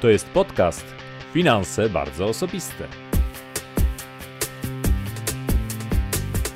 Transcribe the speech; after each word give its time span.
To 0.00 0.08
jest 0.08 0.28
podcast 0.28 0.84
Finanse 1.32 1.88
bardzo 1.88 2.26
osobiste. 2.26 2.84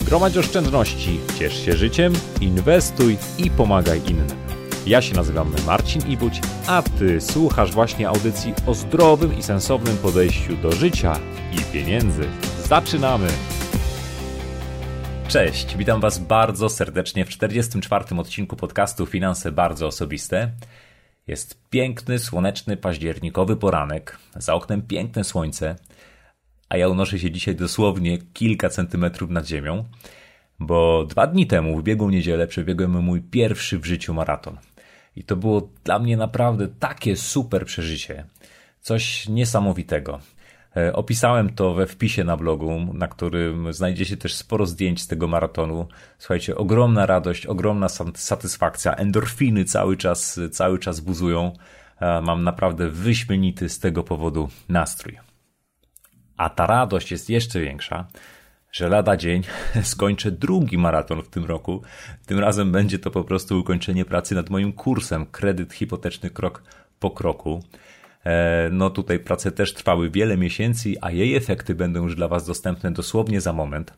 Gromadź 0.06 0.36
oszczędności, 0.36 1.20
ciesz 1.38 1.64
się 1.64 1.76
życiem, 1.76 2.12
inwestuj 2.40 3.16
i 3.38 3.50
pomagaj 3.50 4.00
innym. 4.10 4.26
Ja 4.86 5.02
się 5.02 5.14
nazywam 5.14 5.54
Marcin 5.66 6.02
Ibuć, 6.08 6.40
a 6.66 6.82
Ty 6.82 7.20
słuchasz 7.20 7.72
właśnie 7.72 8.08
audycji 8.08 8.54
o 8.66 8.74
zdrowym 8.74 9.38
i 9.38 9.42
sensownym 9.42 9.96
podejściu 9.96 10.56
do 10.56 10.72
życia 10.72 11.20
i 11.52 11.72
pieniędzy. 11.72 12.28
Zaczynamy! 12.64 13.28
Cześć, 15.28 15.76
witam 15.76 16.00
Was 16.00 16.18
bardzo 16.18 16.68
serdecznie 16.68 17.24
w 17.24 17.28
44. 17.28 18.16
odcinku 18.16 18.56
podcastu 18.56 19.06
Finanse 19.06 19.52
bardzo 19.52 19.86
osobiste. 19.86 20.50
Jest 21.26 21.68
piękny, 21.70 22.18
słoneczny, 22.18 22.76
październikowy 22.76 23.56
poranek, 23.56 24.18
za 24.36 24.54
oknem 24.54 24.82
piękne 24.82 25.24
słońce, 25.24 25.76
a 26.68 26.76
ja 26.76 26.88
unoszę 26.88 27.18
się 27.18 27.30
dzisiaj 27.30 27.56
dosłownie 27.56 28.18
kilka 28.18 28.68
centymetrów 28.68 29.30
nad 29.30 29.46
ziemią, 29.46 29.84
bo 30.58 31.04
dwa 31.04 31.26
dni 31.26 31.46
temu, 31.46 31.74
w 31.76 31.78
ubiegłą 31.78 32.10
niedzielę, 32.10 32.46
przebiegłem 32.46 32.90
mój 32.90 33.20
pierwszy 33.20 33.78
w 33.78 33.84
życiu 33.84 34.14
maraton. 34.14 34.58
I 35.16 35.24
to 35.24 35.36
było 35.36 35.68
dla 35.84 35.98
mnie 35.98 36.16
naprawdę 36.16 36.68
takie 36.68 37.16
super 37.16 37.66
przeżycie. 37.66 38.24
Coś 38.80 39.28
niesamowitego. 39.28 40.20
E, 40.76 40.92
opisałem 40.92 41.54
to 41.54 41.74
we 41.74 41.86
wpisie 41.86 42.24
na 42.24 42.36
blogu, 42.36 42.80
na 42.94 43.08
którym 43.08 43.72
znajdziecie 43.72 44.16
też 44.16 44.34
sporo 44.34 44.66
zdjęć 44.66 45.02
z 45.02 45.06
tego 45.06 45.28
maratonu. 45.28 45.86
Słuchajcie, 46.18 46.56
ogromna 46.56 47.06
radość, 47.06 47.46
ogromna 47.46 47.88
satysfakcja, 48.14 48.94
endorfiny 48.94 49.64
cały 49.64 49.96
czas, 49.96 50.40
cały 50.52 50.78
czas 50.78 51.00
buzują. 51.00 51.52
E, 52.00 52.20
mam 52.20 52.44
naprawdę 52.44 52.88
wyśmienity 52.88 53.68
z 53.68 53.78
tego 53.78 54.02
powodu 54.02 54.48
nastrój. 54.68 55.18
A 56.36 56.50
ta 56.50 56.66
radość 56.66 57.10
jest 57.10 57.30
jeszcze 57.30 57.60
większa, 57.60 58.06
że 58.72 58.88
lada 58.88 59.16
dzień 59.16 59.42
skończę 59.82 60.30
drugi 60.30 60.78
maraton 60.78 61.22
w 61.22 61.28
tym 61.28 61.44
roku. 61.44 61.82
Tym 62.26 62.38
razem 62.38 62.72
będzie 62.72 62.98
to 62.98 63.10
po 63.10 63.24
prostu 63.24 63.60
ukończenie 63.60 64.04
pracy 64.04 64.34
nad 64.34 64.50
moim 64.50 64.72
kursem 64.72 65.26
Kredyt 65.26 65.72
hipoteczny 65.72 66.30
krok 66.30 66.62
po 66.98 67.10
kroku. 67.10 67.62
E, 68.24 68.68
no 68.72 68.90
tutaj 68.90 69.18
prace 69.18 69.52
też 69.52 69.74
trwały 69.74 70.10
wiele 70.10 70.36
miesięcy, 70.36 70.94
a 71.00 71.10
jej 71.10 71.36
efekty 71.36 71.74
będą 71.74 72.02
już 72.02 72.14
dla 72.14 72.28
Was 72.28 72.46
dostępne 72.46 72.92
dosłownie 72.92 73.40
za 73.40 73.52
moment. 73.52 73.94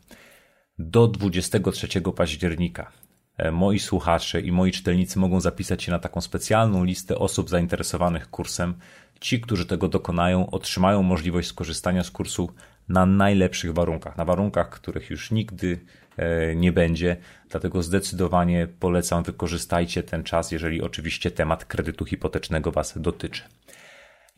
Do 0.78 1.08
23 1.08 1.88
października 2.16 2.92
e, 3.36 3.50
moi 3.50 3.78
słuchacze 3.78 4.40
i 4.40 4.52
moi 4.52 4.72
czytelnicy 4.72 5.18
mogą 5.18 5.40
zapisać 5.40 5.82
się 5.82 5.92
na 5.92 5.98
taką 5.98 6.20
specjalną 6.20 6.84
listę 6.84 7.18
osób 7.18 7.50
zainteresowanych 7.50 8.30
kursem. 8.30 8.74
Ci, 9.20 9.40
którzy 9.40 9.66
tego 9.66 9.88
dokonają, 9.88 10.50
otrzymają 10.50 11.02
możliwość 11.02 11.48
skorzystania 11.48 12.04
z 12.04 12.10
kursu 12.10 12.50
na 12.88 13.06
najlepszych 13.06 13.72
warunkach, 13.72 14.16
na 14.16 14.24
warunkach, 14.24 14.70
których 14.70 15.10
już 15.10 15.30
nigdy 15.30 15.80
e, 16.16 16.56
nie 16.56 16.72
będzie. 16.72 17.16
Dlatego 17.50 17.82
zdecydowanie 17.82 18.68
polecam, 18.80 19.22
wykorzystajcie 19.22 20.02
ten 20.02 20.24
czas, 20.24 20.52
jeżeli 20.52 20.82
oczywiście 20.82 21.30
temat 21.30 21.64
kredytu 21.64 22.04
hipotecznego 22.04 22.72
Was 22.72 22.94
dotyczy. 22.96 23.42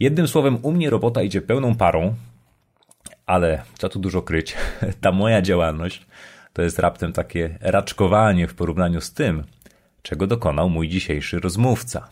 Jednym 0.00 0.28
słowem, 0.28 0.58
u 0.62 0.72
mnie 0.72 0.90
robota 0.90 1.22
idzie 1.22 1.42
pełną 1.42 1.74
parą, 1.74 2.14
ale 3.26 3.62
co 3.78 3.88
tu 3.88 3.98
dużo 3.98 4.22
kryć, 4.22 4.56
ta 5.00 5.12
moja 5.12 5.42
działalność 5.42 6.06
to 6.52 6.62
jest 6.62 6.78
raptem 6.78 7.12
takie 7.12 7.58
raczkowanie 7.60 8.48
w 8.48 8.54
porównaniu 8.54 9.00
z 9.00 9.12
tym, 9.12 9.44
czego 10.02 10.26
dokonał 10.26 10.70
mój 10.70 10.88
dzisiejszy 10.88 11.40
rozmówca. 11.40 12.08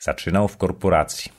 Zaczynał 0.00 0.48
w 0.48 0.56
korporacji. 0.56 1.32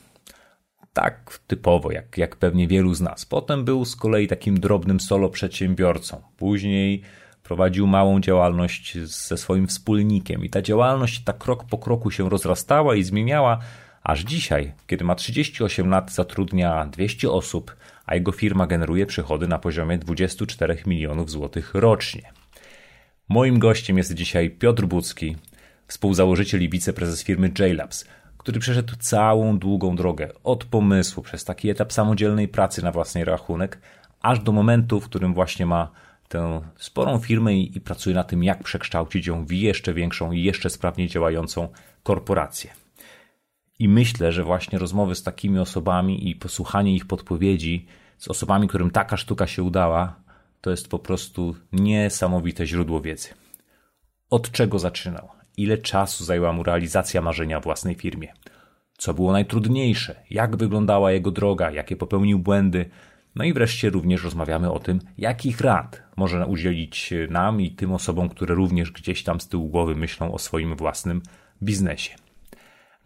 Tak 0.94 1.40
typowo, 1.48 1.92
jak, 1.92 2.18
jak 2.18 2.36
pewnie 2.36 2.68
wielu 2.68 2.94
z 2.94 3.02
nas. 3.02 3.26
Potem 3.26 3.66
był 3.66 3.86
z 3.86 3.96
kolei 3.96 4.28
takim 4.28 4.60
drobnym 4.60 5.00
solo 5.00 5.30
przedsiębiorcą. 5.30 6.22
Później 6.38 7.02
prowadził 7.44 7.88
małą 7.88 8.20
działalność 8.22 8.98
ze 9.00 9.38
swoim 9.38 9.68
wspólnikiem 9.68 10.46
i 10.46 10.50
ta 10.50 10.62
działalność 10.62 11.24
tak 11.24 11.38
krok 11.38 11.64
po 11.64 11.78
kroku 11.78 12.12
się 12.12 12.30
rozrastała 12.30 12.96
i 12.96 13.04
zmieniała, 13.04 13.60
aż 14.08 14.22
dzisiaj, 14.22 14.74
kiedy 14.88 15.06
ma 15.06 15.16
38 15.16 15.90
lat, 15.90 16.12
zatrudnia 16.12 16.86
200 16.86 17.32
osób, 17.32 17.76
a 18.06 18.16
jego 18.16 18.32
firma 18.32 18.68
generuje 18.68 19.06
przychody 19.06 19.48
na 19.48 19.60
poziomie 19.60 19.98
24 19.98 20.78
milionów 20.86 21.32
złotych 21.32 21.72
rocznie. 21.74 22.32
Moim 23.30 23.60
gościem 23.60 23.98
jest 23.98 24.14
dzisiaj 24.14 24.50
Piotr 24.50 24.86
Bucki, 24.86 25.36
współzałożyciel 25.88 26.64
i 26.64 26.70
wiceprezes 26.70 27.24
firmy 27.24 27.52
JLabs, 27.60 28.06
który 28.38 28.60
przeszedł 28.60 28.96
całą 29.00 29.60
długą 29.60 29.96
drogę 29.96 30.30
od 30.44 30.66
pomysłu 30.66 31.24
przez 31.24 31.44
taki 31.44 31.70
etap 31.70 31.94
samodzielnej 31.94 32.48
pracy 32.48 32.84
na 32.84 32.92
własny 32.92 33.26
rachunek, 33.26 33.80
aż 34.22 34.40
do 34.40 34.52
momentu, 34.52 35.00
w 35.00 35.06
którym 35.06 35.34
właśnie 35.34 35.66
ma 35.66 35.92
tę 36.28 36.62
sporą 36.78 37.20
firmę 37.20 37.56
i, 37.56 37.78
i 37.78 37.82
pracuje 37.82 38.16
na 38.16 38.24
tym, 38.24 38.44
jak 38.44 38.64
przekształcić 38.64 39.28
ją 39.28 39.46
w 39.46 39.52
jeszcze 39.52 39.94
większą 39.94 40.32
i 40.32 40.44
jeszcze 40.44 40.70
sprawniej 40.70 41.08
działającą 41.08 41.68
korporację. 42.04 42.87
I 43.80 43.90
myślę, 43.90 44.32
że 44.32 44.44
właśnie 44.44 44.80
rozmowy 44.80 45.16
z 45.16 45.24
takimi 45.24 45.60
osobami 45.60 46.30
i 46.30 46.36
posłuchanie 46.36 46.96
ich 46.96 47.06
podpowiedzi 47.06 47.86
z 48.18 48.28
osobami, 48.28 48.68
którym 48.68 48.92
taka 48.92 49.18
sztuka 49.18 49.48
się 49.48 49.64
udała, 49.64 50.16
to 50.62 50.72
jest 50.72 50.90
po 50.90 51.00
prostu 51.00 51.56
niesamowite 51.72 52.68
źródło 52.68 53.02
wiedzy. 53.02 53.30
Od 54.30 54.52
czego 54.52 54.80
zaczynał? 54.80 55.30
Ile 55.58 55.78
czasu 55.78 56.24
zajęła 56.24 56.54
mu 56.54 56.64
realizacja 56.64 57.22
marzenia 57.22 57.60
własnej 57.60 57.96
firmie? 57.96 58.34
Co 58.98 59.14
było 59.14 59.32
najtrudniejsze? 59.32 60.24
Jak 60.30 60.56
wyglądała 60.56 61.12
jego 61.12 61.32
droga? 61.32 61.72
Jakie 61.72 61.96
popełnił 61.96 62.40
błędy? 62.40 62.90
No 63.36 63.44
i 63.44 63.54
wreszcie 63.54 63.90
również 63.90 64.24
rozmawiamy 64.24 64.72
o 64.72 64.80
tym, 64.80 65.00
jakich 65.18 65.62
rad 65.62 66.04
może 66.16 66.46
udzielić 66.46 67.14
nam 67.30 67.62
i 67.62 67.72
tym 67.72 67.92
osobom, 67.92 68.30
które 68.30 68.56
również 68.56 68.92
gdzieś 68.92 69.24
tam 69.24 69.42
z 69.42 69.48
tyłu 69.48 69.70
głowy 69.70 69.96
myślą 69.96 70.34
o 70.34 70.40
swoim 70.40 70.76
własnym 70.76 71.22
biznesie. 71.64 72.27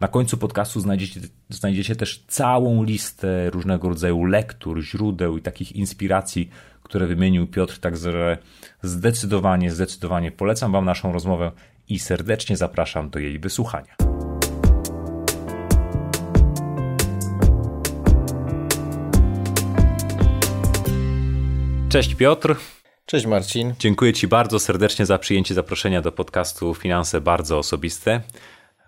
Na 0.02 0.08
końcu 0.08 0.36
podcastu 0.36 0.80
znajdziecie, 0.80 1.20
znajdziecie 1.48 1.96
też 1.96 2.24
całą 2.28 2.84
listę 2.84 3.50
różnego 3.50 3.88
rodzaju 3.88 4.24
lektur, 4.24 4.80
źródeł 4.80 5.38
i 5.38 5.42
takich 5.42 5.72
inspiracji, 5.72 6.50
które 6.82 7.06
wymienił 7.06 7.46
Piotr, 7.46 7.78
także 7.78 8.38
zdecydowanie, 8.82 9.70
zdecydowanie 9.70 10.32
polecam 10.32 10.72
Wam 10.72 10.84
naszą 10.84 11.12
rozmowę 11.12 11.52
i 11.88 11.98
serdecznie 11.98 12.56
zapraszam 12.56 13.10
do 13.10 13.18
jej 13.18 13.38
wysłuchania. 13.38 13.96
Cześć 21.88 22.14
Piotr. 22.14 22.56
Cześć 23.06 23.26
Marcin. 23.26 23.74
Dziękuję 23.78 24.12
Ci 24.12 24.28
bardzo 24.28 24.58
serdecznie 24.58 25.06
za 25.06 25.18
przyjęcie 25.18 25.54
zaproszenia 25.54 26.02
do 26.02 26.12
podcastu 26.12 26.74
Finanse 26.74 27.20
Bardzo 27.20 27.58
Osobiste. 27.58 28.20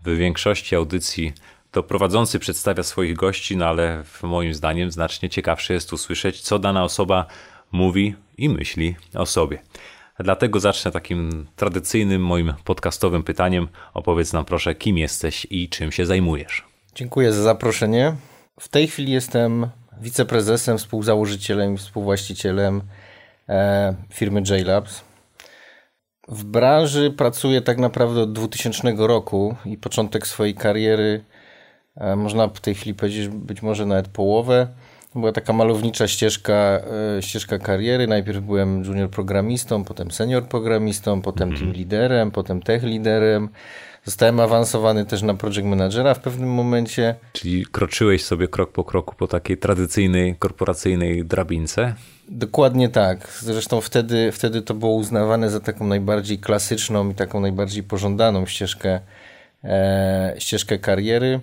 W 0.04 0.16
większości 0.16 0.76
audycji 0.76 1.32
to 1.70 1.82
prowadzący 1.82 2.38
przedstawia 2.38 2.82
swoich 2.82 3.16
gości, 3.16 3.56
no 3.56 3.66
ale 3.66 4.02
moim 4.22 4.54
zdaniem 4.54 4.90
znacznie 4.90 5.28
ciekawsze 5.28 5.74
jest 5.74 5.92
usłyszeć, 5.92 6.40
co 6.40 6.58
dana 6.58 6.84
osoba 6.84 7.26
mówi 7.72 8.14
i 8.38 8.48
myśli 8.48 8.96
o 9.14 9.26
sobie. 9.26 9.58
Dlatego 10.18 10.60
zacznę 10.60 10.90
takim 10.90 11.46
tradycyjnym 11.56 12.26
moim 12.26 12.54
podcastowym 12.64 13.22
pytaniem. 13.22 13.68
Opowiedz 13.94 14.32
nam 14.32 14.44
proszę, 14.44 14.74
kim 14.74 14.98
jesteś 14.98 15.46
i 15.50 15.68
czym 15.68 15.92
się 15.92 16.06
zajmujesz. 16.06 16.64
Dziękuję 16.94 17.32
za 17.32 17.42
zaproszenie. 17.42 18.16
W 18.60 18.68
tej 18.68 18.88
chwili 18.88 19.12
jestem 19.12 19.66
wiceprezesem, 20.00 20.78
współzałożycielem 20.78 21.74
i 21.74 21.78
współwłaścicielem 21.78 22.82
e, 23.48 23.94
firmy 24.12 24.42
JLabs. 24.50 25.04
W 26.28 26.44
branży 26.44 27.10
pracuję 27.10 27.60
tak 27.60 27.78
naprawdę 27.78 28.22
od 28.22 28.32
2000 28.32 28.94
roku 28.96 29.56
i 29.66 29.76
początek 29.76 30.26
swojej 30.26 30.54
kariery, 30.54 31.24
e, 31.96 32.16
można 32.16 32.48
w 32.48 32.60
tej 32.60 32.74
chwili 32.74 32.94
powiedzieć, 32.94 33.28
być 33.28 33.62
może 33.62 33.86
nawet 33.86 34.08
połowę, 34.08 34.68
była 35.14 35.32
taka 35.32 35.52
malownicza 35.52 36.08
ścieżka, 36.08 36.80
e, 37.18 37.22
ścieżka 37.22 37.58
kariery. 37.58 38.06
Najpierw 38.06 38.40
byłem 38.44 38.84
junior 38.84 39.10
programistą, 39.10 39.84
potem 39.84 40.10
senior 40.10 40.44
programistą, 40.48 41.22
potem 41.22 41.56
team 41.56 41.72
liderem, 41.72 42.30
potem 42.30 42.62
tech 42.62 42.82
liderem. 42.82 43.48
Zostałem 44.04 44.40
awansowany 44.40 45.06
też 45.06 45.22
na 45.22 45.34
project 45.34 45.66
managera 45.66 46.14
w 46.14 46.20
pewnym 46.20 46.48
momencie. 46.48 47.14
Czyli 47.32 47.66
kroczyłeś 47.66 48.24
sobie 48.24 48.48
krok 48.48 48.72
po 48.72 48.84
kroku 48.84 49.14
po 49.14 49.26
takiej 49.26 49.58
tradycyjnej, 49.58 50.36
korporacyjnej 50.38 51.24
drabince? 51.24 51.94
Dokładnie 52.28 52.88
tak. 52.88 53.38
Zresztą 53.40 53.80
wtedy, 53.80 54.32
wtedy 54.32 54.62
to 54.62 54.74
było 54.74 54.94
uznawane 54.94 55.50
za 55.50 55.60
taką 55.60 55.86
najbardziej 55.86 56.38
klasyczną 56.38 57.10
i 57.10 57.14
taką 57.14 57.40
najbardziej 57.40 57.82
pożądaną 57.82 58.46
ścieżkę, 58.46 59.00
e, 59.64 60.34
ścieżkę 60.38 60.78
kariery 60.78 61.40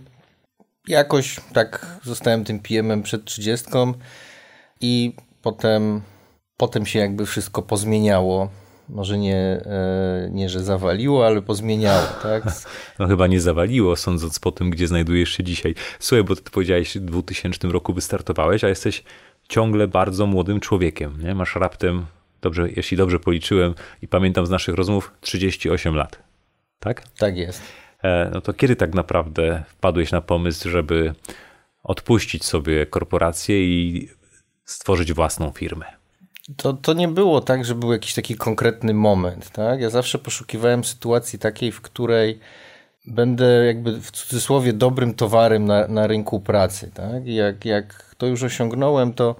jakoś 0.87 1.39
tak 1.53 1.99
zostałem 2.03 2.43
tym 2.43 2.59
PM-em 2.59 3.03
przed 3.03 3.25
trzydziestką 3.25 3.93
i 4.81 5.15
potem, 5.41 6.01
potem 6.57 6.85
się 6.85 6.99
jakby 6.99 7.25
wszystko 7.25 7.61
pozmieniało. 7.61 8.49
Może 8.91 9.17
nie, 9.17 9.35
e, 9.35 10.29
nie 10.31 10.49
że 10.49 10.59
zawaliło, 10.59 11.27
ale 11.27 11.41
pozmieniało, 11.41 12.07
tak? 12.23 12.43
No 12.99 13.07
chyba 13.07 13.27
nie 13.27 13.41
zawaliło, 13.41 13.95
sądząc 13.95 14.39
po 14.39 14.51
tym, 14.51 14.69
gdzie 14.69 14.87
znajdujesz 14.87 15.29
się 15.29 15.43
dzisiaj. 15.43 15.75
Słuchaj, 15.99 16.23
bo 16.23 16.35
ty 16.35 16.51
powiedziałeś, 16.51 16.97
w 16.97 16.99
2000 16.99 17.67
roku 17.67 17.93
wystartowałeś, 17.93 18.63
a 18.63 18.69
jesteś 18.69 19.03
ciągle 19.49 19.87
bardzo 19.87 20.25
młodym 20.25 20.59
człowiekiem, 20.59 21.23
nie? 21.23 21.35
Masz 21.35 21.55
raptem, 21.55 22.05
dobrze, 22.41 22.69
jeśli 22.75 22.97
dobrze 22.97 23.19
policzyłem 23.19 23.73
i 24.01 24.07
pamiętam 24.07 24.45
z 24.45 24.49
naszych 24.49 24.75
rozmów, 24.75 25.11
38 25.21 25.95
lat, 25.95 26.19
tak? 26.79 27.03
Tak 27.17 27.37
jest. 27.37 27.61
E, 28.03 28.29
no 28.33 28.41
to 28.41 28.53
kiedy 28.53 28.75
tak 28.75 28.93
naprawdę 28.93 29.63
wpadłeś 29.67 30.11
na 30.11 30.21
pomysł, 30.21 30.69
żeby 30.69 31.13
odpuścić 31.83 32.45
sobie 32.45 32.85
korporację 32.85 33.63
i 33.63 34.09
stworzyć 34.65 35.13
własną 35.13 35.51
firmę? 35.51 36.00
To, 36.57 36.73
to 36.73 36.93
nie 36.93 37.07
było 37.07 37.41
tak, 37.41 37.65
że 37.65 37.75
był 37.75 37.91
jakiś 37.91 38.13
taki 38.13 38.35
konkretny 38.35 38.93
moment. 38.93 39.49
Tak? 39.49 39.81
Ja 39.81 39.89
zawsze 39.89 40.19
poszukiwałem 40.19 40.83
sytuacji 40.83 41.39
takiej, 41.39 41.71
w 41.71 41.81
której 41.81 42.39
będę 43.07 43.65
jakby 43.65 44.01
w 44.01 44.11
cudzysłowie 44.11 44.73
dobrym 44.73 45.13
towarem 45.13 45.65
na, 45.65 45.87
na 45.87 46.07
rynku 46.07 46.39
pracy. 46.39 46.91
Tak? 46.93 47.27
I 47.27 47.35
jak, 47.35 47.65
jak 47.65 48.15
to 48.17 48.25
już 48.25 48.43
osiągnąłem, 48.43 49.13
to 49.13 49.35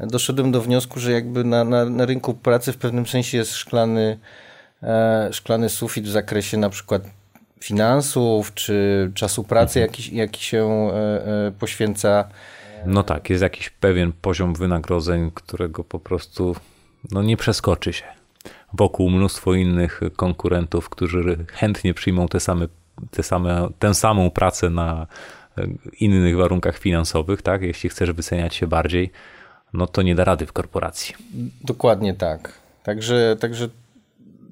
doszedłem 0.00 0.52
do 0.52 0.60
wniosku, 0.60 1.00
że 1.00 1.12
jakby 1.12 1.44
na, 1.44 1.64
na, 1.64 1.84
na 1.84 2.06
rynku 2.06 2.34
pracy 2.34 2.72
w 2.72 2.76
pewnym 2.76 3.06
sensie 3.06 3.38
jest 3.38 3.54
szklany, 3.54 4.18
e, 4.82 5.28
szklany 5.32 5.68
sufit 5.68 6.04
w 6.04 6.10
zakresie 6.10 6.56
na 6.56 6.70
przykład 6.70 7.02
finansów 7.60 8.54
czy 8.54 9.10
czasu 9.14 9.44
pracy, 9.44 9.80
mhm. 9.80 9.90
jaki, 9.90 10.16
jaki 10.16 10.44
się 10.44 10.90
e, 10.94 11.46
e, 11.46 11.52
poświęca 11.58 12.28
no 12.86 13.02
tak, 13.02 13.30
jest 13.30 13.42
jakiś 13.42 13.70
pewien 13.70 14.12
poziom 14.12 14.54
wynagrodzeń, 14.54 15.30
którego 15.34 15.84
po 15.84 16.00
prostu 16.00 16.56
no, 17.10 17.22
nie 17.22 17.36
przeskoczy 17.36 17.92
się. 17.92 18.04
Wokół 18.72 19.10
mnóstwo 19.10 19.54
innych 19.54 20.00
konkurentów, 20.16 20.88
którzy 20.88 21.44
chętnie 21.52 21.94
przyjmą 21.94 22.28
te 22.28 22.40
same, 22.40 22.66
te 23.10 23.22
same, 23.22 23.68
tę 23.78 23.94
samą 23.94 24.30
pracę 24.30 24.70
na 24.70 25.06
e, 25.58 25.66
innych 26.00 26.36
warunkach 26.36 26.78
finansowych, 26.78 27.42
tak? 27.42 27.62
Jeśli 27.62 27.90
chcesz 27.90 28.12
wyceniać 28.12 28.54
się 28.54 28.66
bardziej, 28.66 29.10
no 29.72 29.86
to 29.86 30.02
nie 30.02 30.14
da 30.14 30.24
rady 30.24 30.46
w 30.46 30.52
korporacji. 30.52 31.14
Dokładnie 31.64 32.14
tak. 32.14 32.52
Także, 32.82 33.36
także 33.40 33.68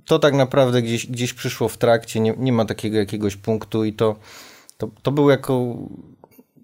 to 0.04 0.18
tak 0.18 0.34
naprawdę 0.34 0.82
gdzieś, 0.82 1.06
gdzieś 1.06 1.34
przyszło 1.34 1.68
w 1.68 1.78
trakcie, 1.78 2.20
nie, 2.20 2.34
nie 2.38 2.52
ma 2.52 2.64
takiego 2.64 2.98
jakiegoś 2.98 3.36
punktu 3.36 3.84
i 3.84 3.92
to, 3.92 4.16
to, 4.78 4.88
to 5.02 5.12
był 5.12 5.30
jako 5.30 5.76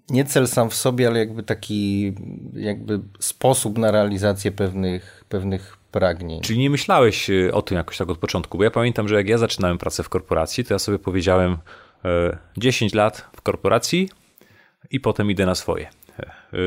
nie 0.09 0.25
cel 0.25 0.47
sam 0.47 0.69
w 0.69 0.75
sobie, 0.75 1.07
ale 1.07 1.19
jakby 1.19 1.43
taki 1.43 2.13
jakby 2.53 2.99
sposób 3.19 3.77
na 3.77 3.91
realizację 3.91 4.51
pewnych, 4.51 5.23
pewnych 5.29 5.77
pragnień. 5.91 6.41
Czyli 6.41 6.59
nie 6.59 6.69
myślałeś 6.69 7.29
e, 7.29 7.53
o 7.53 7.61
tym 7.61 7.77
jakoś 7.77 7.97
tak 7.97 8.09
od 8.09 8.17
początku, 8.17 8.57
bo 8.57 8.63
ja 8.63 8.71
pamiętam, 8.71 9.07
że 9.07 9.15
jak 9.15 9.29
ja 9.29 9.37
zaczynałem 9.37 9.77
pracę 9.77 10.03
w 10.03 10.09
korporacji, 10.09 10.63
to 10.63 10.73
ja 10.73 10.79
sobie 10.79 10.99
powiedziałem 10.99 11.57
10 12.57 12.93
e, 12.93 12.97
lat 12.97 13.25
w 13.35 13.41
korporacji 13.41 14.09
i 14.91 14.99
potem 14.99 15.31
idę 15.31 15.45
na 15.45 15.55
swoje. 15.55 15.89
E, 16.19 16.57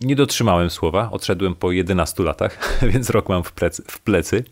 nie 0.00 0.16
dotrzymałem 0.16 0.70
słowa, 0.70 1.10
odszedłem 1.10 1.54
po 1.54 1.72
11 1.72 2.22
latach, 2.22 2.58
więc 2.92 3.10
rok 3.10 3.28
mam 3.28 3.44
w 3.44 3.52
plecy, 3.52 3.82
w 3.86 4.00
plecy, 4.00 4.44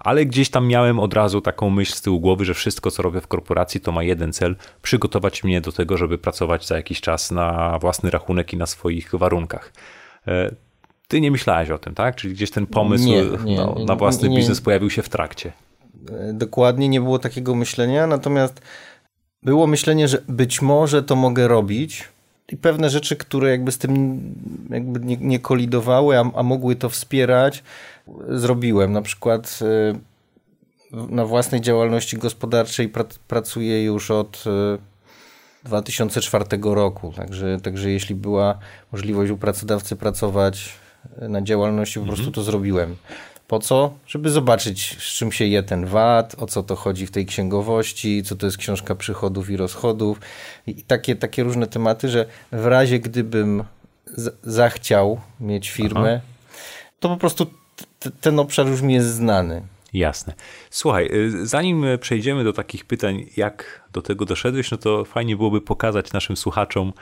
ale 0.00 0.26
gdzieś 0.26 0.50
tam 0.50 0.66
miałem 0.66 1.00
od 1.00 1.14
razu 1.14 1.40
taką 1.40 1.70
myśl 1.70 1.94
z 1.94 2.02
tyłu 2.02 2.20
głowy, 2.20 2.44
że 2.44 2.54
wszystko, 2.54 2.90
co 2.90 3.02
robię 3.02 3.20
w 3.20 3.26
korporacji, 3.26 3.80
to 3.80 3.92
ma 3.92 4.02
jeden 4.02 4.32
cel 4.32 4.56
przygotować 4.82 5.44
mnie 5.44 5.60
do 5.60 5.72
tego, 5.72 5.96
żeby 5.96 6.18
pracować 6.18 6.66
za 6.66 6.76
jakiś 6.76 7.00
czas 7.00 7.30
na 7.30 7.78
własny 7.78 8.10
rachunek 8.10 8.52
i 8.52 8.56
na 8.56 8.66
swoich 8.66 9.10
warunkach. 9.14 9.72
E, 10.28 10.54
ty 11.08 11.20
nie 11.20 11.30
myślałeś 11.30 11.70
o 11.70 11.78
tym, 11.78 11.94
tak? 11.94 12.16
Czyli 12.16 12.34
gdzieś 12.34 12.50
ten 12.50 12.66
pomysł 12.66 13.04
nie, 13.04 13.24
nie, 13.44 13.56
na, 13.56 13.74
na, 13.86 13.96
własny 13.96 14.28
nie, 14.28 14.36
biznes 14.36 14.60
pojawił 14.60 14.90
się 14.90 15.02
w 15.02 15.08
trakcie. 15.08 15.52
E, 16.10 16.32
dokładnie 16.32 16.88
nie 16.88 17.00
było 17.00 17.18
takiego 17.18 17.54
myślenia, 17.54 18.06
natomiast 18.06 18.60
było 19.42 19.66
myślenie, 19.66 20.08
że 20.08 20.22
być 20.28 20.62
może 20.62 21.02
to 21.02 21.16
mogę 21.16 21.48
robić, 21.48 22.08
i 22.52 22.56
pewne 22.56 22.90
rzeczy, 22.90 23.16
które 23.16 23.50
jakby 23.50 23.72
z 23.72 23.78
tym 23.78 24.20
jakby 24.70 25.00
nie, 25.00 25.16
nie 25.16 25.38
kolidowały, 25.38 26.18
a, 26.18 26.30
a, 26.34 26.42
mogły 26.42 26.76
to 26.76 26.88
wspierać, 26.88 27.62
zrobiłem. 28.28 28.92
Na 28.92 29.02
przykład 29.02 29.58
y, 29.62 29.98
na 30.92 31.24
własnej 31.24 31.60
działalności 31.60 32.18
gospodarczej 32.18 32.92
pracuję 33.28 33.84
już 33.84 34.10
od 34.10 34.44
2004 35.64 36.44
y, 36.52 36.74
roku, 36.74 37.12
także, 37.16 37.60
także 37.60 37.90
jeśli 37.90 38.14
była 38.14 38.58
możliwość 38.92 39.30
u 39.30 39.36
pracodawcy 39.36 39.96
pracować 39.96 40.78
na 41.20 41.42
działalności, 41.42 42.00
po 42.00 42.06
prostu 42.06 42.26
mhm. 42.26 42.34
to 42.34 42.42
zrobiłem. 42.42 42.96
Po 43.48 43.58
co? 43.58 43.92
Żeby 44.06 44.30
zobaczyć, 44.30 44.96
z 44.98 45.14
czym 45.16 45.32
się 45.32 45.44
je 45.44 45.62
ten 45.62 45.86
VAT, 45.86 46.34
o 46.38 46.46
co 46.46 46.62
to 46.62 46.76
chodzi 46.76 47.06
w 47.06 47.10
tej 47.10 47.26
księgowości, 47.26 48.22
co 48.22 48.36
to 48.36 48.46
jest 48.46 48.58
książka 48.58 48.94
przychodów 48.94 49.50
i 49.50 49.56
rozchodów 49.56 50.20
i 50.66 50.82
takie, 50.82 51.16
takie 51.16 51.42
różne 51.42 51.66
tematy, 51.66 52.08
że 52.08 52.26
w 52.52 52.66
razie 52.66 52.98
gdybym 52.98 53.64
zachciał 54.42 55.20
mieć 55.40 55.70
firmę, 55.70 56.20
Aha. 56.24 56.32
to 57.00 57.08
po 57.08 57.16
prostu 57.16 57.46
ten 58.20 58.38
obszar 58.38 58.66
już 58.66 58.82
mi 58.82 58.94
jest 58.94 59.08
znany. 59.08 59.62
Jasne. 59.92 60.34
Słuchaj, 60.70 61.10
y, 61.12 61.46
zanim 61.46 61.84
przejdziemy 62.00 62.44
do 62.44 62.52
takich 62.52 62.84
pytań, 62.84 63.26
jak 63.36 63.82
do 63.92 64.02
tego 64.02 64.24
doszedłeś, 64.24 64.70
no 64.70 64.76
to 64.76 65.04
fajnie 65.04 65.36
byłoby 65.36 65.60
pokazać 65.60 66.12
naszym 66.12 66.36
słuchaczom, 66.36 66.92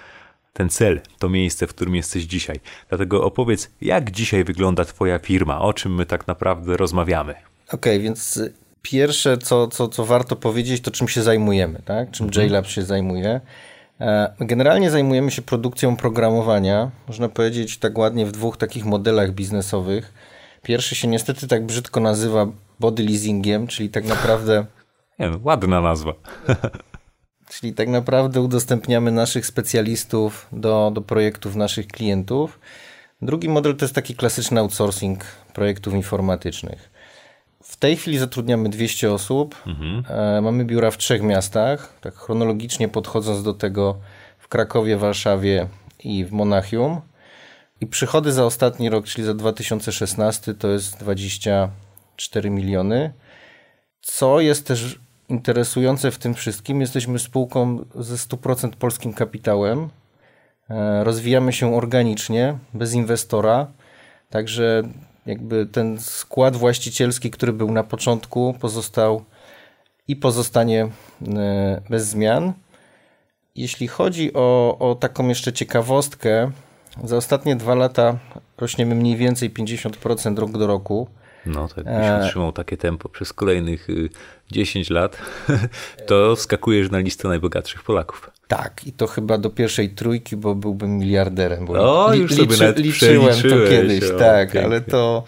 ten 0.53 0.69
cel, 0.69 1.01
to 1.19 1.29
miejsce, 1.29 1.67
w 1.67 1.71
którym 1.71 1.95
jesteś 1.95 2.25
dzisiaj. 2.25 2.61
Dlatego 2.89 3.25
opowiedz, 3.25 3.71
jak 3.81 4.11
dzisiaj 4.11 4.45
wygląda 4.45 4.85
Twoja 4.85 5.19
firma, 5.19 5.61
o 5.61 5.73
czym 5.73 5.95
my 5.95 6.07
tak 6.07 6.27
naprawdę 6.27 6.77
rozmawiamy. 6.77 7.33
Okej, 7.33 7.75
okay, 7.75 7.99
więc 7.99 8.41
pierwsze, 8.83 9.39
co, 9.39 9.69
co, 9.69 9.89
co 9.89 10.05
warto 10.05 10.37
powiedzieć, 10.37 10.83
to 10.83 10.91
czym 10.91 11.09
się 11.09 11.23
zajmujemy, 11.23 11.83
tak? 11.85 12.11
czym 12.11 12.27
mhm. 12.27 12.47
JLab 12.47 12.67
się 12.67 12.83
zajmuje. 12.83 13.41
E, 14.01 14.35
generalnie 14.41 14.91
zajmujemy 14.91 15.31
się 15.31 15.43
produkcją 15.43 15.97
programowania, 15.97 16.91
można 17.09 17.29
powiedzieć 17.29 17.79
tak 17.79 17.99
ładnie 17.99 18.27
w 18.27 18.33
dwóch 18.33 18.57
takich 18.57 18.85
modelach 18.85 19.33
biznesowych. 19.33 20.13
Pierwszy 20.67 20.95
się 20.95 21.09
niestety 21.09 21.49
tak 21.49 21.67
brzydko 21.67 22.01
nazywa 22.01 22.47
body 22.81 23.03
leasingiem, 23.03 23.67
czyli 23.67 23.89
tak 23.89 24.05
naprawdę. 24.05 24.67
Nie, 25.19 25.31
ładna 25.43 25.81
nazwa. 25.81 26.13
Czyli 27.53 27.75
tak 27.75 27.89
naprawdę 27.89 28.41
udostępniamy 28.41 29.13
naszych 29.13 29.47
specjalistów 29.47 30.47
do, 30.53 30.91
do 30.95 31.01
projektów 31.01 31.57
naszych 31.57 31.87
klientów. 31.87 32.61
Drugi 33.23 33.49
model 33.49 33.77
to 33.77 33.85
jest 33.85 33.95
taki 33.95 34.15
klasyczny 34.15 34.61
outsourcing 34.61 35.25
projektów 35.55 35.95
informatycznych. 35.95 36.91
W 37.63 37.77
tej 37.77 37.97
chwili 37.97 38.19
zatrudniamy 38.19 38.69
200 38.69 39.13
osób. 39.13 39.55
Mhm. 39.67 40.05
E, 40.09 40.41
mamy 40.41 40.65
biura 40.65 40.91
w 40.91 40.99
trzech 40.99 41.23
miastach. 41.23 41.93
Tak 42.01 42.15
chronologicznie 42.15 42.89
podchodząc 42.89 43.43
do 43.43 43.55
tego 43.55 43.97
w 44.39 44.49
Krakowie, 44.49 44.97
Warszawie 44.97 45.69
i 46.05 46.25
w 46.25 46.33
Monachium. 46.33 47.01
I 47.81 47.87
przychody 47.87 48.33
za 48.33 48.45
ostatni 48.45 48.91
rok, 48.91 49.07
czyli 49.07 49.27
za 49.27 49.35
2016, 49.35 50.55
to 50.55 50.69
jest 50.69 50.99
24 50.99 52.51
miliony. 52.51 53.13
Co 54.01 54.41
jest 54.41 54.67
też 54.67 54.99
interesujące 55.29 56.11
w 56.11 56.19
tym 56.19 56.35
wszystkim, 56.35 56.81
jesteśmy 56.81 57.19
spółką 57.19 57.85
ze 57.95 58.15
100% 58.15 58.71
polskim 58.71 59.13
kapitałem. 59.13 59.89
E, 60.71 61.05
rozwijamy 61.05 61.53
się 61.53 61.75
organicznie, 61.75 62.59
bez 62.75 62.95
inwestora. 62.95 63.67
Także 64.31 64.83
jakby 65.27 65.67
ten 65.67 66.01
skład 66.01 66.57
właścicielski, 66.57 67.31
który 67.31 67.53
był 67.53 67.73
na 67.73 67.85
początku, 67.85 68.55
pozostał 68.61 69.25
i 70.09 70.17
pozostanie 70.17 70.89
e, 71.37 71.81
bez 71.91 72.07
zmian. 72.07 72.53
Jeśli 73.55 73.89
chodzi 73.89 74.33
o, 74.35 74.79
o 74.79 74.95
taką 74.95 75.29
jeszcze 75.29 75.53
ciekawostkę, 75.53 76.51
za 77.05 77.17
ostatnie 77.17 77.57
dwa 77.57 77.75
lata 77.75 78.19
rośniemy 78.59 78.95
mniej 78.95 79.17
więcej 79.17 79.51
50% 79.51 80.39
rok 80.39 80.53
do 80.53 80.67
roku. 80.67 81.09
No, 81.47 81.69
tak 81.69 81.85
byś 81.85 81.95
e... 81.95 82.21
utrzymał 82.25 82.53
takie 82.53 82.77
tempo 82.77 83.09
przez 83.09 83.33
kolejnych 83.33 83.89
10 84.51 84.91
y, 84.91 84.95
lat, 84.95 85.19
to 86.07 86.37
wskakujesz 86.37 86.91
na 86.91 86.99
listę 86.99 87.29
najbogatszych 87.29 87.83
Polaków. 87.83 88.31
Tak, 88.49 88.87
i 88.87 88.93
to 88.93 89.07
chyba 89.07 89.39
do 89.39 89.51
pierwszej 89.51 89.91
trójki, 89.91 90.37
bo 90.37 90.55
byłbym 90.55 90.99
miliarderem. 90.99 91.67
Bo 91.67 92.05
o, 92.07 92.13
li, 92.13 92.21
już 92.21 92.35
sobie 92.35 92.57
liczy, 92.57 92.83
liczyłem 92.83 93.35
to 93.43 93.71
kiedyś, 93.71 94.05
o, 94.05 94.19
tak, 94.19 94.53
pięknie. 94.53 94.65
ale 94.65 94.81
to, 94.81 95.25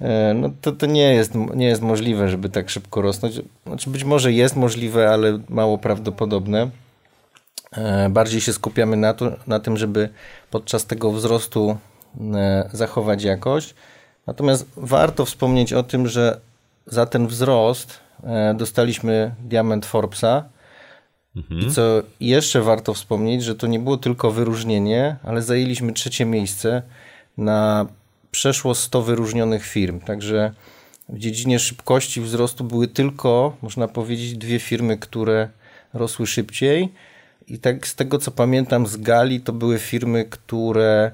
e, 0.00 0.34
no, 0.34 0.50
to, 0.60 0.72
to 0.72 0.86
nie, 0.86 1.14
jest, 1.14 1.34
nie 1.54 1.66
jest 1.66 1.82
możliwe, 1.82 2.28
żeby 2.28 2.48
tak 2.48 2.70
szybko 2.70 3.02
rosnąć. 3.02 3.40
Znaczy 3.66 3.90
być 3.90 4.04
może 4.04 4.32
jest 4.32 4.56
możliwe, 4.56 5.10
ale 5.10 5.38
mało 5.48 5.78
prawdopodobne. 5.78 6.70
E, 7.76 8.08
bardziej 8.08 8.40
się 8.40 8.52
skupiamy 8.52 8.96
na, 8.96 9.14
to, 9.14 9.36
na 9.46 9.60
tym, 9.60 9.76
żeby 9.76 10.08
podczas 10.50 10.86
tego 10.86 11.12
wzrostu 11.12 11.76
e, 12.34 12.70
zachować 12.72 13.22
jakość. 13.22 13.74
Natomiast 14.26 14.66
warto 14.76 15.24
wspomnieć 15.24 15.72
o 15.72 15.82
tym, 15.82 16.08
że 16.08 16.40
za 16.86 17.06
ten 17.06 17.26
wzrost 17.26 18.00
e, 18.24 18.54
dostaliśmy 18.54 19.34
diament 19.44 19.86
Forbesa. 19.86 20.44
Mhm. 21.36 21.60
I 21.60 21.70
co 21.70 21.82
jeszcze 22.20 22.60
warto 22.62 22.94
wspomnieć, 22.94 23.44
że 23.44 23.54
to 23.54 23.66
nie 23.66 23.78
było 23.78 23.96
tylko 23.96 24.30
wyróżnienie, 24.30 25.16
ale 25.22 25.42
zajęliśmy 25.42 25.92
trzecie 25.92 26.24
miejsce 26.24 26.82
na 27.38 27.86
przeszło 28.30 28.74
100 28.74 29.02
wyróżnionych 29.02 29.66
firm. 29.66 30.00
Także 30.00 30.52
w 31.08 31.18
dziedzinie 31.18 31.58
szybkości 31.58 32.20
wzrostu 32.20 32.64
były 32.64 32.88
tylko, 32.88 33.56
można 33.62 33.88
powiedzieć, 33.88 34.36
dwie 34.36 34.58
firmy, 34.58 34.98
które 34.98 35.48
rosły 35.94 36.26
szybciej. 36.26 36.92
I 37.50 37.58
tak 37.58 37.86
z 37.86 37.94
tego 37.94 38.18
co 38.18 38.30
pamiętam 38.30 38.86
z 38.86 38.96
Gali, 38.96 39.40
to 39.40 39.52
były 39.52 39.78
firmy, 39.78 40.24
które 40.24 41.12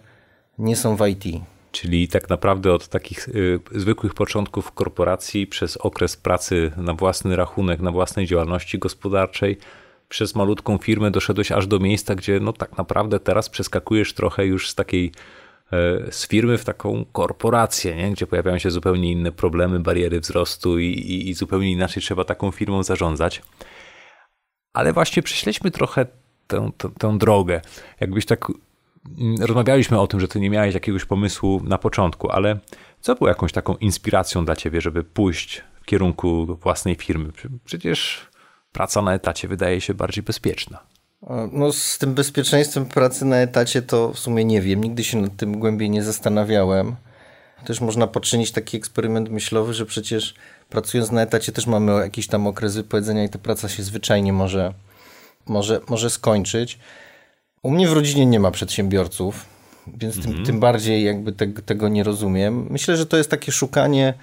nie 0.59 0.76
są 0.76 0.97
w 0.97 1.09
IT. 1.09 1.25
Czyli 1.73 2.09
tak 2.09 2.28
naprawdę 2.28 2.73
od 2.73 2.88
takich 2.88 3.28
y, 3.28 3.61
zwykłych 3.75 4.14
początków 4.14 4.73
korporacji 4.73 5.47
przez 5.47 5.76
okres 5.76 6.16
pracy 6.16 6.73
na 6.76 6.95
własny 6.95 7.37
rachunek, 7.37 7.81
na 7.81 7.93
własnej 7.93 8.26
działalności 8.26 8.78
gospodarczej, 8.78 9.59
przez 10.09 10.35
malutką 10.35 10.78
firmę 10.78 11.11
doszedłeś 11.11 11.52
aż 11.52 11.66
do 11.66 11.78
miejsca, 11.78 12.14
gdzie 12.14 12.40
no 12.40 12.52
tak 12.52 12.78
naprawdę 12.78 13.21
teraz 13.21 13.49
przeskakujesz 13.49 14.14
trochę 14.14 14.47
już 14.47 14.71
z 14.71 14.75
takiej 14.75 15.12
e, 15.73 16.12
z 16.12 16.28
firmy 16.28 16.59
w 16.59 16.64
taką 16.64 17.05
korporację, 17.12 17.97
nie? 17.97 18.11
gdzie 18.11 18.26
pojawiają 18.26 18.59
się 18.59 18.71
zupełnie 18.71 19.12
inne 19.12 19.33
problemy, 19.33 19.81
bariery 19.81 20.21
wzrostu 20.21 20.78
i, 20.78 20.87
i, 20.87 21.28
i 21.28 21.35
zupełnie 21.35 21.71
inaczej 21.71 22.02
trzeba 22.02 22.25
taką 22.25 22.50
firmą 22.50 22.83
zarządzać. 22.83 23.43
Ale 24.73 24.93
właśnie 24.93 25.23
prześledźmy 25.23 25.71
trochę 25.71 26.07
tę, 26.47 26.71
tę, 26.79 26.88
tę 26.99 27.19
drogę. 27.19 27.61
Jakbyś 28.00 28.26
tak 28.26 28.47
mm, 29.19 29.37
rozmawialiśmy 29.41 30.00
o 30.00 30.07
tym, 30.07 30.21
że 30.21 30.29
ty 30.29 30.41
nie 30.41 30.50
miałeś 30.50 30.75
jakiegoś 30.75 31.05
pomysłu 31.05 31.61
na 31.65 31.79
początku, 31.79 32.31
ale 32.31 32.59
co 33.00 33.15
było 33.15 33.29
jakąś 33.29 33.53
taką 33.53 33.76
inspiracją 33.76 34.45
dla 34.45 34.57
ciebie, 34.57 34.81
żeby 34.81 35.05
pójść 35.05 35.65
w 35.83 35.85
kierunku 35.85 36.59
własnej 36.62 36.95
firmy? 36.95 37.33
Przecież 37.65 38.26
praca 38.73 39.03
na 39.03 39.15
etacie 39.15 39.49
wydaje 39.49 39.81
się 39.81 39.95
bardziej 39.95 40.23
bezpieczna. 40.23 40.79
No, 41.53 41.73
z 41.73 41.99
tym 41.99 42.15
bezpieczeństwem 42.15 42.87
pracy 42.87 43.25
na 43.25 43.37
etacie 43.37 43.83
to 43.83 44.12
w 44.12 44.19
sumie 44.19 44.45
nie 44.45 44.61
wiem. 44.61 44.85
Nigdy 44.85 45.05
się 45.05 45.21
nad 45.21 45.37
tym 45.37 45.59
głębiej 45.59 45.91
nie 45.91 46.03
zastanawiałem. 46.03 46.97
Też 47.65 47.81
można 47.81 48.07
poczynić 48.07 48.53
taki 48.53 48.76
eksperyment 48.76 49.31
myślowy, 49.31 49.75
że 49.75 49.87
przecież 49.87 50.35
pracując 50.69 51.11
na 51.12 51.23
etacie 51.23 51.53
też 51.53 51.67
mamy 51.67 51.93
jakiś 51.93 52.26
tam 52.26 52.47
okres 52.47 52.76
wypowiedzenia 52.76 53.25
i 53.25 53.29
ta 53.29 53.38
praca 53.38 53.69
się 53.69 53.83
zwyczajnie 53.83 54.33
może, 54.33 54.75
może, 55.49 55.81
może 55.88 56.11
skończyć. 56.11 56.79
U 57.62 57.71
mnie 57.71 57.88
w 57.88 57.93
rodzinie 57.93 58.26
nie 58.26 58.41
ma 58.41 58.50
przedsiębiorców, 58.50 59.45
więc 59.87 60.15
tym, 60.15 60.26
mhm. 60.26 60.47
tym 60.47 60.61
bardziej 60.61 61.05
jakby 61.05 61.33
te, 61.33 61.47
tego 61.47 61.88
nie 61.88 62.05
rozumiem. 62.05 62.67
Myślę, 62.71 62.97
że 62.97 63.07
to 63.07 63.17
jest 63.17 63.31
takie 63.31 63.53
szukanie 63.53 64.15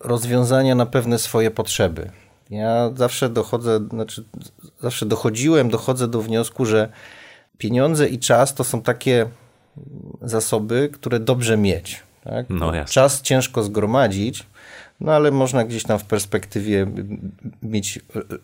rozwiązania 0.00 0.74
na 0.74 0.86
pewne 0.86 1.18
swoje 1.18 1.50
potrzeby. 1.50 2.10
Ja 2.50 2.90
zawsze 2.94 3.28
dochodzę, 3.28 3.80
znaczy 3.90 4.24
zawsze 4.80 5.06
dochodziłem, 5.06 5.70
dochodzę 5.70 6.08
do 6.08 6.22
wniosku, 6.22 6.66
że 6.66 6.88
pieniądze 7.58 8.08
i 8.08 8.18
czas 8.18 8.54
to 8.54 8.64
są 8.64 8.82
takie 8.82 9.26
zasoby, 10.22 10.90
które 10.92 11.20
dobrze 11.20 11.56
mieć. 11.56 12.02
Tak? 12.24 12.46
No, 12.48 12.72
czas 12.84 13.22
ciężko 13.22 13.62
zgromadzić, 13.62 14.46
no 15.00 15.12
ale 15.12 15.30
można 15.30 15.64
gdzieś 15.64 15.82
tam 15.82 15.98
w 15.98 16.04
perspektywie 16.04 16.86
mieć 17.62 17.98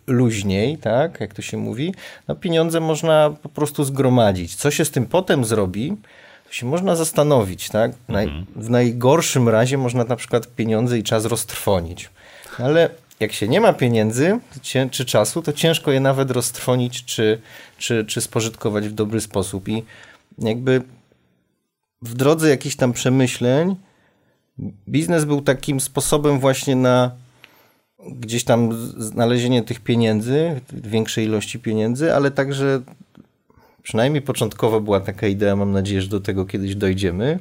luźniej, 0.06 0.78
tak, 0.78 1.20
jak 1.20 1.34
to 1.34 1.42
się 1.42 1.56
mówi. 1.56 1.94
No 2.28 2.34
pieniądze 2.34 2.80
można 2.80 3.30
po 3.42 3.48
prostu 3.48 3.84
zgromadzić. 3.84 4.54
Co 4.54 4.70
się 4.70 4.84
z 4.84 4.90
tym 4.90 5.06
potem 5.06 5.44
zrobi, 5.44 5.96
to 6.46 6.52
się 6.52 6.66
można 6.66 6.96
zastanowić, 6.96 7.68
tak. 7.68 7.92
Mhm. 8.08 8.46
W 8.56 8.70
najgorszym 8.70 9.48
razie 9.48 9.78
można 9.78 10.04
na 10.04 10.16
przykład 10.16 10.46
pieniądze 10.46 10.98
i 10.98 11.02
czas 11.02 11.24
roztrwonić. 11.24 12.10
Ale 12.58 12.90
jak 13.20 13.32
się 13.32 13.48
nie 13.48 13.60
ma 13.60 13.72
pieniędzy 13.72 14.38
czy 14.90 15.04
czasu, 15.04 15.42
to 15.42 15.52
ciężko 15.52 15.92
je 15.92 16.00
nawet 16.00 16.30
roztrwonić 16.30 17.04
czy, 17.04 17.40
czy, 17.78 18.04
czy 18.04 18.20
spożytkować 18.20 18.88
w 18.88 18.92
dobry 18.92 19.20
sposób. 19.20 19.68
I 19.68 19.84
jakby 20.38 20.82
w 22.02 22.14
drodze 22.14 22.50
jakichś 22.50 22.76
tam 22.76 22.92
przemyśleń 22.92 23.76
biznes 24.88 25.24
był 25.24 25.42
takim 25.42 25.80
sposobem 25.80 26.40
właśnie 26.40 26.76
na 26.76 27.10
gdzieś 28.12 28.44
tam 28.44 28.72
znalezienie 28.98 29.62
tych 29.62 29.80
pieniędzy, 29.80 30.60
większej 30.72 31.24
ilości 31.24 31.58
pieniędzy, 31.58 32.14
ale 32.14 32.30
także 32.30 32.80
przynajmniej 33.82 34.22
początkowo 34.22 34.80
była 34.80 35.00
taka 35.00 35.26
idea, 35.26 35.56
mam 35.56 35.72
nadzieję, 35.72 36.02
że 36.02 36.08
do 36.08 36.20
tego 36.20 36.46
kiedyś 36.46 36.74
dojdziemy, 36.74 37.38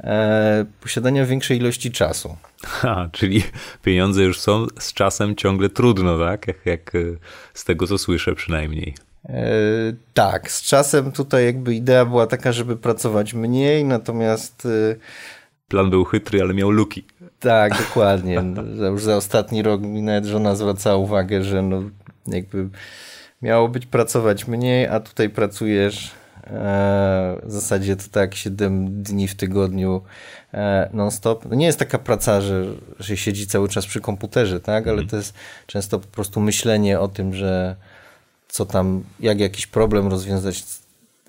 e, 0.00 0.64
posiadania 0.80 1.26
większej 1.26 1.58
ilości 1.58 1.90
czasu. 1.90 2.36
Ha, 2.64 3.08
czyli 3.12 3.42
pieniądze 3.82 4.22
już 4.22 4.40
są 4.40 4.66
z 4.78 4.92
czasem 4.92 5.36
ciągle 5.36 5.68
trudno, 5.68 6.18
tak? 6.18 6.48
Jak, 6.48 6.66
jak 6.66 6.94
e, 6.94 6.98
z 7.54 7.64
tego 7.64 7.86
co 7.86 7.98
słyszę 7.98 8.34
przynajmniej. 8.34 8.94
E, 9.28 9.44
tak, 10.14 10.50
z 10.50 10.62
czasem 10.62 11.12
tutaj 11.12 11.44
jakby 11.44 11.74
idea 11.74 12.04
była 12.04 12.26
taka, 12.26 12.52
żeby 12.52 12.76
pracować 12.76 13.34
mniej, 13.34 13.84
natomiast 13.84 14.66
e, 14.66 14.96
plan 15.68 15.90
był 15.90 16.04
chytry, 16.04 16.42
ale 16.42 16.54
miał 16.54 16.70
luki. 16.70 17.04
Tak, 17.40 17.78
dokładnie. 17.78 18.42
Już 18.92 19.02
za 19.02 19.16
ostatni 19.16 19.62
rok 19.62 19.80
mi 19.80 20.02
nawet 20.02 20.24
żona 20.24 20.56
zwracała 20.56 20.96
uwagę, 20.96 21.42
że 21.44 21.62
no 21.62 21.82
jakby 22.26 22.68
miało 23.42 23.68
być 23.68 23.86
pracować 23.86 24.48
mniej, 24.48 24.86
a 24.86 25.00
tutaj 25.00 25.30
pracujesz 25.30 26.10
e, 26.46 27.40
w 27.42 27.52
zasadzie 27.52 27.96
to 27.96 28.04
tak 28.10 28.34
7 28.34 29.02
dni 29.02 29.28
w 29.28 29.34
tygodniu 29.34 30.02
e, 30.54 30.90
non-stop. 30.92 31.44
No 31.44 31.54
nie 31.54 31.66
jest 31.66 31.78
taka 31.78 31.98
praca, 31.98 32.40
że, 32.40 32.64
że 32.98 33.16
siedzi 33.16 33.46
cały 33.46 33.68
czas 33.68 33.86
przy 33.86 34.00
komputerze, 34.00 34.60
tak? 34.60 34.86
Ale 34.86 34.98
mm. 34.98 35.08
to 35.08 35.16
jest 35.16 35.34
często 35.66 35.98
po 35.98 36.06
prostu 36.06 36.40
myślenie 36.40 37.00
o 37.00 37.08
tym, 37.08 37.34
że 37.34 37.76
co 38.48 38.66
tam, 38.66 39.04
jak 39.20 39.40
jakiś 39.40 39.66
problem 39.66 40.08
rozwiązać, 40.08 40.64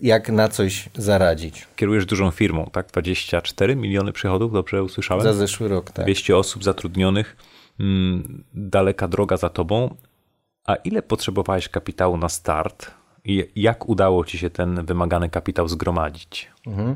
jak 0.01 0.29
na 0.29 0.47
coś 0.47 0.89
zaradzić. 0.95 1.67
Kierujesz 1.75 2.05
dużą 2.05 2.31
firmą, 2.31 2.69
tak? 2.71 2.87
24 2.87 3.75
miliony 3.75 4.11
przychodów, 4.11 4.53
dobrze 4.53 4.83
usłyszałem? 4.83 5.23
Za 5.23 5.33
zeszły 5.33 5.67
rok, 5.67 5.91
tak. 5.91 6.05
200 6.05 6.37
osób 6.37 6.63
zatrudnionych, 6.63 7.37
mm, 7.79 8.43
daleka 8.53 9.07
droga 9.07 9.37
za 9.37 9.49
tobą. 9.49 9.95
A 10.65 10.75
ile 10.75 11.01
potrzebowałeś 11.01 11.69
kapitału 11.69 12.17
na 12.17 12.29
start? 12.29 12.91
I 13.25 13.51
jak 13.55 13.89
udało 13.89 14.25
ci 14.25 14.37
się 14.37 14.49
ten 14.49 14.85
wymagany 14.85 15.29
kapitał 15.29 15.67
zgromadzić? 15.67 16.51
Mhm. 16.67 16.95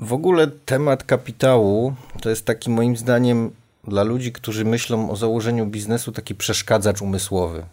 W 0.00 0.12
ogóle 0.12 0.46
temat 0.46 1.04
kapitału 1.04 1.94
to 2.20 2.30
jest 2.30 2.46
taki 2.46 2.70
moim 2.70 2.96
zdaniem 2.96 3.50
dla 3.84 4.02
ludzi, 4.02 4.32
którzy 4.32 4.64
myślą 4.64 5.10
o 5.10 5.16
założeniu 5.16 5.66
biznesu, 5.66 6.12
taki 6.12 6.34
przeszkadzacz 6.34 7.02
umysłowy. 7.02 7.64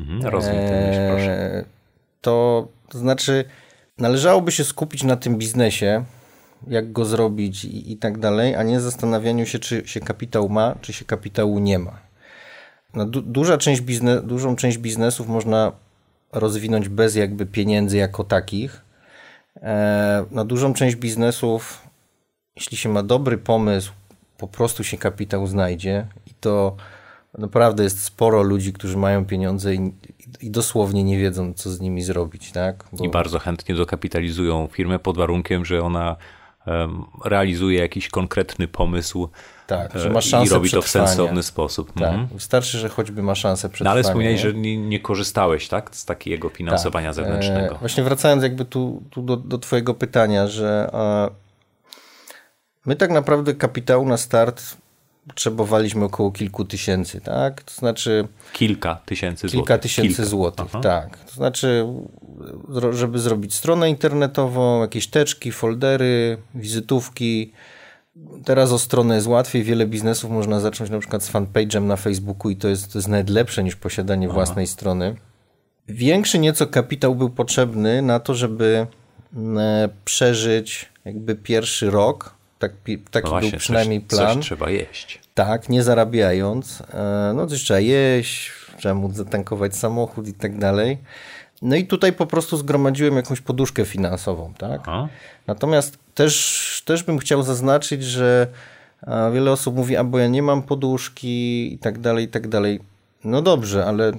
Mhm, 0.00 0.22
rozumiem 0.22 0.68
ten 0.68 0.88
myśl, 0.88 1.00
proszę. 1.10 1.64
To 2.24 2.98
znaczy, 2.98 3.44
należałoby 3.98 4.52
się 4.52 4.64
skupić 4.64 5.02
na 5.02 5.16
tym 5.16 5.38
biznesie, 5.38 6.04
jak 6.66 6.92
go 6.92 7.04
zrobić 7.04 7.64
i, 7.64 7.92
i 7.92 7.96
tak 7.96 8.18
dalej, 8.18 8.54
a 8.54 8.62
nie 8.62 8.80
zastanawianiu 8.80 9.46
się, 9.46 9.58
czy 9.58 9.82
się 9.86 10.00
kapitał 10.00 10.48
ma, 10.48 10.74
czy 10.80 10.92
się 10.92 11.04
kapitału 11.04 11.58
nie 11.58 11.78
ma. 11.78 11.98
No, 12.94 13.06
du 13.06 13.22
duża 13.22 13.58
część 13.58 13.80
biznes, 13.80 14.24
dużą 14.24 14.56
część 14.56 14.78
biznesów 14.78 15.28
można 15.28 15.72
rozwinąć 16.32 16.88
bez 16.88 17.14
jakby 17.16 17.46
pieniędzy 17.46 17.96
jako 17.96 18.24
takich. 18.24 18.84
E, 19.56 20.24
na 20.30 20.44
dużą 20.44 20.74
część 20.74 20.96
biznesów, 20.96 21.82
jeśli 22.56 22.76
się 22.76 22.88
ma 22.88 23.02
dobry 23.02 23.38
pomysł, 23.38 23.92
po 24.38 24.48
prostu 24.48 24.84
się 24.84 24.98
kapitał 24.98 25.46
znajdzie 25.46 26.06
i 26.26 26.30
to 26.40 26.76
naprawdę 27.38 27.84
jest 27.84 28.04
sporo 28.04 28.42
ludzi, 28.42 28.72
którzy 28.72 28.96
mają 28.96 29.24
pieniądze 29.24 29.74
i, 29.74 29.92
i 30.40 30.50
dosłownie 30.50 31.04
nie 31.04 31.18
wiedzą, 31.18 31.54
co 31.54 31.70
z 31.70 31.80
nimi 31.80 32.02
zrobić. 32.02 32.52
Tak? 32.52 32.84
Bo... 32.92 33.04
I 33.04 33.08
bardzo 33.08 33.38
chętnie 33.38 33.74
dokapitalizują 33.74 34.68
firmę 34.72 34.98
pod 34.98 35.16
warunkiem, 35.16 35.64
że 35.64 35.82
ona 35.82 36.16
um, 36.66 37.04
realizuje 37.24 37.80
jakiś 37.80 38.08
konkretny 38.08 38.68
pomysł 38.68 39.28
tak, 39.66 39.98
że 39.98 40.10
ma 40.10 40.20
szansę 40.20 40.46
i 40.46 40.54
robi 40.54 40.70
to 40.70 40.82
w 40.82 40.88
sensowny 40.88 41.42
sposób. 41.42 41.92
Tak, 41.92 42.08
mhm. 42.08 42.26
Wystarczy, 42.26 42.78
że 42.78 42.88
choćby 42.88 43.22
ma 43.22 43.34
szansę 43.34 43.68
przetrwania. 43.68 43.90
No 43.90 43.94
ale 43.94 44.02
wspomniałeś, 44.02 44.40
że 44.40 44.54
nie, 44.54 44.76
nie, 44.76 45.00
korzystałeś 45.00 45.68
tak, 45.68 45.96
z 45.96 46.04
takiego 46.04 46.48
finansowania 46.48 47.08
tak. 47.08 47.14
zewnętrznego. 47.14 47.74
E, 47.74 47.78
właśnie 47.78 48.04
wracając 48.04 48.42
jakby 48.42 48.64
tu, 48.64 49.02
tu 49.10 49.22
do, 49.22 49.36
do 49.36 49.58
twojego 49.58 49.94
pytania, 49.94 50.46
że 50.46 50.90
e, 50.92 51.44
my 52.86 52.96
tak 52.96 53.10
naprawdę 53.10 53.54
kapitału 53.54 54.06
na 54.06 54.16
start 54.16 54.76
potrzebowaliśmy 55.28 56.04
około 56.04 56.32
kilku 56.32 56.64
tysięcy, 56.64 57.20
tak? 57.20 57.62
To 57.62 57.74
znaczy... 57.74 58.28
Kilka 58.52 58.94
tysięcy 58.94 59.48
złotych. 59.48 59.58
Kilka 59.58 59.78
tysięcy 59.78 60.08
kilka. 60.08 60.24
złotych, 60.24 60.66
Aha. 60.68 60.80
tak. 60.80 61.18
To 61.18 61.32
znaczy, 61.34 61.86
żeby 62.90 63.18
zrobić 63.18 63.54
stronę 63.54 63.90
internetową, 63.90 64.80
jakieś 64.80 65.06
teczki, 65.06 65.52
foldery, 65.52 66.38
wizytówki. 66.54 67.52
Teraz 68.44 68.72
o 68.72 68.78
stronę 68.78 69.14
jest 69.14 69.26
łatwiej. 69.26 69.62
Wiele 69.62 69.86
biznesów 69.86 70.30
można 70.30 70.60
zacząć 70.60 70.90
na 70.90 70.98
przykład 70.98 71.22
z 71.22 71.32
fanpage'em 71.32 71.82
na 71.82 71.96
Facebooku 71.96 72.50
i 72.50 72.56
to 72.56 72.68
jest, 72.68 72.92
to 72.92 72.98
jest 72.98 73.08
nawet 73.08 73.30
lepsze 73.30 73.64
niż 73.64 73.76
posiadanie 73.76 74.26
Aha. 74.26 74.34
własnej 74.34 74.66
strony. 74.66 75.16
Większy 75.88 76.38
nieco 76.38 76.66
kapitał 76.66 77.14
był 77.14 77.30
potrzebny 77.30 78.02
na 78.02 78.20
to, 78.20 78.34
żeby 78.34 78.86
mm, 79.36 79.90
przeżyć 80.04 80.92
jakby 81.04 81.34
pierwszy 81.34 81.90
rok 81.90 82.34
tak, 82.58 82.72
taki 83.10 83.24
no 83.24 83.30
właśnie, 83.30 83.50
był 83.50 83.58
przynajmniej 83.58 84.06
coś, 84.06 84.18
plan. 84.18 84.36
Coś 84.36 84.44
trzeba 84.44 84.70
jeść. 84.70 85.20
Tak, 85.34 85.68
nie 85.68 85.82
zarabiając. 85.82 86.80
E, 86.80 87.32
no 87.34 87.46
coś 87.46 87.62
trzeba 87.62 87.80
jeść, 87.80 88.52
trzeba 88.78 88.94
móc 88.94 89.14
zatankować 89.14 89.76
samochód 89.76 90.28
i 90.28 90.34
tak 90.34 90.58
dalej. 90.58 90.98
No 91.62 91.76
i 91.76 91.86
tutaj 91.86 92.12
po 92.12 92.26
prostu 92.26 92.56
zgromadziłem 92.56 93.16
jakąś 93.16 93.40
poduszkę 93.40 93.84
finansową, 93.84 94.52
tak? 94.58 94.80
Aha. 94.82 95.08
Natomiast 95.46 95.98
też, 96.14 96.82
też 96.84 97.02
bym 97.02 97.18
chciał 97.18 97.42
zaznaczyć, 97.42 98.04
że 98.04 98.46
A 99.06 99.30
wiele 99.30 99.52
osób 99.52 99.76
mówi, 99.76 99.96
albo 99.96 100.18
ja 100.18 100.28
nie 100.28 100.42
mam 100.42 100.62
poduszki 100.62 101.74
i 101.74 101.78
tak 101.78 101.98
dalej, 101.98 102.24
i 102.24 102.28
tak 102.28 102.48
dalej. 102.48 102.80
No 103.24 103.42
dobrze, 103.42 103.86
ale 103.86 104.12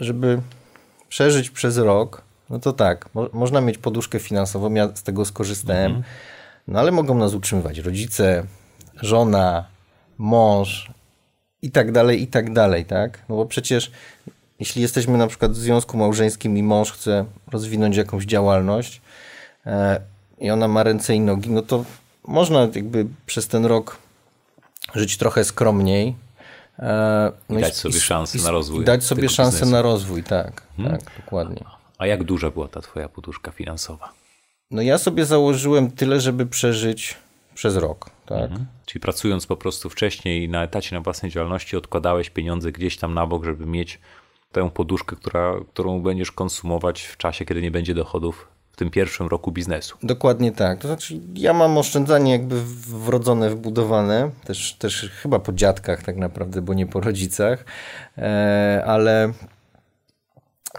żeby 0.00 0.40
przeżyć 1.08 1.50
przez 1.50 1.78
rok, 1.78 2.22
no 2.50 2.58
to 2.58 2.72
tak, 2.72 3.14
mo 3.14 3.28
można 3.32 3.60
mieć 3.60 3.78
poduszkę 3.78 4.18
finansową, 4.18 4.74
ja 4.74 4.88
z 4.94 5.02
tego 5.02 5.24
skorzystałem, 5.24 5.86
mhm. 5.86 6.04
No 6.68 6.80
ale 6.80 6.92
mogą 6.92 7.14
nas 7.14 7.34
utrzymywać 7.34 7.78
rodzice, 7.78 8.44
żona, 9.02 9.64
mąż 10.18 10.90
i 11.62 11.70
tak 11.70 11.92
dalej, 11.92 12.22
i 12.22 12.26
tak 12.26 12.52
dalej, 12.52 12.84
tak? 12.84 13.18
No 13.28 13.36
bo 13.36 13.46
przecież 13.46 13.90
jeśli 14.60 14.82
jesteśmy 14.82 15.18
na 15.18 15.26
przykład 15.26 15.52
w 15.52 15.56
związku 15.56 15.96
małżeńskim 15.96 16.56
i 16.56 16.62
mąż 16.62 16.92
chce 16.92 17.24
rozwinąć 17.52 17.96
jakąś 17.96 18.24
działalność 18.24 19.00
e, 19.66 20.00
i 20.38 20.50
ona 20.50 20.68
ma 20.68 20.82
ręce 20.82 21.14
i 21.14 21.20
nogi, 21.20 21.50
no 21.50 21.62
to 21.62 21.84
można 22.28 22.60
jakby 22.60 23.06
przez 23.26 23.48
ten 23.48 23.66
rok 23.66 23.98
żyć 24.94 25.16
trochę 25.16 25.44
skromniej. 25.44 26.16
E, 26.78 27.32
no 27.48 27.58
I 27.58 27.62
dać 27.62 27.76
sobie 27.76 28.00
szansę 28.00 28.38
na 28.38 28.50
rozwój. 28.50 28.84
dać 28.84 29.04
sobie 29.04 29.28
szansę 29.28 29.52
biznesu. 29.52 29.72
na 29.72 29.82
rozwój, 29.82 30.22
tak, 30.22 30.62
hmm? 30.76 30.98
tak, 30.98 31.10
dokładnie. 31.24 31.64
A 31.98 32.06
jak 32.06 32.24
duża 32.24 32.50
była 32.50 32.68
ta 32.68 32.80
twoja 32.80 33.08
poduszka 33.08 33.50
finansowa? 33.50 34.12
No 34.72 34.82
ja 34.82 34.98
sobie 34.98 35.24
założyłem 35.24 35.90
tyle, 35.90 36.20
żeby 36.20 36.46
przeżyć 36.46 37.16
przez 37.54 37.76
rok. 37.76 38.10
Tak? 38.26 38.42
Mhm. 38.42 38.66
Czyli 38.86 39.00
pracując 39.00 39.46
po 39.46 39.56
prostu 39.56 39.90
wcześniej 39.90 40.48
na 40.48 40.62
etacie 40.62 40.96
na 40.96 41.00
własnej 41.00 41.30
działalności, 41.30 41.76
odkładałeś 41.76 42.30
pieniądze 42.30 42.72
gdzieś 42.72 42.96
tam 42.96 43.14
na 43.14 43.26
bok, 43.26 43.44
żeby 43.44 43.66
mieć 43.66 44.00
tę 44.52 44.70
poduszkę, 44.70 45.16
która, 45.16 45.54
którą 45.72 46.02
będziesz 46.02 46.32
konsumować 46.32 47.02
w 47.02 47.16
czasie, 47.16 47.44
kiedy 47.44 47.62
nie 47.62 47.70
będzie 47.70 47.94
dochodów 47.94 48.48
w 48.72 48.76
tym 48.76 48.90
pierwszym 48.90 49.26
roku 49.26 49.52
biznesu. 49.52 49.96
Dokładnie 50.02 50.52
tak. 50.52 50.78
To 50.78 50.88
znaczy, 50.88 51.20
ja 51.34 51.52
mam 51.52 51.78
oszczędzanie 51.78 52.32
jakby 52.32 52.62
wrodzone, 52.86 53.50
wbudowane, 53.50 54.30
też, 54.44 54.74
też 54.74 55.10
chyba 55.22 55.38
po 55.38 55.52
dziadkach 55.52 56.02
tak 56.02 56.16
naprawdę, 56.16 56.62
bo 56.62 56.74
nie 56.74 56.86
po 56.86 57.00
rodzicach, 57.00 57.64
e, 58.18 58.82
ale 58.86 59.32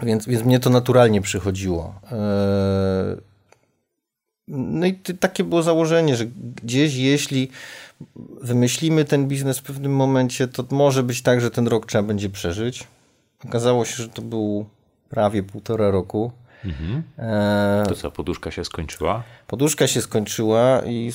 więc, 0.02 0.26
więc 0.26 0.44
mnie 0.44 0.60
to 0.60 0.70
naturalnie 0.70 1.20
przychodziło. 1.20 1.94
E, 2.12 3.33
no 4.48 4.86
i 4.86 4.94
takie 4.94 5.44
było 5.44 5.62
założenie, 5.62 6.16
że 6.16 6.26
gdzieś 6.62 6.94
jeśli 6.94 7.50
wymyślimy 8.42 9.04
ten 9.04 9.28
biznes 9.28 9.58
w 9.58 9.62
pewnym 9.62 9.96
momencie, 9.96 10.48
to 10.48 10.64
może 10.70 11.02
być 11.02 11.22
tak, 11.22 11.40
że 11.40 11.50
ten 11.50 11.68
rok 11.68 11.86
trzeba 11.86 12.02
będzie 12.04 12.30
przeżyć. 12.30 12.86
Okazało 13.44 13.84
się, 13.84 14.02
że 14.02 14.08
to 14.08 14.22
był 14.22 14.66
prawie 15.08 15.42
półtora 15.42 15.90
roku. 15.90 16.32
Mhm. 16.64 17.02
E, 17.18 17.84
to 17.88 17.94
co, 17.94 18.10
poduszka 18.10 18.50
się 18.50 18.64
skończyła? 18.64 19.22
Poduszka 19.46 19.86
się 19.86 20.00
skończyła 20.00 20.82
i, 20.86 21.12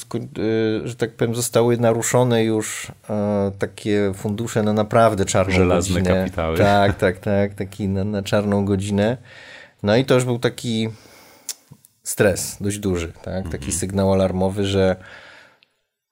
e, 0.83 0.87
że 0.87 0.95
tak 0.95 1.13
powiem, 1.13 1.35
zostały 1.35 1.77
naruszone 1.77 2.43
już 2.43 2.91
e, 3.09 3.51
takie 3.59 4.11
fundusze 4.15 4.63
na 4.63 4.73
naprawdę 4.73 5.25
czarną 5.25 5.55
Żelazne 5.55 5.93
godzinę. 5.93 6.19
kapitały. 6.23 6.57
Tak, 6.57 6.97
tak, 6.97 7.17
tak, 7.17 7.53
taki 7.53 7.87
na, 7.87 8.03
na 8.03 8.23
czarną 8.23 8.65
godzinę. 8.65 9.17
No 9.83 9.95
i 9.95 10.05
to 10.05 10.13
już 10.13 10.25
był 10.25 10.39
taki 10.39 10.89
stres 12.09 12.57
dość 12.61 12.79
duży, 12.79 13.11
tak? 13.23 13.43
Taki 13.43 13.55
mhm. 13.55 13.73
sygnał 13.73 14.13
alarmowy, 14.13 14.65
że 14.65 14.95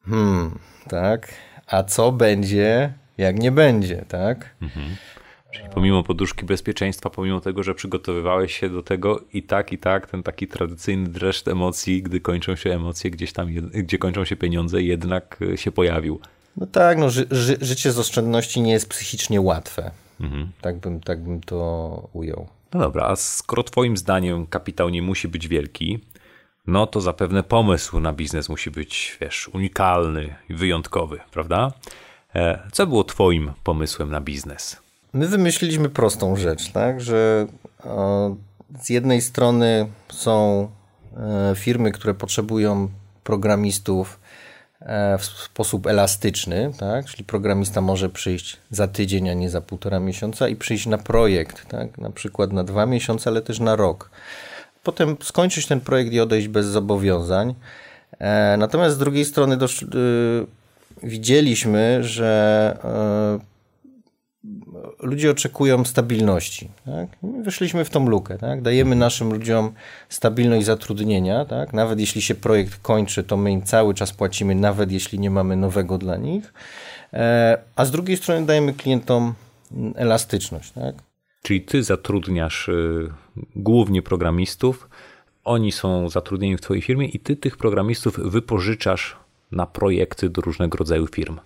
hmm, 0.05 0.59
tak, 0.89 1.33
a 1.67 1.83
co 1.83 2.11
będzie, 2.11 2.93
jak 3.17 3.39
nie 3.39 3.51
będzie, 3.51 4.05
tak? 4.07 4.55
Mhm. 4.61 4.95
Czyli 5.51 5.69
pomimo 5.73 6.03
poduszki 6.03 6.45
bezpieczeństwa, 6.45 7.09
pomimo 7.09 7.41
tego, 7.41 7.63
że 7.63 7.75
przygotowywałeś 7.75 8.59
się 8.59 8.69
do 8.69 8.83
tego 8.83 9.23
i 9.33 9.43
tak, 9.43 9.73
i 9.73 9.77
tak, 9.77 10.07
ten 10.07 10.23
taki 10.23 10.47
tradycyjny 10.47 11.09
dreszcz 11.09 11.47
emocji, 11.47 12.03
gdy 12.03 12.19
kończą 12.19 12.55
się 12.55 12.73
emocje, 12.73 13.11
gdzieś 13.11 13.33
tam, 13.33 13.47
gdzie 13.73 13.97
kończą 13.97 14.25
się 14.25 14.35
pieniądze, 14.35 14.81
jednak 14.81 15.39
e, 15.53 15.57
się 15.57 15.71
pojawił. 15.71 16.19
No 16.57 16.67
tak, 16.67 16.97
no 16.97 17.09
ży 17.09 17.27
ży 17.31 17.57
życie 17.61 17.91
z 17.91 17.99
oszczędności 17.99 18.61
nie 18.61 18.71
jest 18.71 18.89
psychicznie 18.89 19.41
łatwe. 19.41 19.91
Mhm. 20.19 20.51
Tak, 20.61 20.77
bym, 20.77 21.01
tak 21.01 21.23
bym 21.23 21.41
to 21.41 22.09
ujął. 22.13 22.47
No 22.74 22.79
dobra, 22.79 23.05
a 23.05 23.15
skoro 23.15 23.63
twoim 23.63 23.97
zdaniem 23.97 24.47
kapitał 24.47 24.89
nie 24.89 25.01
musi 25.01 25.27
być 25.27 25.47
wielki, 25.47 26.00
no 26.67 26.88
to 26.88 27.01
zapewne 27.01 27.43
pomysł 27.43 28.00
na 28.00 28.13
biznes 28.13 28.50
musi 28.50 28.71
być, 28.71 29.17
wiesz, 29.21 29.47
unikalny 29.47 30.36
i 30.50 30.53
wyjątkowy, 30.53 31.19
prawda? 31.32 31.71
E, 32.36 32.69
co 32.71 32.88
było 32.88 33.03
twoim 33.03 33.51
pomysłem 33.63 34.12
na 34.12 34.21
biznes? 34.21 34.77
My 35.13 35.27
wymyśliliśmy 35.27 35.89
prostą 35.89 36.36
rzecz, 36.36 36.71
tak, 36.71 37.01
że 37.01 37.47
z 38.82 38.89
jednej 38.89 39.21
strony 39.21 39.88
są 40.10 40.67
e, 41.17 41.56
firmy, 41.56 41.91
które 41.91 42.13
potrzebują 42.13 42.89
programistów 43.23 44.19
e, 44.23 44.26
w 45.19 45.26
sposób 45.26 45.88
elastyczny, 45.88 46.71
tak? 46.80 47.06
czyli 47.06 47.23
programista 47.23 47.82
może 47.82 48.10
przyjść 48.10 48.58
za 48.71 48.88
tydzień, 48.88 49.30
a 49.30 49.34
nie 49.34 49.50
za 49.50 49.62
półtora 49.62 50.00
miesiąca 50.00 50.47
i 50.47 50.56
przyjść 50.56 50.86
na 50.86 50.97
projekt, 50.97 51.67
tak? 51.67 51.97
na 51.97 52.10
przykład 52.10 52.54
na 52.54 52.63
dwa 52.63 52.86
miesiące, 52.86 53.30
ale 53.30 53.41
też 53.41 53.60
na 53.60 53.76
rok. 53.76 54.10
Potem 54.84 55.17
skończyć 55.23 55.67
ten 55.67 55.82
projekt 55.82 56.13
i 56.13 56.19
odejść 56.19 56.47
bez 56.47 56.65
zobowiązań. 56.65 57.56
E, 58.19 58.58
natomiast 58.58 58.95
z 58.95 59.00
drugiej 59.00 59.26
strony 59.26 59.58
dosz, 59.58 59.82
y, 59.82 59.88
widzieliśmy, 61.04 62.04
że 62.04 62.78
ludzie 65.00 65.32
oczekują 65.32 65.86
stabilności. 65.86 66.69
Tak? 66.86 67.08
Wyszliśmy 67.43 67.86
w 67.86 67.89
tą 67.89 68.10
lukę. 68.10 68.38
Tak? 68.38 68.62
Dajemy 68.62 68.95
naszym 68.95 69.34
ludziom 69.34 69.71
stabilność 70.10 70.65
zatrudnienia. 70.65 71.45
Tak? 71.45 71.73
Nawet 71.73 72.00
jeśli 72.00 72.21
się 72.21 72.36
projekt 72.36 72.82
kończy, 72.82 73.23
to 73.23 73.38
my 73.38 73.52
im 73.52 73.62
cały 73.62 73.93
czas 73.93 74.13
płacimy, 74.13 74.56
nawet 74.56 74.91
jeśli 74.91 75.19
nie 75.19 75.30
mamy 75.30 75.56
nowego 75.56 75.97
dla 75.97 76.17
nich. 76.17 76.54
E, 77.13 77.58
a 77.76 77.86
z 77.86 77.91
drugiej 77.91 78.17
strony 78.17 78.45
dajemy 78.45 78.73
klientom 78.73 79.34
elastyczność. 79.95 80.71
Tak? 80.71 80.95
Czyli 81.41 81.62
ty 81.62 81.84
zatrudniasz 81.84 82.69
y, 82.69 83.10
głównie 83.56 84.02
programistów, 84.02 84.89
oni 85.43 85.71
są 85.71 86.10
zatrudnieni 86.10 86.58
w 86.58 86.62
twojej 86.62 86.82
firmie 86.82 87.08
i 87.08 87.19
ty 87.19 87.36
tych 87.36 87.58
programistów 87.58 88.19
wypożyczasz 88.19 89.15
na 89.52 89.65
projekty 89.65 90.30
do 90.30 90.41
różnego 90.41 90.78
rodzaju 90.78 91.08
firm. 91.08 91.38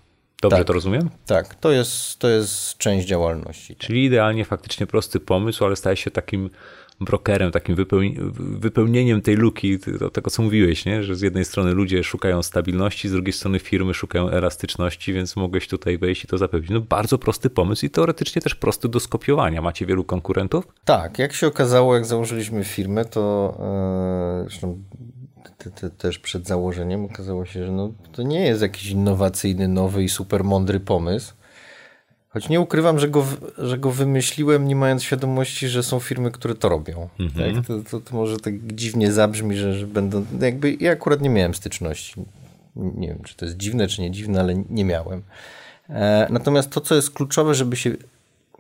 Dobrze 0.42 0.58
tak, 0.58 0.68
to 0.68 0.74
rozumiem? 0.74 1.10
Tak, 1.26 1.56
to 1.56 1.72
jest, 1.72 2.20
to 2.20 2.30
jest 2.30 2.78
część 2.78 3.08
działalności. 3.08 3.76
Tak. 3.76 3.88
Czyli 3.88 4.06
idealnie 4.06 4.46
faktycznie 4.46 4.88
prosty 4.88 5.20
pomysł, 5.20 5.66
ale 5.66 5.76
staje 5.76 5.96
się 5.96 6.12
takim 6.12 6.50
brokerem, 7.02 7.52
takim 7.52 7.76
wypełnieniem 8.38 9.22
tej 9.22 9.36
luki, 9.36 9.80
tego 10.14 10.30
co 10.32 10.44
mówiłeś, 10.44 10.86
nie? 10.86 11.04
że 11.04 11.16
z 11.16 11.22
jednej 11.22 11.46
strony 11.46 11.72
ludzie 11.72 12.04
szukają 12.04 12.44
stabilności, 12.44 13.10
z 13.10 13.12
drugiej 13.12 13.34
strony 13.34 13.60
firmy 13.60 13.94
szukają 13.94 14.30
elastyczności, 14.30 15.14
więc 15.14 15.36
mogłeś 15.36 15.68
tutaj 15.68 15.98
wejść 15.98 16.24
i 16.24 16.28
to 16.28 16.38
zapewnić. 16.38 16.72
No 16.72 16.82
bardzo 16.82 17.18
prosty 17.18 17.50
pomysł 17.50 17.86
i 17.86 17.90
teoretycznie 17.90 18.42
też 18.42 18.56
prosty 18.56 18.90
do 18.90 19.00
skopiowania. 19.00 19.62
Macie 19.62 19.86
wielu 19.86 20.04
konkurentów? 20.04 20.68
Tak, 20.86 21.20
jak 21.20 21.34
się 21.34 21.48
okazało, 21.48 21.96
jak 21.96 22.06
założyliśmy 22.06 22.64
firmę, 22.64 23.06
to 23.06 23.54
yy, 24.40 24.50
zresztą 24.50 24.84
te, 25.64 25.72
te, 25.72 25.90
też 25.90 26.20
przed 26.20 26.48
założeniem 26.48 27.06
okazało 27.06 27.46
się, 27.46 27.66
że 27.66 27.72
no, 27.72 27.92
to 28.12 28.24
nie 28.24 28.46
jest 28.46 28.62
jakiś 28.62 28.90
innowacyjny, 28.90 29.68
nowy 29.68 30.04
i 30.04 30.10
super 30.10 30.44
mądry 30.44 30.80
pomysł. 30.80 31.34
Choć 32.30 32.50
nie 32.50 32.60
ukrywam, 32.60 33.00
że 33.00 33.10
go, 33.10 33.26
że 33.58 33.78
go 33.78 33.92
wymyśliłem, 33.92 34.68
nie 34.68 34.76
mając 34.76 35.04
świadomości, 35.04 35.68
że 35.68 35.84
są 35.84 36.00
firmy, 36.00 36.32
które 36.32 36.56
to 36.56 36.70
robią. 36.70 37.10
Mhm. 37.20 37.56
Tak? 37.56 37.66
To, 37.66 37.82
to, 37.92 38.00
to, 38.00 38.16
może 38.16 38.38
tak 38.38 38.54
dziwnie 38.74 39.12
zabrzmi, 39.12 39.58
że, 39.58 39.74
że 39.74 39.88
będą. 39.88 40.26
Jakby 40.40 40.78
ja 40.80 40.92
akurat 40.92 41.22
nie 41.22 41.30
miałem 41.30 41.54
styczności. 41.54 42.14
Nie 42.76 43.08
wiem, 43.08 43.24
czy 43.24 43.36
to 43.36 43.46
jest 43.46 43.58
dziwne, 43.58 43.88
czy 43.88 44.02
nie 44.02 44.12
dziwne, 44.12 44.40
ale 44.40 44.56
nie 44.70 44.86
miałem. 44.86 45.22
E, 45.90 46.28
natomiast 46.30 46.70
to, 46.70 46.82
co 46.82 46.96
jest 46.96 47.12
kluczowe, 47.12 47.56
żeby 47.56 47.76
się 47.76 47.92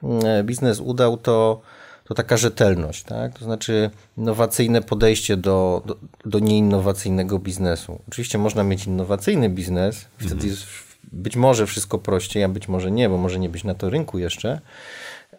mm, 0.04 0.46
biznes 0.46 0.80
udał, 0.80 1.18
to 1.18 1.62
to 2.04 2.14
taka 2.14 2.38
rzetelność, 2.38 3.04
tak? 3.04 3.40
to 3.40 3.46
znaczy 3.46 3.90
innowacyjne 4.18 4.82
podejście 4.82 5.38
do, 5.38 5.82
do, 5.86 5.98
do 6.26 6.40
nieinnowacyjnego 6.40 7.40
biznesu. 7.40 8.02
Oczywiście 8.08 8.38
można 8.38 8.64
mieć 8.64 8.86
innowacyjny 8.86 9.50
biznes, 9.50 10.06
wtedy 10.18 10.34
mhm. 10.34 10.50
jest 10.50 10.66
być 11.12 11.36
może 11.36 11.68
wszystko 11.68 11.98
prościej, 11.98 12.44
a 12.44 12.50
być 12.50 12.68
może 12.68 12.92
nie, 12.92 13.10
bo 13.10 13.18
może 13.18 13.40
nie 13.40 13.50
być 13.50 13.64
na 13.64 13.74
to 13.74 13.90
rynku 13.90 14.20
jeszcze. 14.20 14.62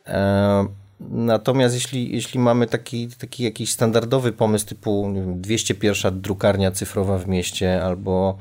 E, 0.06 0.66
natomiast 1.00 1.74
jeśli, 1.74 2.12
jeśli 2.12 2.40
mamy 2.40 2.66
taki, 2.66 3.08
taki 3.08 3.44
jakiś 3.44 3.72
standardowy 3.72 4.32
pomysł 4.32 4.66
typu 4.66 5.08
nie 5.08 5.20
wiem, 5.20 5.40
201 5.40 6.20
drukarnia 6.20 6.70
cyfrowa 6.70 7.18
w 7.18 7.28
mieście 7.28 7.84
albo 7.84 8.38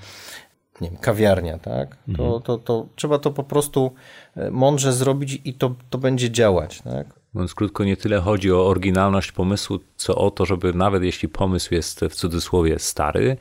nie 0.82 0.90
wiem, 0.90 1.00
kawiarnia, 1.00 1.58
tak? 1.58 1.98
To, 2.18 2.24
mhm. 2.24 2.42
to, 2.42 2.58
to 2.58 2.88
trzeba 2.96 3.20
to 3.20 3.32
po 3.32 3.44
prostu 3.44 3.92
e, 4.36 4.52
mądrze 4.52 4.94
zrobić 4.94 5.42
i 5.46 5.54
to, 5.54 5.76
to 5.90 5.98
będzie 5.98 6.32
działać. 6.32 6.82
Tak? 6.82 7.21
Mówiąc 7.34 7.56
krótko, 7.56 7.84
nie 7.84 7.98
tyle 7.98 8.20
chodzi 8.20 8.52
o 8.52 8.68
oryginalność 8.68 9.32
pomysłu, 9.32 9.80
co 9.98 10.16
o 10.16 10.32
to, 10.32 10.46
żeby 10.46 10.74
nawet 10.74 11.04
jeśli 11.04 11.30
pomysł 11.30 11.74
jest 11.74 12.00
w 12.10 12.16
cudzysłowie 12.16 12.80
stary, 12.80 13.38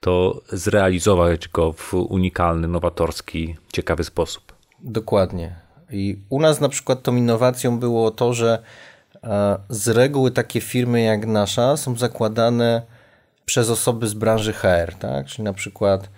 to 0.00 0.42
zrealizować 0.52 1.48
go 1.48 1.72
w 1.72 1.94
unikalny, 1.94 2.68
nowatorski, 2.68 3.56
ciekawy 3.72 4.04
sposób. 4.04 4.52
Dokładnie. 4.80 5.54
I 5.90 6.18
u 6.28 6.40
nas 6.40 6.60
na 6.60 6.68
przykład 6.68 7.02
tą 7.02 7.16
innowacją 7.16 7.78
było 7.78 8.10
to, 8.10 8.34
że 8.34 8.62
e, 9.24 9.58
z 9.68 9.88
reguły 9.88 10.30
takie 10.30 10.60
firmy 10.60 11.00
jak 11.00 11.26
nasza 11.26 11.76
są 11.76 11.96
zakładane 11.96 12.82
przez 13.44 13.70
osoby 13.70 14.06
z 14.06 14.14
branży 14.14 14.52
HR, 14.52 14.94
tak? 14.98 15.26
Czyli 15.26 15.44
na 15.44 15.52
przykład 15.52 16.10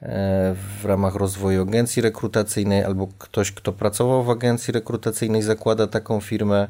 w 0.00 0.84
ramach 0.84 1.14
rozwoju 1.14 1.62
agencji 1.62 2.02
rekrutacyjnej, 2.02 2.84
albo 2.84 3.08
ktoś, 3.18 3.52
kto 3.52 3.72
pracował 3.72 4.24
w 4.24 4.30
agencji 4.30 4.72
rekrutacyjnej, 4.72 5.42
zakłada 5.42 5.86
taką 5.86 6.20
firmę, 6.20 6.68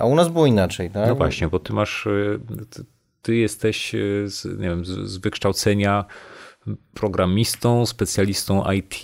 a 0.00 0.04
u 0.04 0.14
nas 0.14 0.28
było 0.28 0.46
inaczej. 0.46 0.90
Tak? 0.90 1.08
No 1.08 1.14
właśnie, 1.14 1.48
bo 1.48 1.58
ty 1.58 1.72
masz, 1.72 2.08
ty 3.22 3.36
jesteś 3.36 3.92
z, 4.26 4.44
nie 4.44 4.68
wiem, 4.68 4.84
z 4.84 5.16
wykształcenia 5.16 6.04
programistą, 6.94 7.86
specjalistą 7.86 8.72
IT, 8.72 9.02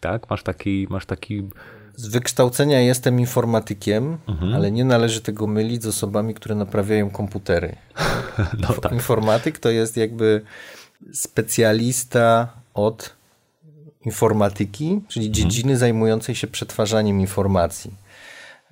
tak? 0.00 0.30
Masz 0.30 0.42
taki, 0.42 0.86
masz 0.90 1.06
taki 1.06 1.48
z 1.96 2.06
wykształcenia 2.06 2.80
jestem 2.80 3.20
informatykiem, 3.20 4.18
mhm. 4.28 4.54
ale 4.54 4.70
nie 4.70 4.84
należy 4.84 5.20
tego 5.20 5.46
mylić 5.46 5.82
z 5.82 5.86
osobami, 5.86 6.34
które 6.34 6.54
naprawiają 6.54 7.10
komputery. 7.10 7.76
No, 8.60 8.68
tak. 8.68 8.92
Informatyk 8.92 9.58
to 9.58 9.70
jest 9.70 9.96
jakby 9.96 10.42
specjalista 11.12 12.48
od 12.76 13.16
informatyki, 14.04 15.00
czyli 15.08 15.26
mhm. 15.26 15.34
dziedziny 15.34 15.76
zajmującej 15.76 16.34
się 16.34 16.46
przetwarzaniem 16.46 17.20
informacji. 17.20 17.94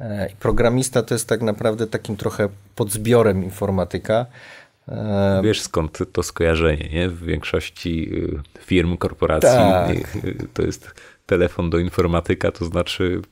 E, 0.01 0.29
programista 0.41 1.03
to 1.03 1.15
jest 1.15 1.29
tak 1.29 1.43
naprawdę 1.43 1.87
takim 1.87 2.17
trochę 2.17 2.49
podzbiorem 2.75 3.45
informatyka. 3.45 4.27
E, 4.89 5.41
Wiesz 5.45 5.61
skąd 5.61 5.99
to 6.13 6.23
skojarzenie, 6.23 6.89
nie? 6.93 7.09
W 7.09 7.25
większości 7.25 8.11
y, 8.59 8.61
firm, 8.61 8.97
korporacji 8.97 9.49
tak. 9.49 10.17
Y, 10.25 10.49
to 10.55 10.63
jest 10.63 10.95
telefon 11.27 11.71
do 11.71 11.79
informatyka, 11.79 12.53
to 12.53 12.65
znaczy, 12.65 13.23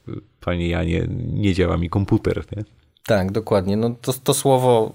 panie 0.41 0.69
Janie, 0.69 1.09
nie 1.33 1.55
działa 1.55 1.77
mi 1.77 1.91
komputer, 1.91 2.45
nie? 2.57 2.65
Tak, 3.07 3.33
dokładnie. 3.33 3.77
No 3.77 3.91
to, 4.03 4.13
to 4.13 4.35
słowo 4.35 4.93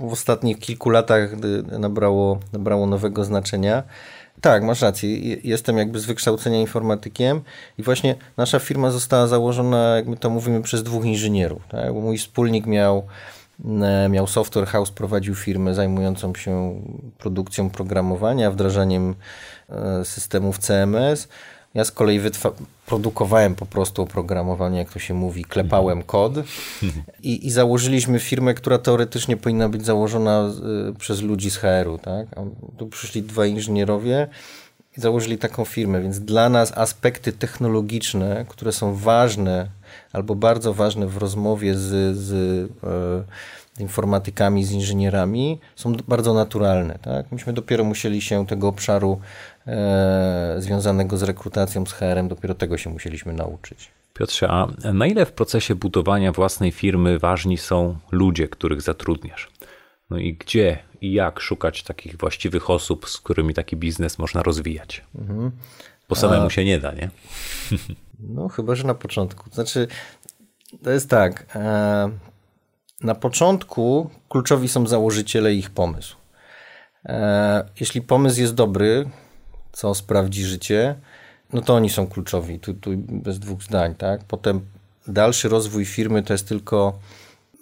w 0.00 0.12
ostatnich 0.12 0.58
kilku 0.58 0.90
latach 0.90 1.30
nabrało, 1.78 2.40
nabrało 2.52 2.86
nowego 2.86 3.24
znaczenia. 3.24 3.82
Tak, 4.42 4.62
masz 4.62 4.82
rację. 4.82 5.18
Jestem 5.44 5.78
jakby 5.78 6.00
z 6.00 6.04
wykształcenia 6.04 6.60
informatykiem 6.60 7.40
i 7.78 7.82
właśnie 7.82 8.14
nasza 8.36 8.58
firma 8.58 8.90
została 8.90 9.26
założona, 9.26 9.96
jak 9.96 10.06
my 10.06 10.16
to 10.16 10.30
mówimy, 10.30 10.62
przez 10.62 10.82
dwóch 10.82 11.04
inżynierów. 11.04 11.62
Tak? 11.68 11.94
Mój 11.94 12.18
wspólnik 12.18 12.66
miał, 12.66 13.06
e, 13.82 14.08
miał 14.08 14.26
software 14.26 14.66
house, 14.66 14.90
prowadził 14.90 15.34
firmę 15.34 15.74
zajmującą 15.74 16.34
się 16.34 16.80
produkcją 17.18 17.70
programowania, 17.70 18.50
wdrażaniem 18.50 19.14
e, 19.68 20.04
systemów 20.04 20.58
CMS. 20.58 21.28
Ja 21.74 21.84
z 21.84 21.92
kolei 21.92 22.20
produkowałem 22.86 23.54
po 23.54 23.66
prostu 23.66 24.02
oprogramowanie, 24.02 24.78
jak 24.78 24.92
to 24.92 24.98
się 24.98 25.14
mówi, 25.14 25.44
klepałem 25.44 25.98
mhm. 25.98 26.06
kod 26.06 26.32
i, 27.22 27.46
i 27.46 27.50
założyliśmy 27.50 28.18
firmę, 28.20 28.54
która 28.54 28.78
teoretycznie 28.78 29.36
powinna 29.36 29.68
być 29.68 29.84
założona 29.84 30.50
y, 30.90 30.94
przez 30.94 31.22
ludzi 31.22 31.50
z 31.50 31.56
HR-u. 31.56 31.98
Tak? 31.98 32.26
A 32.36 32.40
tu 32.78 32.86
przyszli 32.86 33.22
dwa 33.22 33.46
inżynierowie 33.46 34.28
i 34.96 35.00
założyli 35.00 35.38
taką 35.38 35.64
firmę, 35.64 36.02
więc 36.02 36.20
dla 36.20 36.48
nas 36.48 36.72
aspekty 36.78 37.32
technologiczne, 37.32 38.44
które 38.48 38.72
są 38.72 38.94
ważne 38.94 39.68
albo 40.12 40.34
bardzo 40.34 40.74
ważne 40.74 41.06
w 41.06 41.16
rozmowie 41.16 41.74
z, 41.74 42.16
z 42.16 42.32
e, 42.84 43.82
informatykami, 43.82 44.64
z 44.64 44.72
inżynierami, 44.72 45.60
są 45.76 45.92
bardzo 46.08 46.34
naturalne. 46.34 46.98
Tak? 47.02 47.32
Myśmy 47.32 47.52
dopiero 47.52 47.84
musieli 47.84 48.20
się 48.20 48.46
tego 48.46 48.68
obszaru 48.68 49.20
e, 49.66 50.54
związanego 50.58 51.16
z 51.16 51.22
rekrutacją, 51.22 51.86
z 51.86 51.92
HR-em, 51.92 52.28
dopiero 52.28 52.54
tego 52.54 52.78
się 52.78 52.90
musieliśmy 52.90 53.32
nauczyć. 53.32 53.90
Piotrze, 54.14 54.48
a 54.48 54.68
na 54.92 55.06
ile 55.06 55.26
w 55.26 55.32
procesie 55.32 55.74
budowania 55.74 56.32
własnej 56.32 56.72
firmy 56.72 57.18
ważni 57.18 57.58
są 57.58 57.98
ludzie, 58.10 58.48
których 58.48 58.82
zatrudniasz? 58.82 59.50
No 60.10 60.18
i 60.18 60.34
gdzie 60.34 60.78
i 61.00 61.12
jak 61.12 61.40
szukać 61.40 61.82
takich 61.82 62.16
właściwych 62.16 62.70
osób, 62.70 63.08
z 63.08 63.18
którymi 63.18 63.54
taki 63.54 63.76
biznes 63.76 64.18
można 64.18 64.42
rozwijać? 64.42 65.04
Mhm. 65.18 65.50
Bo 66.08 66.14
samemu 66.14 66.46
a... 66.46 66.50
się 66.50 66.64
nie 66.64 66.78
da, 66.78 66.92
nie? 66.92 67.10
No, 68.28 68.48
chyba, 68.48 68.74
że 68.74 68.84
na 68.84 68.94
początku. 68.94 69.50
Znaczy, 69.50 69.88
to 70.82 70.90
jest 70.90 71.10
tak. 71.10 71.46
E, 71.56 72.10
na 73.00 73.14
początku 73.14 74.10
kluczowi 74.28 74.68
są 74.68 74.86
założyciele 74.86 75.54
i 75.54 75.58
ich 75.58 75.70
pomysł. 75.70 76.16
E, 77.04 77.64
jeśli 77.80 78.02
pomysł 78.02 78.40
jest 78.40 78.54
dobry, 78.54 79.10
co 79.72 79.94
sprawdzi 79.94 80.44
życie, 80.44 80.94
no 81.52 81.60
to 81.60 81.74
oni 81.74 81.90
są 81.90 82.06
kluczowi, 82.06 82.60
tu, 82.60 82.74
tu 82.74 82.90
bez 82.96 83.38
dwóch 83.38 83.62
zdań, 83.62 83.94
tak? 83.94 84.24
Potem 84.24 84.60
dalszy 85.08 85.48
rozwój 85.48 85.84
firmy 85.84 86.22
to 86.22 86.34
jest 86.34 86.48
tylko 86.48 86.98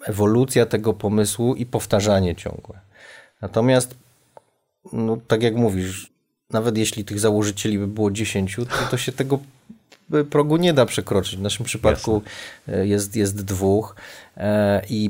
ewolucja 0.05 0.65
tego 0.65 0.93
pomysłu 0.93 1.55
i 1.55 1.65
powtarzanie 1.65 2.35
ciągłe. 2.35 2.79
Natomiast, 3.41 3.95
no, 4.93 5.17
tak 5.27 5.43
jak 5.43 5.55
mówisz, 5.55 6.11
nawet 6.49 6.77
jeśli 6.77 7.05
tych 7.05 7.19
założycieli 7.19 7.79
by 7.79 7.87
było 7.87 8.11
10, 8.11 8.55
to, 8.55 8.65
to 8.91 8.97
się 8.97 9.11
tego 9.11 9.39
progu 10.29 10.57
nie 10.57 10.73
da 10.73 10.85
przekroczyć. 10.85 11.37
W 11.37 11.41
naszym 11.41 11.65
przypadku 11.65 12.21
jest, 12.67 13.15
jest 13.15 13.45
dwóch 13.45 13.95
e, 14.37 14.81
i 14.89 15.09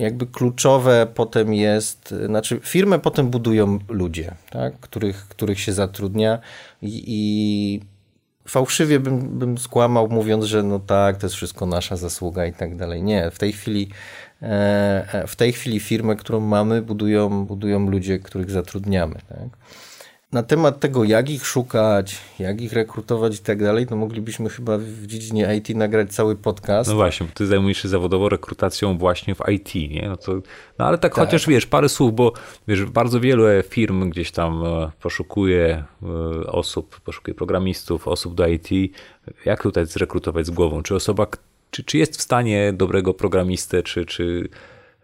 jakby 0.00 0.26
kluczowe 0.26 1.06
potem 1.14 1.54
jest, 1.54 2.14
znaczy 2.26 2.60
firmę 2.62 2.98
potem 2.98 3.30
budują 3.30 3.78
ludzie, 3.88 4.34
tak? 4.50 4.80
których, 4.80 5.28
których 5.28 5.60
się 5.60 5.72
zatrudnia 5.72 6.38
i, 6.82 7.04
i 7.06 7.80
fałszywie 8.48 9.00
bym, 9.00 9.38
bym 9.38 9.58
skłamał 9.58 10.08
mówiąc, 10.08 10.44
że 10.44 10.62
no 10.62 10.78
tak, 10.78 11.16
to 11.16 11.26
jest 11.26 11.36
wszystko 11.36 11.66
nasza 11.66 11.96
zasługa 11.96 12.46
i 12.46 12.52
tak 12.52 12.76
dalej. 12.76 13.02
Nie, 13.02 13.30
w 13.30 13.38
tej 13.38 13.52
chwili 13.52 13.88
e, 14.42 15.24
w 15.26 15.36
tej 15.36 15.52
chwili 15.52 15.80
firmę, 15.80 16.16
którą 16.16 16.40
mamy, 16.40 16.82
budują, 16.82 17.46
budują 17.46 17.90
ludzie, 17.90 18.18
których 18.18 18.50
zatrudniamy. 18.50 19.14
Tak? 19.28 19.48
Na 20.32 20.42
temat 20.42 20.80
tego, 20.80 21.04
jak 21.04 21.30
ich 21.30 21.46
szukać, 21.46 22.18
jak 22.38 22.60
ich 22.60 22.72
rekrutować 22.72 23.36
i 23.36 23.38
tak 23.38 23.62
dalej, 23.62 23.86
to 23.86 23.96
moglibyśmy 23.96 24.50
chyba 24.50 24.78
w 24.78 25.06
dziedzinie 25.06 25.56
IT 25.56 25.76
nagrać 25.76 26.10
cały 26.14 26.36
podcast. 26.36 26.90
No 26.90 26.96
właśnie, 26.96 27.26
bo 27.26 27.32
ty 27.32 27.46
zajmujesz 27.46 27.82
się 27.82 27.88
zawodowo 27.88 28.28
rekrutacją 28.28 28.98
właśnie 28.98 29.34
w 29.34 29.40
IT, 29.48 29.74
nie? 29.74 30.08
No, 30.08 30.16
to, 30.16 30.32
no 30.78 30.86
ale 30.86 30.98
tak, 30.98 31.14
tak, 31.14 31.26
chociaż 31.26 31.46
wiesz, 31.46 31.66
parę 31.66 31.88
słów, 31.88 32.14
bo 32.14 32.32
wiesz, 32.68 32.84
bardzo 32.84 33.20
wielu 33.20 33.44
firm 33.68 34.10
gdzieś 34.10 34.30
tam 34.30 34.64
e, 34.64 34.90
poszukuje 35.02 35.84
e, 36.02 36.46
osób, 36.46 37.00
poszukuje 37.00 37.34
programistów, 37.34 38.08
osób 38.08 38.34
do 38.34 38.46
IT. 38.46 38.68
Jak 39.44 39.62
tutaj 39.62 39.86
zrekrutować 39.86 40.46
z 40.46 40.50
głową? 40.50 40.82
Czy 40.82 40.94
osoba, 40.94 41.26
czy, 41.70 41.84
czy 41.84 41.98
jest 41.98 42.16
w 42.16 42.22
stanie 42.22 42.72
dobrego 42.72 43.14
programistę, 43.14 43.82
czy, 43.82 44.06
czy 44.06 44.48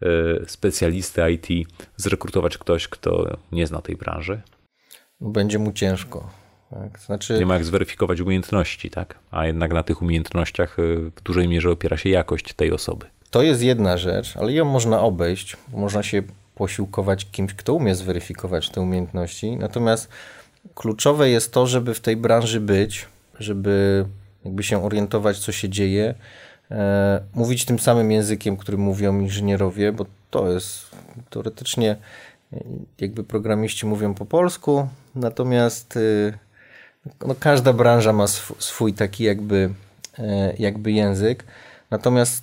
e, 0.02 0.06
specjalistę 0.46 1.32
IT 1.32 1.68
zrekrutować 1.96 2.58
ktoś, 2.58 2.88
kto 2.88 3.36
nie 3.52 3.66
zna 3.66 3.82
tej 3.82 3.96
branży? 3.96 4.40
Będzie 5.20 5.58
mu 5.58 5.72
ciężko. 5.72 6.30
Tak? 6.70 6.98
Znaczy... 6.98 7.38
Nie 7.38 7.46
ma 7.46 7.54
jak 7.54 7.64
zweryfikować 7.64 8.20
umiejętności, 8.20 8.90
tak? 8.90 9.18
A 9.30 9.46
jednak 9.46 9.72
na 9.72 9.82
tych 9.82 10.02
umiejętnościach 10.02 10.78
y, 10.78 11.10
w 11.16 11.22
dużej 11.22 11.48
mierze 11.48 11.70
opiera 11.70 11.96
się 11.96 12.08
jakość 12.08 12.52
tej 12.54 12.72
osoby. 12.72 13.06
To 13.30 13.42
jest 13.42 13.62
jedna 13.62 13.98
rzecz, 13.98 14.36
ale 14.36 14.52
ją 14.52 14.64
można 14.64 15.00
obejść, 15.00 15.56
można 15.72 16.02
się 16.02 16.22
posiłkować 16.54 17.30
kimś, 17.30 17.54
kto 17.54 17.74
umie 17.74 17.94
zweryfikować 17.94 18.70
te 18.70 18.80
umiejętności. 18.80 19.56
Natomiast 19.56 20.08
kluczowe 20.74 21.30
jest 21.30 21.52
to, 21.52 21.66
żeby 21.66 21.94
w 21.94 22.00
tej 22.00 22.16
branży 22.16 22.60
być, 22.60 23.06
żeby 23.38 24.06
jakby 24.44 24.62
się 24.62 24.84
orientować, 24.84 25.38
co 25.38 25.52
się 25.52 25.68
dzieje, 25.68 26.14
e, 26.70 27.20
mówić 27.34 27.64
tym 27.64 27.78
samym 27.78 28.10
językiem, 28.10 28.56
którym 28.56 28.80
mówią 28.80 29.20
inżynierowie, 29.20 29.92
bo 29.92 30.06
to 30.30 30.50
jest 30.50 30.90
teoretycznie 31.30 31.96
jakby 33.00 33.24
programiści 33.24 33.86
mówią 33.86 34.14
po 34.14 34.26
polsku, 34.26 34.88
natomiast 35.14 35.96
y, 35.96 36.38
no, 37.26 37.34
każda 37.40 37.72
branża 37.72 38.12
ma 38.12 38.26
swój 38.58 38.94
taki 38.94 39.24
jakby, 39.24 39.70
e, 40.18 40.54
jakby 40.58 40.92
język. 40.92 41.44
Natomiast 41.90 42.42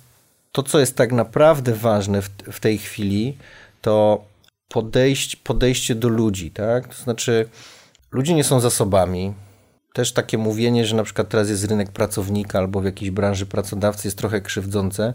to, 0.52 0.62
co 0.62 0.78
jest 0.78 0.96
tak 0.96 1.12
naprawdę 1.12 1.74
ważne 1.74 2.22
w, 2.22 2.28
w 2.28 2.60
tej 2.60 2.78
chwili, 2.78 3.36
to 3.80 4.24
podejście, 4.68 5.36
podejście 5.44 5.94
do 5.94 6.08
ludzi, 6.08 6.50
tak? 6.50 6.88
To 6.88 7.02
znaczy, 7.02 7.48
ludzie 8.12 8.34
nie 8.34 8.44
są 8.44 8.60
zasobami. 8.60 9.34
Też 9.92 10.12
takie 10.12 10.38
mówienie, 10.38 10.86
że 10.86 10.96
na 10.96 11.04
przykład 11.04 11.28
teraz 11.28 11.48
jest 11.48 11.64
rynek 11.64 11.92
pracownika 11.92 12.58
albo 12.58 12.80
w 12.80 12.84
jakiejś 12.84 13.10
branży 13.10 13.46
pracodawcy 13.46 14.08
jest 14.08 14.18
trochę 14.18 14.40
krzywdzące, 14.40 15.14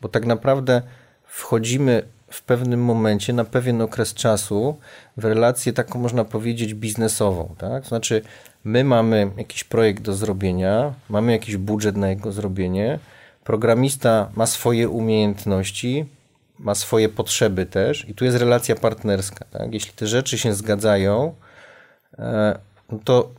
bo 0.00 0.08
tak 0.08 0.26
naprawdę 0.26 0.82
wchodzimy 1.24 2.02
w 2.30 2.42
pewnym 2.42 2.84
momencie, 2.84 3.32
na 3.32 3.44
pewien 3.44 3.82
okres 3.82 4.14
czasu, 4.14 4.76
w 5.16 5.24
relację 5.24 5.72
taką, 5.72 5.98
można 5.98 6.24
powiedzieć, 6.24 6.74
biznesową. 6.74 7.54
Tak? 7.58 7.86
Znaczy, 7.86 8.22
my 8.64 8.84
mamy 8.84 9.30
jakiś 9.36 9.64
projekt 9.64 10.02
do 10.02 10.14
zrobienia, 10.14 10.94
mamy 11.08 11.32
jakiś 11.32 11.56
budżet 11.56 11.96
na 11.96 12.08
jego 12.08 12.32
zrobienie, 12.32 12.98
programista 13.44 14.30
ma 14.36 14.46
swoje 14.46 14.88
umiejętności, 14.88 16.06
ma 16.58 16.74
swoje 16.74 17.08
potrzeby 17.08 17.66
też, 17.66 18.08
i 18.08 18.14
tu 18.14 18.24
jest 18.24 18.36
relacja 18.36 18.76
partnerska. 18.76 19.44
Tak? 19.50 19.74
Jeśli 19.74 19.92
te 19.92 20.06
rzeczy 20.06 20.38
się 20.38 20.54
zgadzają, 20.54 21.34
e, 22.18 22.58
to 23.04 23.30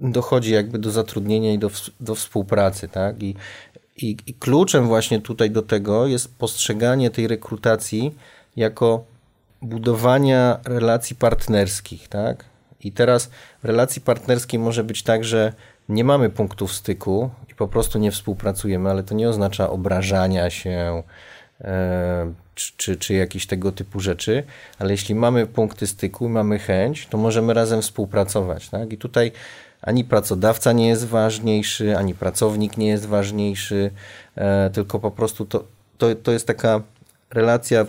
dochodzi 0.00 0.52
jakby 0.52 0.78
do 0.78 0.90
zatrudnienia 0.90 1.52
i 1.52 1.58
do, 1.58 1.70
do 2.00 2.14
współpracy. 2.14 2.88
Tak? 2.88 3.22
I 3.22 3.34
i, 3.96 4.16
I, 4.26 4.34
kluczem 4.34 4.86
właśnie 4.86 5.20
tutaj 5.20 5.50
do 5.50 5.62
tego 5.62 6.06
jest 6.06 6.38
postrzeganie 6.38 7.10
tej 7.10 7.28
rekrutacji 7.28 8.14
jako 8.56 9.04
budowania 9.62 10.60
relacji 10.64 11.16
partnerskich, 11.16 12.08
tak? 12.08 12.44
I 12.80 12.92
teraz 12.92 13.30
w 13.62 13.64
relacji 13.64 14.02
partnerskiej 14.02 14.60
może 14.60 14.84
być 14.84 15.02
tak, 15.02 15.24
że 15.24 15.52
nie 15.88 16.04
mamy 16.04 16.30
punktów 16.30 16.72
styku 16.72 17.30
i 17.50 17.54
po 17.54 17.68
prostu 17.68 17.98
nie 17.98 18.10
współpracujemy, 18.10 18.90
ale 18.90 19.02
to 19.02 19.14
nie 19.14 19.28
oznacza 19.28 19.70
obrażania 19.70 20.50
się 20.50 21.02
e, 21.60 22.32
czy, 22.54 22.72
czy, 22.76 22.96
czy 22.96 23.46
tego 23.48 23.72
typu 23.72 24.00
rzeczy, 24.00 24.42
ale 24.78 24.90
jeśli 24.90 25.14
mamy 25.14 25.46
punkty 25.46 25.86
styku, 25.86 26.28
mamy 26.28 26.58
chęć, 26.58 27.06
to 27.06 27.18
możemy 27.18 27.54
razem 27.54 27.82
współpracować. 27.82 28.68
Tak? 28.68 28.92
I 28.92 28.98
tutaj 28.98 29.32
ani 29.82 30.04
pracodawca 30.04 30.72
nie 30.72 30.88
jest 30.88 31.06
ważniejszy, 31.06 31.98
ani 31.98 32.14
pracownik 32.14 32.76
nie 32.76 32.88
jest 32.88 33.06
ważniejszy, 33.06 33.90
e, 34.34 34.70
tylko 34.70 34.98
po 34.98 35.10
prostu 35.10 35.46
to, 35.46 35.64
to, 35.98 36.14
to 36.14 36.32
jest 36.32 36.46
taka 36.46 36.82
relacja 37.30 37.86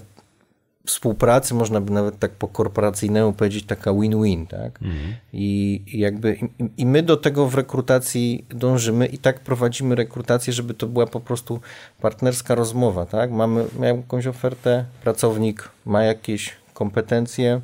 współpracy, 0.85 1.53
można 1.53 1.81
by 1.81 1.91
nawet 1.91 2.19
tak 2.19 2.31
po 2.31 2.47
korporacyjnemu 2.47 3.33
powiedzieć, 3.33 3.65
taka 3.65 3.93
win-win, 3.93 4.47
tak? 4.47 4.81
Mhm. 4.81 5.15
I, 5.33 5.81
I, 5.87 5.99
jakby 5.99 6.33
i, 6.59 6.69
i, 6.77 6.85
my 6.85 7.03
do 7.03 7.17
tego 7.17 7.47
w 7.47 7.55
rekrutacji 7.55 8.45
dążymy 8.49 9.05
i 9.05 9.17
tak 9.17 9.39
prowadzimy 9.39 9.95
rekrutację, 9.95 10.53
żeby 10.53 10.73
to 10.73 10.87
była 10.87 11.07
po 11.07 11.19
prostu 11.19 11.59
partnerska 12.01 12.55
rozmowa, 12.55 13.05
tak? 13.05 13.31
Mamy, 13.31 13.65
mamy 13.73 13.97
jakąś 13.97 14.27
ofertę, 14.27 14.85
pracownik 15.03 15.69
ma 15.85 16.03
jakieś 16.03 16.55
kompetencje, 16.73 17.61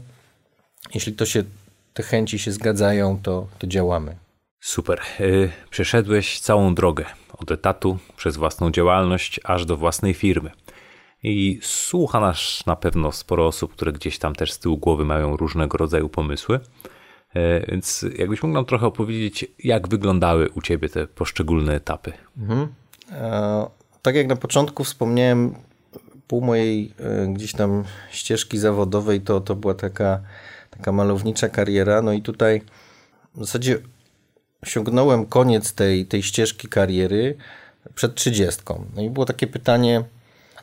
jeśli 0.94 1.14
to 1.14 1.26
się, 1.26 1.44
te 2.00 2.04
chęci 2.04 2.40
się 2.40 2.52
zgadzają, 2.52 3.20
to, 3.24 3.48
to 3.58 3.68
działamy. 3.68 4.16
Super. 4.60 5.02
Y, 5.20 5.52
przeszedłeś 5.70 6.40
całą 6.40 6.76
drogę 6.76 7.06
od 7.38 7.52
etatu 7.52 7.98
przez 8.18 8.38
własną 8.38 8.72
działalność 8.72 9.40
aż 9.44 9.66
do 9.66 9.78
własnej 9.78 10.14
firmy. 10.14 10.52
I 11.24 11.60
słucha 11.62 12.20
nas 12.20 12.64
na 12.66 12.76
pewno 12.76 13.12
sporo 13.12 13.48
osób, 13.48 13.74
które 13.74 13.92
gdzieś 13.92 14.20
tam 14.20 14.36
też 14.36 14.52
z 14.52 14.60
tyłu 14.60 14.78
głowy 14.78 15.06
mają 15.06 15.38
różnego 15.38 15.78
rodzaju 15.78 16.10
pomysły. 16.10 16.60
E, 17.36 17.72
więc 17.72 18.06
jakbyś 18.18 18.44
mógł 18.44 18.54
nam 18.54 18.66
trochę 18.66 18.86
opowiedzieć, 18.86 19.46
jak 19.64 19.88
wyglądały 19.88 20.50
u 20.50 20.62
Ciebie 20.62 20.90
te 20.90 21.08
poszczególne 21.08 21.76
etapy? 21.76 22.14
Mhm. 22.38 22.68
E, 23.12 23.68
tak 24.02 24.16
jak 24.16 24.28
na 24.28 24.36
początku 24.36 24.84
wspomniałem, 24.84 25.56
pół 26.28 26.42
mojej 26.42 26.94
e, 27.00 27.28
gdzieś 27.28 27.54
tam 27.54 27.84
ścieżki 28.12 28.58
zawodowej 28.58 29.22
to, 29.22 29.42
to 29.42 29.56
była 29.56 29.74
taka, 29.74 30.20
taka 30.80 30.92
malownicza 30.92 31.50
kariera. 31.50 32.02
No 32.02 32.14
i 32.14 32.22
tutaj 32.22 32.62
w 33.36 33.40
zasadzie 33.40 33.78
osiągnąłem 34.64 35.26
koniec 35.26 35.74
tej, 35.74 36.06
tej 36.06 36.24
ścieżki 36.24 36.68
kariery 36.68 37.38
przed 37.96 38.16
trzydziestką. 38.16 38.86
No 38.96 39.02
i 39.02 39.10
było 39.10 39.26
takie 39.26 39.48
pytanie, 39.48 40.04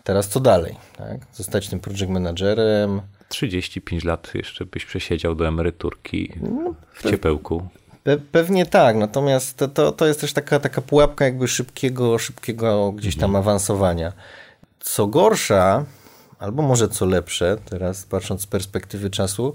Teraz 0.07 0.29
co 0.29 0.41
dalej? 0.41 0.77
Tak? 0.97 1.21
Zostać 1.33 1.69
tym 1.69 1.81
project 1.81 2.09
managerem. 2.09 3.01
35 3.29 4.05
lat 4.05 4.35
jeszcze 4.35 4.67
byś 4.67 4.85
przesiedział 4.85 5.35
do 5.35 5.49
emeryturki 5.49 6.33
no, 6.41 6.75
w 6.95 7.11
ciepełku. 7.11 7.69
Pe 8.03 8.19
pewnie 8.19 8.67
tak, 8.67 8.97
natomiast 8.97 9.57
to, 9.57 9.69
to, 9.69 9.93
to 9.93 10.07
jest 10.07 10.21
też 10.21 10.33
taka, 10.33 10.61
taka 10.61 10.83
pułapka 10.83 11.25
jakby 11.25 11.49
szybkiego, 11.49 12.19
szybkiego 12.19 12.93
gdzieś 12.93 13.17
tam 13.17 13.31
mhm. 13.31 13.45
awansowania. 13.45 14.13
Co 14.81 15.07
gorsza, 15.07 15.85
albo 16.39 16.63
może 16.63 16.89
co 16.89 17.07
lepsze, 17.07 17.57
teraz 17.71 18.05
patrząc 18.05 18.43
z 18.43 18.47
perspektywy 18.47 19.11
czasu, 19.11 19.55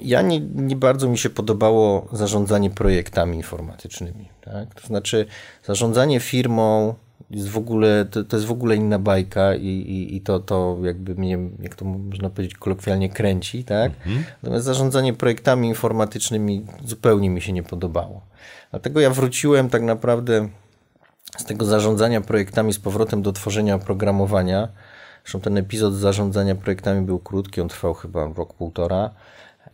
ja 0.00 0.22
nie, 0.22 0.40
nie 0.40 0.76
bardzo 0.76 1.08
mi 1.08 1.18
się 1.18 1.30
podobało 1.30 2.08
zarządzanie 2.12 2.70
projektami 2.70 3.36
informatycznymi. 3.36 4.28
Tak? 4.40 4.74
To 4.74 4.86
znaczy 4.86 5.26
zarządzanie 5.64 6.20
firmą, 6.20 6.94
jest 7.30 7.48
w 7.48 7.58
ogóle, 7.58 8.04
to, 8.04 8.24
to 8.24 8.36
jest 8.36 8.46
w 8.46 8.50
ogóle 8.50 8.76
inna 8.76 8.98
bajka 8.98 9.54
i, 9.54 9.66
i, 9.66 10.16
i, 10.16 10.20
to, 10.20 10.40
to 10.40 10.78
jakby 10.82 11.14
mnie, 11.14 11.38
jak 11.62 11.74
to 11.74 11.84
można 11.84 12.30
powiedzieć 12.30 12.54
kolokwialnie, 12.54 13.08
kręci, 13.08 13.64
tak? 13.64 13.92
Mhm. 14.06 14.24
Natomiast 14.42 14.64
zarządzanie 14.64 15.12
projektami 15.12 15.68
informatycznymi 15.68 16.66
zupełnie 16.84 17.30
mi 17.30 17.40
się 17.40 17.52
nie 17.52 17.62
podobało. 17.62 18.20
Dlatego 18.70 19.00
ja 19.00 19.10
wróciłem 19.10 19.70
tak 19.70 19.82
naprawdę 19.82 20.48
z 21.36 21.44
tego 21.44 21.64
zarządzania 21.64 22.20
projektami 22.20 22.72
z 22.72 22.78
powrotem 22.78 23.22
do 23.22 23.32
tworzenia 23.32 23.74
oprogramowania. 23.74 24.68
Zresztą 25.24 25.40
ten 25.40 25.58
epizod 25.58 25.94
zarządzania 25.94 26.54
projektami 26.54 27.06
był 27.06 27.18
krótki, 27.18 27.60
on 27.60 27.68
trwał 27.68 27.94
chyba 27.94 28.32
rok, 28.36 28.54
półtora. 28.54 29.10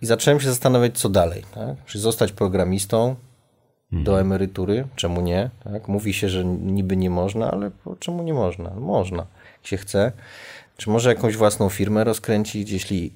I 0.03 0.07
zacząłem 0.07 0.41
się 0.41 0.49
zastanawiać, 0.49 0.99
co 0.99 1.09
dalej. 1.09 1.45
Tak? 1.55 1.85
Czy 1.87 1.99
zostać 1.99 2.33
programistą, 2.33 3.17
do 3.93 4.13
mhm. 4.13 4.27
emerytury, 4.27 4.89
czemu 4.97 5.21
nie? 5.21 5.51
Tak? 5.65 5.89
Mówi 5.89 6.15
się, 6.15 6.29
że 6.29 6.45
niby 6.45 6.97
nie 6.97 7.11
można, 7.11 7.51
ale 7.51 7.71
czemu 7.99 8.23
nie 8.23 8.35
można? 8.35 8.71
Można, 8.71 9.27
jak 9.59 9.67
się 9.67 9.77
chce. 9.77 10.13
Czy 10.77 10.91
może 10.91 11.09
jakąś 11.09 11.37
własną 11.37 11.69
firmę 11.69 12.05
rozkręcić? 12.05 12.71
Jeśli, 12.71 13.15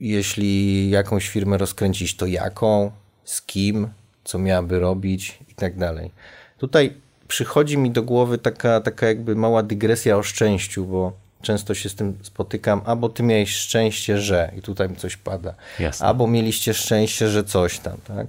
jeśli 0.00 0.90
jakąś 0.90 1.28
firmę 1.28 1.58
rozkręcić, 1.58 2.16
to 2.16 2.26
jaką? 2.26 2.90
Z 3.24 3.42
kim? 3.42 3.88
Co 4.24 4.38
miałaby 4.38 4.80
robić? 4.80 5.38
I 5.48 5.54
tak 5.54 5.78
dalej. 5.78 6.10
Tutaj 6.58 6.94
przychodzi 7.28 7.78
mi 7.78 7.90
do 7.90 8.02
głowy 8.02 8.38
taka, 8.38 8.80
taka 8.80 9.06
jakby 9.06 9.36
mała 9.36 9.62
dygresja 9.62 10.16
o 10.16 10.22
szczęściu, 10.22 10.86
bo 10.86 11.12
często 11.42 11.74
się 11.74 11.88
z 11.88 11.94
tym 11.94 12.18
spotykam, 12.22 12.82
albo 12.84 13.08
ty 13.08 13.22
miałeś 13.22 13.56
szczęście, 13.56 14.18
że 14.18 14.52
i 14.58 14.62
tutaj 14.62 14.88
mi 14.88 14.96
coś 14.96 15.16
pada, 15.16 15.54
Jasne. 15.78 16.06
albo 16.06 16.26
mieliście 16.26 16.74
szczęście, 16.74 17.28
że 17.28 17.44
coś 17.44 17.78
tam, 17.78 17.96
tak? 18.04 18.26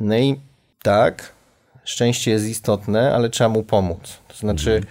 No 0.00 0.16
i 0.16 0.40
tak, 0.82 1.32
szczęście 1.84 2.30
jest 2.30 2.46
istotne, 2.46 3.14
ale 3.14 3.30
trzeba 3.30 3.50
mu 3.50 3.62
pomóc. 3.62 4.18
To 4.28 4.34
znaczy, 4.34 4.82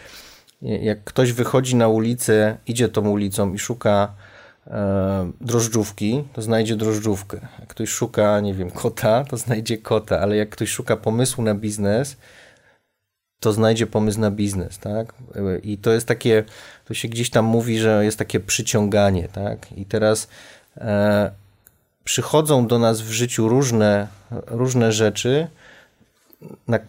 mhm. 0.61 0.83
jak 0.83 1.03
ktoś 1.03 1.31
wychodzi 1.31 1.75
na 1.75 1.87
ulicę, 1.87 2.57
idzie 2.67 2.89
tą 2.89 3.09
ulicą 3.09 3.53
i 3.53 3.59
szuka 3.59 4.13
e, 4.67 5.31
drożdżówki, 5.41 6.23
to 6.33 6.41
znajdzie 6.41 6.75
drożdżówkę. 6.75 7.39
Jak 7.59 7.69
ktoś 7.69 7.89
szuka, 7.89 8.39
nie 8.39 8.53
wiem, 8.53 8.71
kota, 8.71 9.23
to 9.23 9.37
znajdzie 9.37 9.77
kota, 9.77 10.19
ale 10.19 10.35
jak 10.35 10.49
ktoś 10.49 10.69
szuka 10.69 10.97
pomysłu 10.97 11.43
na 11.43 11.55
biznes, 11.55 12.17
to 13.39 13.53
znajdzie 13.53 13.87
pomysł 13.87 14.19
na 14.19 14.31
biznes, 14.31 14.77
tak? 14.79 15.13
I 15.63 15.77
to 15.77 15.91
jest 15.91 16.07
takie, 16.07 16.43
to 16.85 16.93
się 16.93 17.07
gdzieś 17.07 17.29
tam 17.29 17.45
mówi, 17.45 17.79
że 17.79 18.05
jest 18.05 18.17
takie 18.19 18.39
przyciąganie, 18.39 19.27
tak? 19.27 19.71
I 19.77 19.85
teraz 19.85 20.27
e, 20.77 21.31
przychodzą 22.03 22.67
do 22.67 22.79
nas 22.79 23.01
w 23.01 23.11
życiu 23.11 23.49
różne, 23.49 24.07
różne 24.47 24.91
rzeczy, 24.91 25.47
na, 26.67 26.79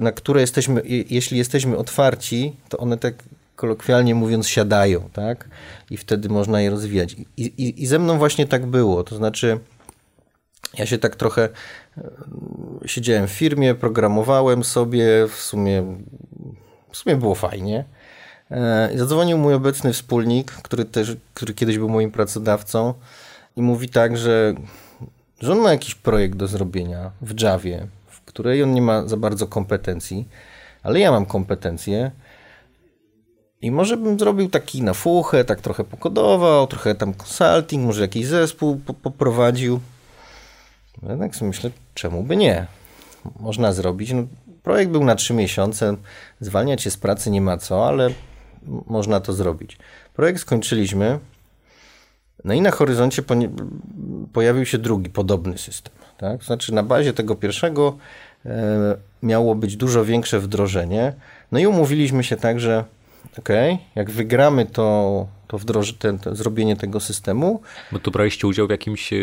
na 0.00 0.12
które 0.12 0.40
jesteśmy, 0.40 0.82
jeśli 1.10 1.38
jesteśmy 1.38 1.76
otwarci, 1.76 2.56
to 2.68 2.78
one 2.78 2.98
tak 2.98 3.14
kolokwialnie 3.56 4.14
mówiąc 4.14 4.48
siadają, 4.48 5.08
tak? 5.12 5.48
I 5.90 5.96
wtedy 5.96 6.28
można 6.28 6.60
je 6.60 6.70
rozwijać. 6.70 7.16
I, 7.36 7.42
i, 7.42 7.82
i 7.82 7.86
ze 7.86 7.98
mną 7.98 8.18
właśnie 8.18 8.46
tak 8.46 8.66
było, 8.66 9.04
to 9.04 9.16
znaczy 9.16 9.58
ja 10.78 10.86
się 10.86 10.98
tak 10.98 11.16
trochę 11.16 11.48
e, 11.98 12.02
siedziałem 12.86 13.26
w 13.28 13.30
firmie, 13.30 13.74
programowałem 13.74 14.64
sobie, 14.64 15.06
w 15.28 15.34
sumie, 15.34 15.96
w 16.90 16.96
sumie 16.96 17.16
było 17.16 17.34
fajnie. 17.34 17.84
E, 18.52 18.92
I 18.94 18.98
zadzwonił 18.98 19.38
mój 19.38 19.54
obecny 19.54 19.92
wspólnik, 19.92 20.52
który 20.52 20.84
też, 20.84 21.16
który 21.34 21.54
kiedyś 21.54 21.78
był 21.78 21.88
moim 21.88 22.10
pracodawcą 22.10 22.94
i 23.56 23.62
mówi 23.62 23.88
tak, 23.88 24.16
że, 24.16 24.54
że 25.40 25.52
on 25.52 25.58
ma 25.58 25.72
jakiś 25.72 25.94
projekt 25.94 26.36
do 26.36 26.46
zrobienia 26.46 27.10
w 27.22 27.40
Javie, 27.40 27.86
której 28.26 28.62
on 28.62 28.74
nie 28.74 28.82
ma 28.82 29.08
za 29.08 29.16
bardzo 29.16 29.46
kompetencji, 29.46 30.28
ale 30.82 31.00
ja 31.00 31.10
mam 31.10 31.26
kompetencje. 31.26 32.10
I 33.60 33.70
może 33.70 33.96
bym 33.96 34.18
zrobił 34.18 34.48
taki 34.48 34.82
na 34.82 34.94
fuchę, 34.94 35.44
tak 35.44 35.60
trochę 35.60 35.84
pokodował, 35.84 36.66
trochę 36.66 36.94
tam 36.94 37.14
consulting, 37.14 37.84
może 37.86 38.02
jakiś 38.02 38.26
zespół 38.26 38.80
poprowadził. 39.02 39.80
Jednak 41.08 41.36
sobie 41.36 41.48
myślę, 41.48 41.70
czemu 41.94 42.22
by 42.22 42.36
nie? 42.36 42.66
Można 43.40 43.72
zrobić. 43.72 44.12
No, 44.12 44.22
projekt 44.62 44.92
był 44.92 45.04
na 45.04 45.14
trzy 45.14 45.34
miesiące, 45.34 45.96
zwalniać 46.40 46.82
się 46.82 46.90
z 46.90 46.96
pracy 46.96 47.30
nie 47.30 47.40
ma 47.40 47.58
co, 47.58 47.88
ale 47.88 48.10
można 48.86 49.20
to 49.20 49.32
zrobić. 49.32 49.78
Projekt 50.14 50.40
skończyliśmy, 50.40 51.18
no 52.44 52.54
i 52.54 52.60
na 52.60 52.70
horyzoncie 52.70 53.22
pojawił 54.32 54.66
się 54.66 54.78
drugi, 54.78 55.10
podobny 55.10 55.58
system. 55.58 55.92
Tak? 56.18 56.44
Znaczy 56.44 56.74
na 56.74 56.82
bazie 56.82 57.12
tego 57.12 57.34
pierwszego 57.34 57.96
e, 58.46 58.96
miało 59.22 59.54
być 59.54 59.76
dużo 59.76 60.04
większe 60.04 60.40
wdrożenie. 60.40 61.12
No 61.52 61.58
i 61.58 61.66
umówiliśmy 61.66 62.24
się 62.24 62.36
tak, 62.36 62.60
że 62.60 62.84
ok, 63.38 63.48
jak 63.94 64.10
wygramy 64.10 64.66
to, 64.66 65.26
to 65.48 65.58
wdroży, 65.58 65.94
ten, 65.94 66.18
to 66.18 66.36
zrobienie 66.36 66.76
tego 66.76 67.00
systemu. 67.00 67.60
Bo 67.92 67.98
tu 67.98 68.10
braliście 68.10 68.46
udział 68.46 68.66
w 68.66 68.70
jakimś 68.70 69.12
e, 69.12 69.16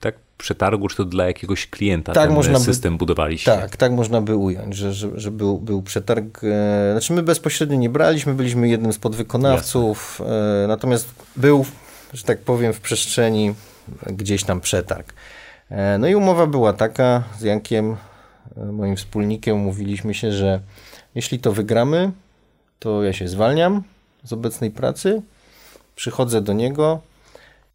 tak, 0.00 0.14
przetargu, 0.38 0.88
czy 0.88 0.96
to 0.96 1.04
dla 1.04 1.26
jakiegoś 1.26 1.66
klienta 1.66 2.12
tak 2.12 2.26
ten 2.26 2.34
można 2.34 2.58
system 2.58 2.92
by, 2.92 2.98
budowaliście? 2.98 3.50
Tak, 3.50 3.76
tak 3.76 3.92
można 3.92 4.20
by 4.20 4.36
ująć, 4.36 4.76
że, 4.76 4.92
że, 4.92 5.08
że 5.14 5.30
był, 5.30 5.58
był 5.58 5.82
przetarg. 5.82 6.44
E, 6.44 6.92
znaczy 6.92 7.12
my 7.12 7.22
bezpośrednio 7.22 7.76
nie 7.76 7.88
braliśmy, 7.88 8.34
byliśmy 8.34 8.68
jednym 8.68 8.92
z 8.92 8.98
podwykonawców, 8.98 10.22
e, 10.64 10.66
natomiast 10.68 11.08
był, 11.36 11.64
że 12.12 12.22
tak 12.24 12.40
powiem, 12.40 12.72
w 12.72 12.80
przestrzeni 12.80 13.54
gdzieś 14.06 14.44
tam 14.44 14.60
przetarg. 14.60 15.14
E, 15.70 15.98
no 15.98 16.08
i 16.08 16.14
umowa 16.14 16.46
była 16.46 16.72
taka 16.72 17.22
z 17.38 17.42
Jankiem, 17.42 17.96
e, 18.56 18.64
moim 18.64 18.96
wspólnikiem, 18.96 19.56
umówiliśmy 19.56 20.14
się, 20.14 20.32
że 20.32 20.60
jeśli 21.14 21.38
to 21.38 21.52
wygramy, 21.52 22.12
to 22.78 23.02
ja 23.02 23.12
się 23.12 23.28
zwalniam 23.28 23.82
z 24.24 24.32
obecnej 24.32 24.70
pracy, 24.70 25.22
przychodzę 25.96 26.40
do 26.40 26.52
niego, 26.52 27.00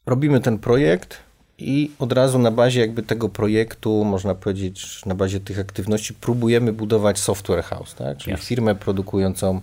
robimy 0.05 0.39
ten 0.39 0.59
projekt 0.59 1.17
i 1.61 1.91
od 1.99 2.13
razu 2.13 2.39
na 2.39 2.51
bazie 2.51 2.79
jakby 2.81 3.03
tego 3.03 3.29
projektu, 3.29 4.03
można 4.05 4.35
powiedzieć, 4.35 5.05
na 5.05 5.15
bazie 5.15 5.39
tych 5.39 5.59
aktywności 5.59 6.13
próbujemy 6.13 6.73
budować 6.73 7.19
software 7.19 7.63
house, 7.63 7.95
tak? 7.95 8.17
czyli 8.17 8.31
Jasne. 8.31 8.45
firmę 8.45 8.75
produkującą 8.75 9.61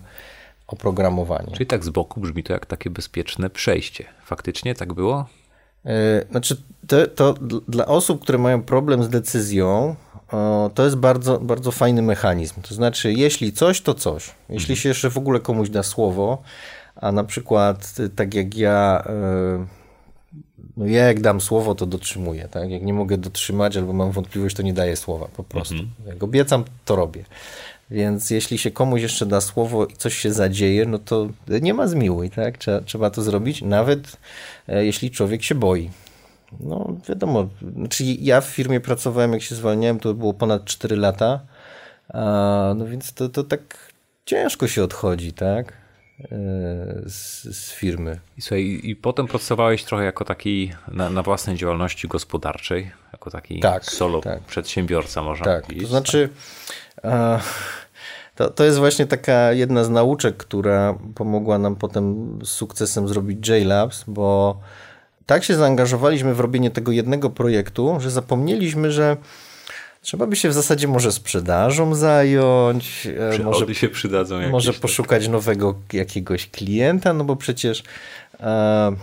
oprogramowanie. 0.66 1.52
Czyli 1.52 1.66
tak 1.66 1.84
z 1.84 1.88
boku 1.88 2.20
brzmi 2.20 2.42
to 2.42 2.52
jak 2.52 2.66
takie 2.66 2.90
bezpieczne 2.90 3.50
przejście. 3.50 4.04
Faktycznie 4.24 4.74
tak 4.74 4.92
było? 4.92 5.26
E, 5.84 6.24
znaczy, 6.30 6.56
to, 6.86 7.06
to 7.06 7.34
dla 7.68 7.86
osób, 7.86 8.22
które 8.22 8.38
mają 8.38 8.62
problem 8.62 9.04
z 9.04 9.08
decyzją, 9.08 9.96
to 10.74 10.84
jest 10.84 10.96
bardzo, 10.96 11.38
bardzo 11.38 11.72
fajny 11.72 12.02
mechanizm. 12.02 12.62
To 12.62 12.74
znaczy, 12.74 13.12
jeśli 13.12 13.52
coś, 13.52 13.80
to 13.80 13.94
coś. 13.94 14.34
Jeśli 14.48 14.72
mhm. 14.72 14.76
się 14.76 14.88
jeszcze 14.88 15.10
w 15.10 15.18
ogóle 15.18 15.40
komuś 15.40 15.70
da 15.70 15.82
słowo, 15.82 16.42
a 16.96 17.12
na 17.12 17.24
przykład 17.24 17.94
tak 18.16 18.34
jak 18.34 18.56
ja, 18.56 19.04
e, 19.06 19.66
no 20.76 20.86
ja 20.86 21.04
jak 21.04 21.20
dam 21.20 21.40
słowo, 21.40 21.74
to 21.74 21.86
dotrzymuję. 21.86 22.48
Tak? 22.48 22.70
Jak 22.70 22.82
nie 22.82 22.92
mogę 22.92 23.18
dotrzymać 23.18 23.76
albo 23.76 23.92
mam 23.92 24.10
wątpliwość, 24.10 24.56
to 24.56 24.62
nie 24.62 24.72
daję 24.72 24.96
słowa 24.96 25.28
po 25.36 25.44
prostu. 25.44 25.74
Mhm. 25.74 25.90
Jak 26.06 26.22
obiecam, 26.22 26.64
to 26.84 26.96
robię. 26.96 27.24
Więc 27.90 28.30
jeśli 28.30 28.58
się 28.58 28.70
komuś 28.70 29.02
jeszcze 29.02 29.26
da 29.26 29.40
słowo 29.40 29.86
i 29.86 29.96
coś 29.96 30.16
się 30.16 30.32
zadzieje, 30.32 30.86
no 30.86 30.98
to 30.98 31.28
nie 31.62 31.74
ma 31.74 31.86
zmiłuj, 31.86 32.30
tak? 32.30 32.58
Trzeba, 32.58 32.80
trzeba 32.80 33.10
to 33.10 33.22
zrobić, 33.22 33.62
nawet 33.62 34.16
e, 34.68 34.84
jeśli 34.84 35.10
człowiek 35.10 35.42
się 35.42 35.54
boi. 35.54 35.90
No 36.60 36.96
wiadomo, 37.08 37.48
znaczy 37.76 38.04
ja 38.04 38.40
w 38.40 38.46
firmie 38.46 38.80
pracowałem, 38.80 39.32
jak 39.32 39.42
się 39.42 39.54
zwalniałem, 39.54 40.00
to 40.00 40.14
było 40.14 40.34
ponad 40.34 40.64
4 40.64 40.96
lata, 40.96 41.40
no 42.76 42.86
więc 42.86 43.12
to, 43.12 43.28
to 43.28 43.44
tak 43.44 43.92
ciężko 44.26 44.68
się 44.68 44.84
odchodzi, 44.84 45.32
tak? 45.32 45.72
E, 46.20 46.28
z, 47.06 47.42
z, 47.42 47.72
firmy. 47.72 48.20
I, 48.38 48.42
słuchaj, 48.42 48.80
I 48.82 48.96
potem 48.96 49.26
pracowałeś 49.26 49.84
trochę 49.84 50.04
jako 50.04 50.24
taki 50.24 50.72
na, 50.88 51.10
na 51.10 51.22
własnej 51.22 51.56
działalności 51.56 52.08
gospodarczej, 52.08 52.90
jako 53.12 53.30
taki 53.30 53.60
tak, 53.60 53.84
solo 53.84 54.20
tak. 54.20 54.40
przedsiębiorca, 54.40 55.22
można 55.22 55.44
tak, 55.44 55.62
powiedzieć. 55.62 55.84
To 55.84 55.90
znaczy, 55.90 56.28
to, 58.34 58.50
to 58.50 58.64
jest 58.64 58.78
właśnie 58.78 59.06
taka 59.06 59.52
jedna 59.52 59.84
z 59.84 59.90
nauczek, 59.90 60.36
która 60.36 60.98
pomogła 61.14 61.58
nam 61.58 61.76
potem 61.76 62.38
z 62.44 62.48
sukcesem 62.48 63.08
zrobić 63.08 63.48
JLabs, 63.48 64.04
bo 64.06 64.60
tak 65.26 65.44
się 65.44 65.54
zaangażowaliśmy 65.54 66.34
w 66.34 66.40
robienie 66.40 66.70
tego 66.70 66.92
jednego 66.92 67.30
projektu, 67.30 67.96
że 68.00 68.10
zapomnieliśmy, 68.10 68.92
że 68.92 69.16
trzeba 70.06 70.26
by 70.26 70.36
się 70.36 70.48
w 70.48 70.52
zasadzie 70.52 70.88
może 70.88 71.12
sprzedażą 71.12 71.94
zająć. 71.94 73.08
E, 73.40 73.42
może 73.42 73.74
się 73.74 73.88
przydadzą. 73.88 74.36
Jakieś, 74.36 74.52
może 74.52 74.72
tak. 74.72 74.80
poszukać 74.80 75.22
tak. 75.22 75.32
nowego 75.32 75.74
jakiegoś 75.92 76.50
klienta, 76.50 77.12
no 77.12 77.24
bo 77.24 77.36
przecież 77.36 77.82
e, 78.40 78.96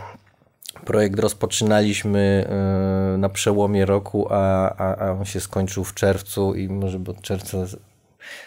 projekt 0.86 1.20
rozpoczynaliśmy 1.20 2.48
e, 2.50 3.18
na 3.18 3.30
przełomie 3.30 3.86
roku, 3.86 4.28
a, 4.30 4.70
a, 4.78 4.98
a 4.98 5.12
on 5.12 5.26
się 5.26 5.39
skończył 5.39 5.84
w 5.84 5.94
czerwcu 5.94 6.56
i 6.56 6.70
może 6.70 7.00
od 7.08 7.22
czerwca 7.22 7.58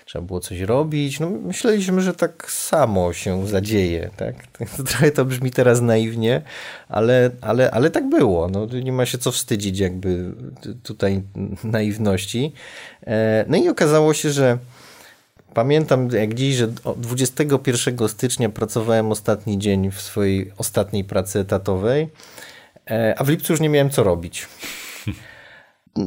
trzeba 0.05 0.25
było 0.25 0.41
coś 0.41 0.61
robić. 0.61 1.21
No, 1.21 1.31
myśleliśmy, 1.31 2.01
że 2.01 2.15
tak 2.15 2.51
samo 2.51 3.13
się 3.13 3.47
zadzieje. 3.47 4.11
Tak? 4.17 4.35
Trochę 4.89 5.11
to 5.11 5.25
brzmi 5.25 5.51
teraz 5.51 5.81
naiwnie, 5.81 6.43
ale, 6.89 7.31
ale, 7.41 7.71
ale 7.71 7.91
tak 7.91 8.09
było. 8.09 8.49
No, 8.49 8.67
nie 8.67 8.93
ma 8.93 9.07
się 9.07 9.19
co 9.19 9.33
wstydzić 9.33 9.79
jakby 9.79 10.33
tutaj 10.83 11.23
naiwności. 11.65 12.53
E, 13.07 13.45
no 13.49 13.57
i 13.57 13.69
okazało 13.69 14.15
się, 14.15 14.31
że 14.31 14.59
pamiętam 15.55 16.11
jak 16.11 16.35
dziś, 16.35 16.57
że 16.57 16.69
21 16.97 18.09
stycznia 18.09 18.49
pracowałem 18.49 19.13
ostatni 19.13 19.59
dzień 19.59 19.91
w 19.91 20.01
swojej 20.01 20.53
ostatniej 20.59 21.05
pracy 21.05 21.39
etatowej, 21.39 22.09
e, 22.91 23.15
a 23.19 23.25
w 23.25 23.29
lipcu 23.29 23.53
już 23.53 23.61
nie 23.61 23.69
miałem 23.69 23.91
co 23.91 24.03
robić 24.03 24.47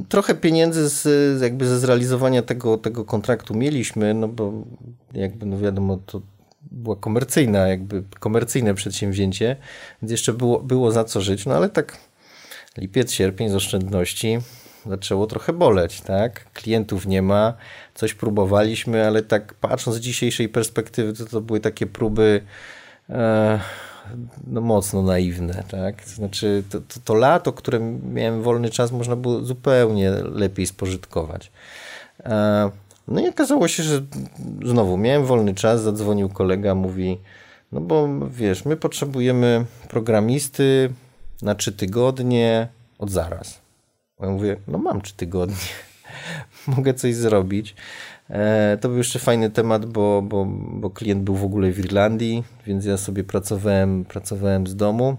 trochę 0.09 0.35
pieniędzy 0.35 0.89
z, 0.89 1.41
jakby 1.41 1.67
ze 1.67 1.79
zrealizowania 1.79 2.41
tego, 2.41 2.77
tego 2.77 3.05
kontraktu 3.05 3.55
mieliśmy, 3.55 4.13
no 4.13 4.27
bo 4.27 4.53
jakby 5.13 5.45
no 5.45 5.59
wiadomo, 5.59 5.99
to 6.05 6.21
była 6.71 6.95
komercyjna, 6.95 7.67
jakby 7.67 8.03
komercyjne 8.19 8.73
przedsięwzięcie, 8.73 9.55
więc 10.01 10.11
jeszcze 10.11 10.33
było, 10.33 10.59
było 10.59 10.91
za 10.91 11.03
co 11.03 11.21
żyć, 11.21 11.45
no 11.45 11.55
ale 11.55 11.69
tak 11.69 11.97
lipiec, 12.77 13.11
sierpień 13.11 13.49
z 13.49 13.55
oszczędności 13.55 14.39
zaczęło 14.85 15.27
trochę 15.27 15.53
boleć, 15.53 16.01
tak? 16.01 16.51
Klientów 16.53 17.05
nie 17.05 17.21
ma, 17.21 17.53
coś 17.95 18.13
próbowaliśmy, 18.13 19.07
ale 19.07 19.23
tak 19.23 19.53
patrząc 19.53 19.97
z 19.97 19.99
dzisiejszej 19.99 20.49
perspektywy, 20.49 21.13
to, 21.13 21.25
to 21.25 21.41
były 21.41 21.59
takie 21.59 21.87
próby 21.87 22.41
e, 23.09 23.59
no, 24.47 24.61
mocno 24.61 25.03
naiwne, 25.03 25.63
tak? 25.71 26.03
Znaczy, 26.03 26.63
to, 26.69 26.81
to, 26.81 26.99
to 27.03 27.13
lato, 27.13 27.53
które 27.53 27.79
miałem 28.13 28.41
wolny 28.41 28.69
czas, 28.69 28.91
można 28.91 29.15
było 29.15 29.41
zupełnie 29.41 30.11
lepiej 30.11 30.65
spożytkować. 30.65 31.51
E, 32.25 32.71
no 33.07 33.21
i 33.21 33.29
okazało 33.29 33.67
się, 33.67 33.83
że 33.83 34.01
znowu 34.65 34.97
miałem 34.97 35.25
wolny 35.25 35.53
czas, 35.53 35.81
zadzwonił 35.81 36.29
kolega, 36.29 36.75
mówi, 36.75 37.17
no 37.71 37.81
bo 37.81 38.09
wiesz, 38.29 38.65
my 38.65 38.77
potrzebujemy 38.77 39.65
programisty 39.89 40.93
na 41.41 41.55
trzy 41.55 41.71
tygodnie 41.71 42.67
od 42.99 43.11
zaraz. 43.11 43.61
Ja 44.19 44.29
mówię, 44.29 44.57
no 44.67 44.77
mam 44.77 45.01
trzy 45.01 45.13
tygodnie, 45.13 45.55
mogę 46.77 46.93
coś 46.93 47.15
zrobić. 47.15 47.75
E, 48.29 48.77
to 48.81 48.89
był 48.89 48.97
jeszcze 48.97 49.19
fajny 49.19 49.49
temat, 49.49 49.85
bo, 49.85 50.21
bo, 50.21 50.45
bo 50.73 50.89
klient 50.89 51.23
był 51.23 51.35
w 51.35 51.43
ogóle 51.43 51.71
w 51.71 51.79
Irlandii, 51.79 52.43
więc 52.67 52.85
ja 52.85 52.97
sobie 52.97 53.23
pracowałem, 53.23 54.05
pracowałem 54.05 54.67
z 54.67 54.75
domu. 54.75 55.17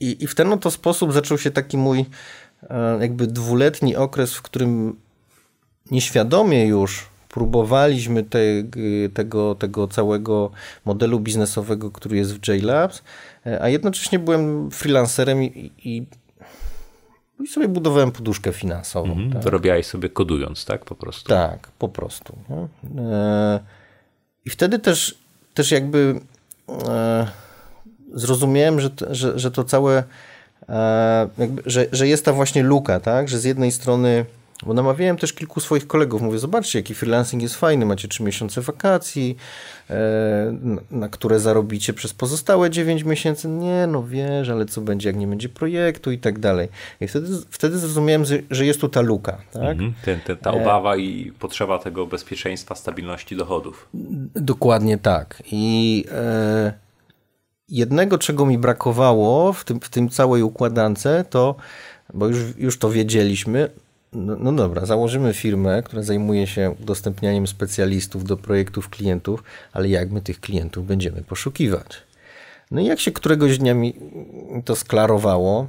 I, 0.00 0.24
I 0.24 0.26
w 0.26 0.34
ten 0.34 0.52
oto 0.52 0.70
sposób 0.70 1.12
zaczął 1.12 1.38
się 1.38 1.50
taki 1.50 1.76
mój 1.76 2.04
e, 2.70 2.98
jakby 3.00 3.26
dwuletni 3.26 3.96
okres, 3.96 4.34
w 4.34 4.42
którym 4.42 4.96
nieświadomie 5.90 6.66
już 6.66 7.06
próbowaliśmy 7.28 8.22
te, 8.22 8.38
tego, 9.14 9.54
tego 9.54 9.88
całego 9.88 10.50
modelu 10.84 11.20
biznesowego, 11.20 11.90
który 11.90 12.16
jest 12.16 12.34
w 12.34 12.48
JLabs, 12.48 13.02
e, 13.46 13.62
a 13.62 13.68
jednocześnie 13.68 14.18
byłem 14.18 14.70
freelancerem 14.70 15.42
i, 15.42 15.72
i 15.84 16.06
i 17.44 17.46
sobie 17.46 17.68
budowałem 17.68 18.12
poduszkę 18.12 18.52
finansową. 18.52 19.12
Mhm, 19.12 19.32
tak. 19.32 19.42
To 19.42 19.50
robiłeś 19.50 19.86
sobie 19.86 20.08
kodując, 20.08 20.64
tak? 20.64 20.84
Po 20.84 20.94
prostu. 20.94 21.28
Tak, 21.28 21.68
po 21.78 21.88
prostu. 21.88 22.38
E, 22.98 23.60
I 24.44 24.50
wtedy 24.50 24.78
też, 24.78 25.18
też 25.54 25.70
jakby 25.70 26.20
e, 26.88 27.26
zrozumiałem, 28.14 28.80
że, 28.80 28.90
że, 29.10 29.38
że 29.38 29.50
to 29.50 29.64
całe, 29.64 30.04
e, 30.68 31.28
jakby, 31.38 31.62
że, 31.66 31.86
że 31.92 32.08
jest 32.08 32.24
ta 32.24 32.32
właśnie 32.32 32.62
luka, 32.62 33.00
tak? 33.00 33.28
Że 33.28 33.38
z 33.38 33.44
jednej 33.44 33.72
strony 33.72 34.24
bo 34.66 34.74
namawiałem 34.74 35.16
też 35.16 35.32
kilku 35.32 35.60
swoich 35.60 35.86
kolegów, 35.86 36.22
mówię, 36.22 36.38
zobaczcie, 36.38 36.78
jaki 36.78 36.94
freelancing 36.94 37.42
jest 37.42 37.54
fajny, 37.54 37.86
macie 37.86 38.08
trzy 38.08 38.22
miesiące 38.22 38.60
wakacji, 38.60 39.36
e, 39.90 40.54
na 40.90 41.08
które 41.08 41.40
zarobicie 41.40 41.92
przez 41.92 42.14
pozostałe 42.14 42.70
9 42.70 43.04
miesięcy. 43.04 43.48
Nie, 43.48 43.86
no 43.86 44.02
wiesz, 44.02 44.48
ale 44.48 44.66
co 44.66 44.80
będzie, 44.80 45.08
jak 45.08 45.16
nie 45.16 45.26
będzie 45.26 45.48
projektu 45.48 46.10
i 46.10 46.18
tak 46.18 46.38
dalej. 46.38 46.68
I 47.00 47.08
wtedy, 47.08 47.28
wtedy 47.50 47.78
zrozumiałem, 47.78 48.24
że 48.50 48.66
jest 48.66 48.80
tu 48.80 48.88
ta 48.88 49.00
luka. 49.00 49.38
Tak? 49.52 49.62
Mhm, 49.62 49.94
ten, 50.04 50.20
ten, 50.20 50.36
ta 50.36 50.52
obawa 50.52 50.94
e... 50.94 51.00
i 51.00 51.32
potrzeba 51.32 51.78
tego 51.78 52.06
bezpieczeństwa, 52.06 52.74
stabilności 52.74 53.36
dochodów. 53.36 53.88
Dokładnie 54.34 54.98
tak. 54.98 55.42
I 55.52 56.04
e... 56.12 56.72
jednego, 57.68 58.18
czego 58.18 58.46
mi 58.46 58.58
brakowało 58.58 59.52
w 59.52 59.64
tym, 59.64 59.80
w 59.80 59.88
tym 59.88 60.08
całej 60.08 60.42
układance, 60.42 61.08
to, 61.30 61.54
bo 62.14 62.28
już, 62.28 62.38
już 62.56 62.78
to 62.78 62.90
wiedzieliśmy, 62.90 63.70
no, 64.12 64.36
no, 64.36 64.52
dobra, 64.52 64.86
założymy 64.86 65.34
firmę, 65.34 65.82
która 65.82 66.02
zajmuje 66.02 66.46
się 66.46 66.74
udostępnianiem 66.82 67.46
specjalistów 67.46 68.24
do 68.24 68.36
projektów 68.36 68.88
klientów, 68.88 69.42
ale 69.72 69.88
jak 69.88 70.10
my 70.10 70.20
tych 70.20 70.40
klientów 70.40 70.86
będziemy 70.86 71.22
poszukiwać? 71.22 71.86
No 72.70 72.80
i 72.80 72.84
jak 72.84 73.00
się 73.00 73.12
któregoś 73.12 73.58
dnia 73.58 73.74
mi 73.74 73.94
to 74.64 74.76
sklarowało, 74.76 75.66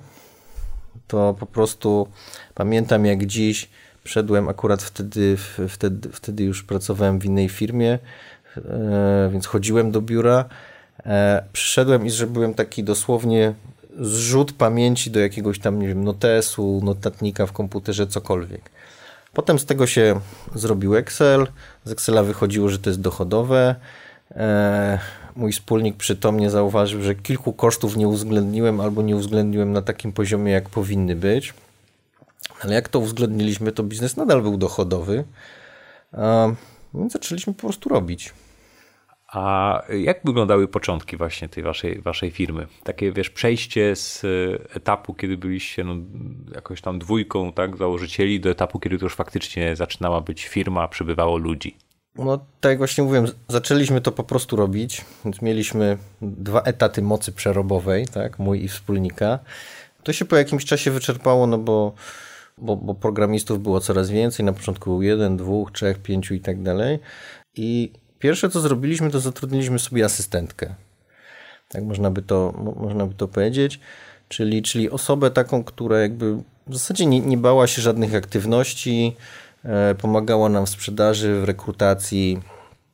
to 1.08 1.36
po 1.40 1.46
prostu 1.46 2.08
pamiętam 2.56 3.06
jak 3.06 3.26
dziś 3.26 3.70
wszedłem 4.04 4.50
akurat 4.50 4.84
wtedy, 4.84 5.38
wtedy, 5.70 6.10
wtedy 6.12 6.44
już 6.44 6.64
pracowałem 6.64 7.20
w 7.20 7.26
innej 7.26 7.50
firmie, 7.50 8.00
e, 8.58 9.30
więc 9.32 9.46
chodziłem 9.46 9.92
do 9.92 10.02
biura. 10.02 10.46
E, 11.06 11.44
przyszedłem 11.54 12.06
i 12.06 12.10
zrobiłem 12.10 12.54
taki 12.54 12.84
dosłownie 12.84 13.54
zrzut 14.00 14.54
pamięci 14.54 15.12
do 15.12 15.20
jakiegoś 15.20 15.60
tam, 15.60 15.80
nie 15.80 15.88
wiem, 15.88 16.04
notesu, 16.04 16.82
notatnika 16.84 17.46
w 17.46 17.52
komputerze, 17.52 18.08
cokolwiek. 18.08 18.70
Potem 19.34 19.60
z 19.60 19.66
tego 19.66 19.88
się 19.88 20.20
zrobił 20.56 20.96
Excel. 20.96 21.48
Z 21.86 21.92
Excela 21.92 22.24
wychodziło, 22.24 22.70
że 22.70 22.80
to 22.80 22.90
jest 22.90 23.02
dochodowe. 23.02 23.76
E, 24.32 25.00
mój 25.36 25.52
wspólnik 25.52 25.98
przytomnie 25.98 26.50
zauważył, 26.50 27.02
że 27.02 27.16
kilku 27.16 27.54
kosztów 27.54 27.98
nie 27.98 28.08
uwzględniłem 28.08 28.82
albo 28.82 29.02
nie 29.02 29.16
uwzględniłem 29.16 29.72
na 29.72 29.82
takim 29.82 30.14
poziomie, 30.14 30.52
jak 30.52 30.70
powinny 30.70 31.16
być. 31.16 31.54
Ale 32.62 32.74
jak 32.74 32.90
to 32.90 33.00
uwzględniliśmy, 33.00 33.72
to 33.72 33.84
biznes 33.84 34.18
nadal 34.18 34.42
był 34.42 34.58
dochodowy. 34.58 35.24
Więc 36.94 37.14
zaczęliśmy 37.14 37.54
po 37.54 37.60
prostu 37.60 37.90
robić. 37.90 38.34
A 39.32 39.82
jak 40.00 40.20
wyglądały 40.24 40.68
początki 40.68 41.18
właśnie 41.18 41.50
tej 41.50 41.64
waszej, 41.64 42.02
waszej 42.02 42.32
firmy? 42.32 42.68
Takie, 42.84 43.12
wiesz, 43.12 43.30
przejście 43.30 43.96
z 43.96 44.26
etapu, 44.76 45.14
kiedy 45.14 45.38
byliście 45.38 45.84
no, 45.84 45.96
jakoś 46.56 46.82
tam 46.82 47.00
dwójką 47.00 47.54
tak, 47.54 47.78
założycieli, 47.78 48.40
do 48.40 48.50
etapu, 48.50 48.80
kiedy 48.80 48.98
to 48.98 49.06
już 49.06 49.16
faktycznie 49.16 49.76
zaczynała 49.76 50.22
być 50.22 50.48
firma, 50.48 50.88
przybywało 50.88 51.38
ludzi. 51.38 51.78
No, 52.16 52.38
tak 52.60 52.70
jak 52.70 52.78
właśnie 52.78 53.04
mówiłem, 53.04 53.26
zaczęliśmy 53.48 54.02
to 54.02 54.12
po 54.12 54.24
prostu 54.24 54.56
robić, 54.56 55.06
mieliśmy 55.42 55.98
dwa 56.22 56.62
etaty 56.62 57.02
mocy 57.02 57.32
przerobowej, 57.32 58.08
tak, 58.08 58.40
mój 58.40 58.64
i 58.64 58.68
wspólnika. 58.68 59.40
To 60.04 60.14
się 60.14 60.26
po 60.26 60.36
jakimś 60.36 60.66
czasie 60.66 60.92
wyczerpało, 60.92 61.48
no 61.48 61.58
bo, 61.58 61.94
bo, 62.58 62.76
bo 62.76 62.94
programistów 62.94 63.64
było 63.64 63.80
coraz 63.80 64.10
więcej, 64.10 64.46
na 64.46 64.54
początku 64.54 64.90
był 64.90 65.02
jeden, 65.02 65.38
dwóch, 65.38 65.72
trzech, 65.72 66.00
pięciu 66.00 66.34
i 66.34 66.40
tak 66.40 66.62
dalej. 66.62 67.00
I 67.56 67.92
pierwsze 68.20 68.50
co 68.50 68.60
zrobiliśmy, 68.60 69.12
to 69.12 69.20
zatrudniliśmy 69.20 69.80
sobie 69.80 70.06
asystentkę. 70.06 70.76
Tak 71.70 71.84
można 71.84 72.12
by 72.12 72.22
to, 72.22 72.54
można 72.80 73.06
by 73.06 73.14
to 73.14 73.28
powiedzieć. 73.28 73.80
Czyli, 74.28 74.62
czyli 74.62 74.90
osobę 74.90 75.32
taką, 75.32 75.64
która 75.64 76.00
jakby 76.00 76.36
w 76.68 76.74
zasadzie 76.74 77.06
nie, 77.06 77.20
nie 77.20 77.38
bała 77.38 77.68
się 77.68 77.82
żadnych 77.82 78.16
aktywności, 78.16 79.16
E, 79.66 79.96
pomagała 79.96 80.50
nam 80.50 80.66
w 80.66 80.70
sprzedaży, 80.70 81.42
w 81.42 81.44
rekrutacji 81.44 82.40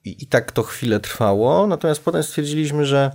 i, 0.06 0.24
i 0.24 0.28
tak 0.28 0.52
to 0.52 0.64
chwilę 0.64 1.00
trwało. 1.00 1.68
Natomiast 1.68 2.04
potem 2.04 2.24
stwierdziliśmy, 2.24 2.86
że 2.86 3.12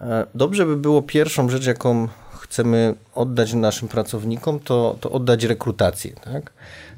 e, 0.00 0.26
dobrze 0.34 0.66
by 0.66 0.76
było 0.76 1.02
pierwszą 1.02 1.48
rzecz, 1.48 1.66
jaką 1.66 2.08
chcemy 2.38 2.94
oddać 3.14 3.52
naszym 3.52 3.88
pracownikom, 3.88 4.60
to, 4.60 4.96
to 5.00 5.10
oddać 5.10 5.44
rekrutację. 5.44 6.12
Tak? 6.12 6.52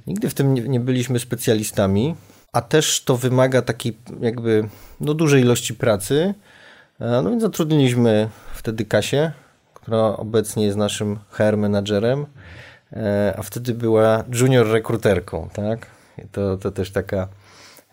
Nigdy 0.07 0.31
w 0.31 0.35
tym 0.35 0.55
nie, 0.55 0.63
nie 0.63 0.81
byliśmy 0.81 1.19
specjalistami, 1.19 2.15
a 2.57 2.61
też 2.61 3.05
to 3.05 3.17
wymaga 3.17 3.63
takiej 3.63 3.97
jakby 4.21 4.69
no, 5.01 5.15
dużej 5.15 5.43
ilości 5.43 5.75
pracy. 5.75 6.35
E, 7.01 7.23
no 7.23 7.31
więc 7.31 7.43
zatrudniliśmy 7.43 8.29
wtedy 8.55 8.85
Kasię, 8.85 9.33
która 9.75 9.99
obecnie 9.99 10.65
jest 10.65 10.77
naszym 10.77 11.19
HR 11.31 11.57
menadżerem. 11.57 12.27
E, 12.93 13.35
a 13.39 13.43
wtedy 13.43 13.75
była 13.75 14.25
junior 14.33 14.67
rekruterką, 14.67 15.49
tak? 15.53 15.87
To, 16.33 16.57
to 16.57 16.71
też 16.71 16.91
taka 16.91 17.29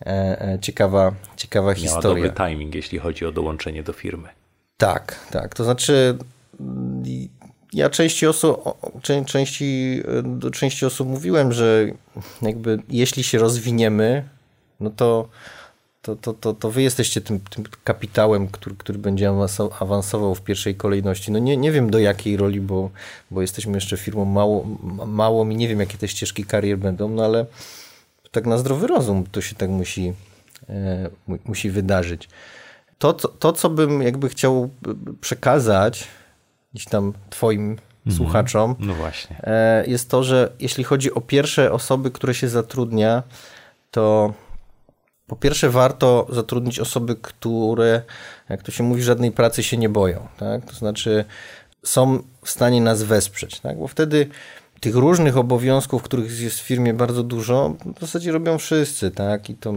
e, 0.06 0.58
ciekawa, 0.62 1.12
ciekawa 1.38 1.68
Miała 1.68 1.76
historia. 1.76 2.28
dobry 2.28 2.48
timing, 2.48 2.76
jeśli 2.76 3.00
chodzi 3.00 3.26
o 3.26 3.32
dołączenie 3.32 3.84
do 3.84 3.94
firmy. 3.94 4.30
Tak, 4.78 5.20
tak. 5.32 5.56
To 5.56 5.64
znaczy 5.64 6.18
ja 7.74 7.90
części 7.90 8.28
osób, 8.28 8.64
części, 9.26 10.02
do 10.24 10.52
części 10.52 10.86
osób 10.86 11.08
mówiłem, 11.08 11.54
że 11.54 11.88
jakby 12.42 12.80
jeśli 12.90 13.24
się 13.24 13.38
rozwiniemy, 13.38 14.24
no 14.80 14.90
to 14.90 15.30
to, 16.04 16.16
to, 16.16 16.34
to, 16.34 16.54
to 16.54 16.72
wy 16.72 16.82
jesteście 16.82 17.22
tym, 17.22 17.40
tym 17.40 17.64
kapitałem, 17.84 18.48
który, 18.48 18.76
który 18.76 19.00
będzie 19.00 19.32
awansował 19.80 20.36
w 20.36 20.42
pierwszej 20.42 20.76
kolejności. 20.76 21.32
No 21.32 21.40
nie, 21.40 21.58
nie 21.58 21.72
wiem 21.72 21.90
do 21.90 22.00
jakiej 22.00 22.38
roli, 22.38 22.62
bo, 22.62 22.90
bo 23.32 23.42
jesteśmy 23.42 23.74
jeszcze 23.74 23.98
firmą 23.98 24.26
mało, 24.26 24.66
małą 25.08 25.50
i 25.50 25.56
nie 25.56 25.68
wiem 25.68 25.80
jakie 25.80 25.98
te 25.98 26.08
ścieżki 26.08 26.46
karier 26.46 26.78
będą, 26.78 27.10
no 27.10 27.26
ale 27.26 27.46
tak 28.32 28.46
na 28.46 28.58
zdrowy 28.58 28.88
rozum 28.88 29.24
to 29.32 29.42
się 29.42 29.56
tak 29.56 29.70
musi, 29.70 30.14
e, 30.70 31.10
musi 31.46 31.70
wydarzyć. 31.70 32.30
To, 32.98 33.14
to, 33.14 33.28
to, 33.28 33.54
co 33.54 33.70
bym 33.70 34.02
jakby 34.02 34.30
chciał 34.30 34.70
przekazać 35.22 36.08
gdzieś 36.74 36.86
tam 36.86 37.14
twoim 37.30 37.72
mhm. 37.72 38.18
słuchaczom, 38.18 38.76
no 38.80 38.94
właśnie. 38.94 39.36
E, 39.44 39.84
jest 39.88 40.10
to, 40.10 40.24
że 40.24 40.52
jeśli 40.60 40.84
chodzi 40.84 41.14
o 41.14 41.22
pierwsze 41.22 41.72
osoby, 41.72 42.12
które 42.12 42.34
się 42.34 42.50
zatrudnia, 42.50 43.24
to 43.92 44.34
po 45.28 45.36
pierwsze, 45.36 45.70
warto 45.70 46.28
zatrudnić 46.30 46.80
osoby, 46.80 47.16
które, 47.16 48.02
jak 48.50 48.64
to 48.64 48.72
się 48.72 48.84
mówi, 48.84 49.04
żadnej 49.04 49.32
pracy 49.32 49.64
się 49.64 49.78
nie 49.78 49.90
boją. 49.90 50.28
Tak? 50.38 50.66
To 50.66 50.74
znaczy, 50.74 51.26
są 51.84 52.24
w 52.44 52.50
stanie 52.50 52.82
nas 52.82 53.04
wesprzeć, 53.04 53.60
tak? 53.60 53.78
bo 53.78 53.88
wtedy 53.88 54.28
tych 54.80 54.96
różnych 54.96 55.38
obowiązków, 55.38 56.04
których 56.04 56.42
jest 56.42 56.60
w 56.60 56.64
firmie 56.64 56.94
bardzo 56.94 57.24
dużo, 57.24 57.76
w 57.98 58.00
zasadzie 58.00 58.32
robią 58.32 58.58
wszyscy, 58.58 59.12
tak? 59.12 59.50
I 59.50 59.56
to. 59.56 59.74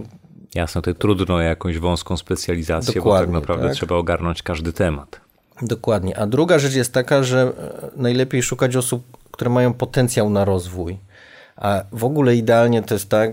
Jasno, 0.54 0.82
to 0.82 0.94
trudno 0.94 1.40
jakąś 1.40 1.78
wąską 1.78 2.16
specjalizację, 2.16 2.94
Dokładnie, 2.94 3.26
bo 3.26 3.32
tak 3.32 3.40
naprawdę 3.40 3.66
tak? 3.66 3.74
trzeba 3.76 3.96
ogarnąć 3.96 4.42
każdy 4.42 4.72
temat. 4.72 5.20
Dokładnie. 5.62 6.18
A 6.18 6.26
druga 6.26 6.58
rzecz 6.58 6.74
jest 6.74 6.92
taka, 6.92 7.22
że 7.22 7.40
e, 7.42 7.90
najlepiej 7.96 8.42
szukać 8.42 8.76
osób, 8.76 9.16
które 9.30 9.50
mają 9.50 9.74
potencjał 9.74 10.30
na 10.30 10.44
rozwój. 10.44 10.98
A 11.56 11.82
w 11.92 12.04
ogóle 12.04 12.36
idealnie 12.36 12.82
to 12.82 12.94
jest 12.94 13.08
tak, 13.08 13.30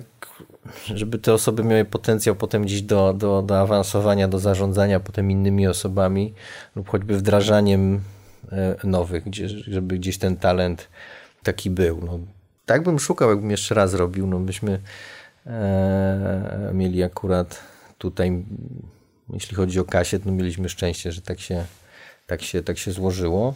żeby 0.95 1.19
te 1.19 1.33
osoby 1.33 1.63
miały 1.63 1.85
potencjał 1.85 2.35
potem 2.35 2.63
gdzieś 2.63 2.81
do, 2.81 3.13
do, 3.13 3.41
do 3.41 3.59
awansowania, 3.59 4.27
do 4.27 4.39
zarządzania 4.39 4.99
potem 4.99 5.31
innymi 5.31 5.67
osobami 5.67 6.33
lub 6.75 6.89
choćby 6.89 7.17
wdrażaniem 7.17 8.01
e, 8.51 8.75
nowych, 8.83 9.23
gdzie, 9.23 9.49
żeby 9.49 9.97
gdzieś 9.97 10.17
ten 10.17 10.37
talent 10.37 10.87
taki 11.43 11.69
był. 11.69 12.01
No, 12.05 12.19
tak 12.65 12.83
bym 12.83 12.99
szukał, 12.99 13.29
jakbym 13.29 13.51
jeszcze 13.51 13.75
raz 13.75 13.93
robił, 13.93 14.27
no 14.27 14.39
byśmy 14.39 14.79
e, 15.45 16.71
mieli 16.73 17.03
akurat 17.03 17.59
tutaj, 17.97 18.45
jeśli 19.33 19.55
chodzi 19.55 19.79
o 19.79 19.85
kasiet, 19.85 20.25
no 20.25 20.31
mieliśmy 20.31 20.69
szczęście, 20.69 21.11
że 21.11 21.21
tak 21.21 21.39
się, 21.39 21.65
tak 22.27 22.41
się, 22.41 22.63
tak 22.63 22.77
się 22.77 22.91
złożyło. 22.91 23.53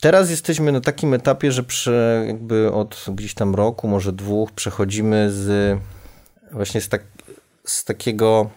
Teraz 0.00 0.30
jesteśmy 0.30 0.72
na 0.72 0.80
takim 0.80 1.14
etapie, 1.14 1.52
że 1.52 1.62
przy, 1.62 2.24
jakby 2.26 2.72
od 2.72 3.06
gdzieś 3.08 3.34
tam 3.34 3.54
roku, 3.54 3.88
może 3.88 4.12
dwóch, 4.12 4.52
przechodzimy 4.52 5.30
z 5.30 5.78
właśnie 6.52 6.80
z, 6.80 6.88
tak, 6.88 7.02
z 7.64 7.84
takiego 7.84 8.50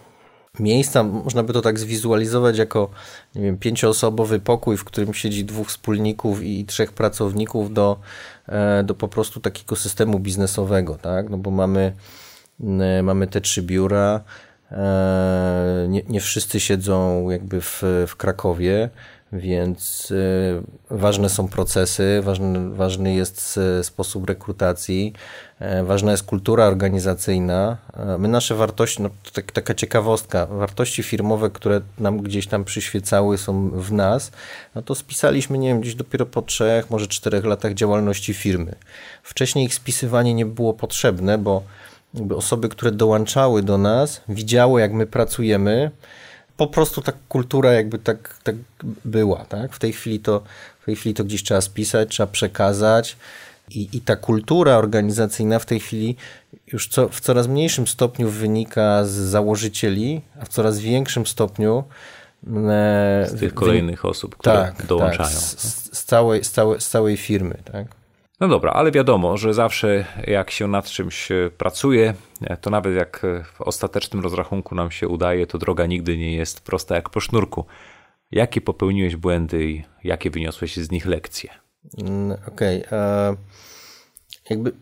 miejsca, 0.60 1.02
można 1.02 1.42
by 1.42 1.52
to 1.52 1.62
tak 1.62 1.78
zwizualizować 1.78 2.58
jako, 2.58 2.90
nie 3.34 3.42
wiem, 3.42 3.58
pięcioosobowy 3.58 4.40
pokój, 4.40 4.76
w 4.76 4.84
którym 4.84 5.14
siedzi 5.14 5.44
dwóch 5.44 5.68
wspólników 5.68 6.42
i 6.42 6.64
trzech 6.64 6.92
pracowników 6.92 7.72
do, 7.72 8.00
e, 8.48 8.84
do 8.84 8.94
po 8.94 9.08
prostu 9.08 9.40
takiego 9.40 9.76
systemu 9.76 10.18
biznesowego, 10.18 10.94
tak? 10.94 11.30
No 11.30 11.38
bo 11.38 11.50
mamy, 11.50 11.92
mamy 13.02 13.26
te 13.26 13.40
trzy 13.40 13.62
biura, 13.62 14.20
e, 14.70 15.86
nie, 15.88 16.02
nie 16.08 16.20
wszyscy 16.20 16.60
siedzą 16.60 17.30
jakby 17.30 17.60
w, 17.60 17.82
w 18.06 18.16
Krakowie, 18.16 18.90
więc 19.34 20.10
y, 20.10 20.62
ważne 20.90 21.28
są 21.28 21.48
procesy, 21.48 22.20
ważny, 22.22 22.70
ważny 22.70 23.14
jest 23.14 23.60
y, 23.80 23.84
sposób 23.84 24.28
rekrutacji, 24.28 25.12
y, 25.80 25.84
ważna 25.84 26.10
jest 26.10 26.22
kultura 26.22 26.64
organizacyjna. 26.64 27.76
My 28.18 28.28
nasze 28.28 28.54
wartości, 28.54 29.02
no 29.02 29.10
tak, 29.32 29.52
taka 29.52 29.74
ciekawostka, 29.74 30.46
wartości 30.46 31.02
firmowe, 31.02 31.50
które 31.50 31.80
nam 31.98 32.18
gdzieś 32.18 32.46
tam 32.46 32.64
przyświecały 32.64 33.38
są 33.38 33.70
w 33.70 33.92
nas, 33.92 34.32
no 34.74 34.82
to 34.82 34.94
spisaliśmy, 34.94 35.58
nie 35.58 35.68
wiem, 35.68 35.80
gdzieś 35.80 35.94
dopiero 35.94 36.26
po 36.26 36.42
trzech, 36.42 36.90
może 36.90 37.06
czterech 37.06 37.44
latach 37.44 37.74
działalności 37.74 38.34
firmy. 38.34 38.74
Wcześniej 39.22 39.64
ich 39.64 39.74
spisywanie 39.74 40.34
nie 40.34 40.46
było 40.46 40.74
potrzebne, 40.74 41.38
bo 41.38 41.62
osoby, 42.36 42.68
które 42.68 42.92
dołączały 42.92 43.62
do 43.62 43.78
nas, 43.78 44.20
widziały 44.28 44.80
jak 44.80 44.92
my 44.92 45.06
pracujemy, 45.06 45.90
po 46.56 46.66
prostu 46.66 47.02
ta 47.02 47.12
kultura 47.28 47.72
jakby 47.72 47.98
tak, 47.98 48.38
tak 48.42 48.56
była, 49.04 49.44
tak? 49.44 49.72
W 49.72 49.78
tej 49.78 49.92
chwili 49.92 50.20
to, 50.20 50.42
w 50.80 50.84
tej 50.84 50.96
chwili 50.96 51.14
to 51.14 51.24
gdzieś 51.24 51.42
trzeba 51.42 51.60
spisać, 51.60 52.08
trzeba 52.08 52.26
przekazać 52.26 53.16
i, 53.70 53.88
i 53.92 54.00
ta 54.00 54.16
kultura 54.16 54.76
organizacyjna 54.76 55.58
w 55.58 55.66
tej 55.66 55.80
chwili 55.80 56.16
już 56.72 56.88
co, 56.88 57.08
w 57.08 57.20
coraz 57.20 57.46
mniejszym 57.46 57.86
stopniu 57.86 58.28
wynika 58.28 59.04
z 59.04 59.10
założycieli, 59.10 60.20
a 60.40 60.44
w 60.44 60.48
coraz 60.48 60.78
większym 60.78 61.26
stopniu 61.26 61.84
e, 62.46 63.26
z 63.28 63.40
tych 63.40 63.54
kolejnych 63.54 64.04
osób, 64.04 64.36
które 64.36 64.54
tak, 64.54 64.86
dołączają. 64.86 65.28
Tak, 65.28 65.28
z, 65.28 65.98
z, 65.98 66.04
całej, 66.04 66.44
z, 66.44 66.50
całej, 66.50 66.80
z 66.80 66.88
całej 66.88 67.16
firmy, 67.16 67.58
tak? 67.72 67.86
No 68.44 68.48
dobra, 68.48 68.72
ale 68.72 68.90
wiadomo, 68.90 69.36
że 69.36 69.54
zawsze 69.54 70.04
jak 70.26 70.50
się 70.50 70.68
nad 70.68 70.86
czymś 70.86 71.30
e, 71.30 71.50
pracuje, 71.58 72.14
e, 72.40 72.56
to 72.56 72.70
nawet 72.70 72.94
jak 72.96 73.24
e, 73.24 73.44
w 73.44 73.60
ostatecznym 73.60 74.22
rozrachunku 74.22 74.74
nam 74.74 74.90
się 74.90 75.08
udaje, 75.08 75.46
to 75.46 75.58
droga 75.58 75.86
nigdy 75.86 76.18
nie 76.18 76.36
jest 76.36 76.60
prosta 76.60 76.94
jak 76.94 77.10
po 77.10 77.20
sznurku. 77.20 77.64
Jakie 78.30 78.60
popełniłeś 78.60 79.16
błędy 79.16 79.64
i 79.64 79.84
jakie 80.04 80.30
wyniosłeś 80.30 80.76
z 80.76 80.90
nich 80.90 81.06
lekcje? 81.06 81.50
Mm, 81.98 82.38
okej. 82.48 82.86
Okay. 82.86 83.36
Jakby 84.50 84.72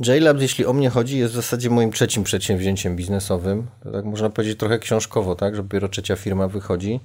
JLabs, 0.00 0.42
jeśli 0.42 0.66
o 0.66 0.72
mnie 0.72 0.90
chodzi, 0.90 1.18
jest 1.18 1.32
w 1.32 1.36
zasadzie 1.36 1.70
moim 1.70 1.92
trzecim 1.92 2.24
przedsięwzięciem 2.24 2.96
biznesowym. 2.96 3.66
Tak 3.92 4.04
można 4.04 4.30
powiedzieć 4.30 4.58
trochę 4.58 4.78
książkowo, 4.78 5.34
tak, 5.34 5.56
że 5.56 5.62
dopiero 5.62 5.88
trzecia 5.88 6.16
firma 6.16 6.48
wychodzi. 6.48 7.00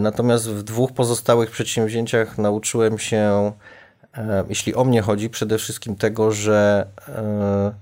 Natomiast 0.00 0.50
w 0.50 0.62
dwóch 0.62 0.92
pozostałych 0.92 1.50
przedsięwzięciach 1.50 2.38
nauczyłem 2.38 2.98
się 2.98 3.52
jeśli 4.48 4.74
o 4.74 4.84
mnie 4.84 5.02
chodzi, 5.02 5.30
przede 5.30 5.58
wszystkim 5.58 5.96
tego, 5.96 6.32
że 6.32 6.86
e, 7.08 7.72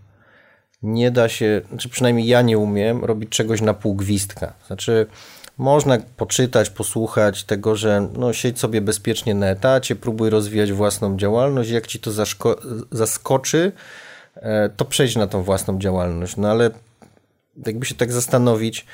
nie 0.83 1.11
da 1.11 1.29
się, 1.29 1.61
czy 1.79 1.89
przynajmniej 1.89 2.27
ja 2.27 2.43
nie 2.43 2.59
umiem 2.59 3.05
robić 3.05 3.31
czegoś 3.31 3.61
na 3.61 3.75
pół 3.75 3.95
gwizdka. 3.95 4.53
Znaczy, 4.67 5.07
można 5.59 5.99
poczytać, 6.17 6.71
posłuchać 6.71 7.45
tego, 7.45 7.77
że 7.77 8.09
no, 8.17 8.33
siedź 8.33 8.59
sobie 8.59 8.81
bezpiecznie 8.81 9.35
na 9.35 9.47
etacie, 9.47 9.97
próbuj 9.97 10.31
rozwijać 10.31 10.73
własną 10.73 11.17
działalność. 11.17 11.71
Jak 11.71 11.87
ci 11.87 12.01
to 12.01 12.11
zaskoczy, 12.93 13.73
e, 14.37 14.69
to 14.69 14.85
przejdź 14.85 15.17
na 15.17 15.27
tą 15.27 15.43
własną 15.43 15.79
działalność. 15.79 16.37
No 16.37 16.51
ale 16.51 16.71
jakby 17.67 17.87
się 17.87 17.95
tak 17.95 18.13
zastanowić, 18.13 18.87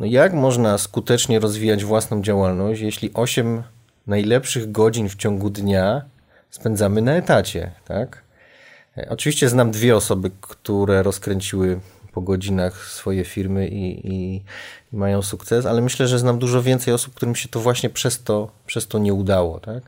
no 0.00 0.06
jak 0.06 0.32
można 0.32 0.78
skutecznie 0.78 1.40
rozwijać 1.40 1.84
własną 1.84 2.22
działalność, 2.22 2.80
jeśli 2.80 3.10
8 3.14 3.62
najlepszych 4.06 4.72
godzin 4.72 5.08
w 5.08 5.16
ciągu 5.16 5.50
dnia 5.50 6.02
spędzamy 6.50 7.02
na 7.02 7.12
etacie, 7.12 7.70
tak? 7.84 8.22
E, 8.98 9.08
oczywiście 9.08 9.48
znam 9.48 9.70
dwie 9.70 9.96
osoby, 9.96 10.30
które 10.40 11.02
rozkręciły 11.02 11.80
po 12.12 12.20
godzinach 12.20 12.86
swoje 12.86 13.24
firmy 13.24 13.68
i, 13.68 14.08
i, 14.08 14.36
i, 14.92 14.96
mają 14.96 15.22
sukces, 15.22 15.66
ale 15.66 15.80
myślę, 15.80 16.08
że 16.08 16.18
znam 16.18 16.38
dużo 16.38 16.62
więcej 16.62 16.94
osób, 16.94 17.14
którym 17.14 17.34
się 17.34 17.48
to 17.48 17.60
właśnie 17.60 17.90
przez 17.90 18.22
to, 18.22 18.50
przez 18.66 18.86
to 18.86 18.98
nie 18.98 19.14
udało. 19.14 19.60
Tak? 19.60 19.82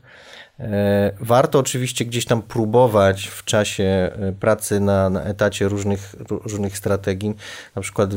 E, 0.59 1.11
warto 1.19 1.59
oczywiście 1.59 2.05
gdzieś 2.05 2.25
tam 2.25 2.41
próbować 2.41 3.27
w 3.27 3.45
czasie 3.45 3.83
e, 3.83 4.31
pracy 4.39 4.79
na, 4.79 5.09
na 5.09 5.23
etacie 5.23 5.67
różnych, 5.67 6.15
różnych 6.29 6.77
strategii. 6.77 7.35
Na 7.75 7.81
przykład 7.81 8.09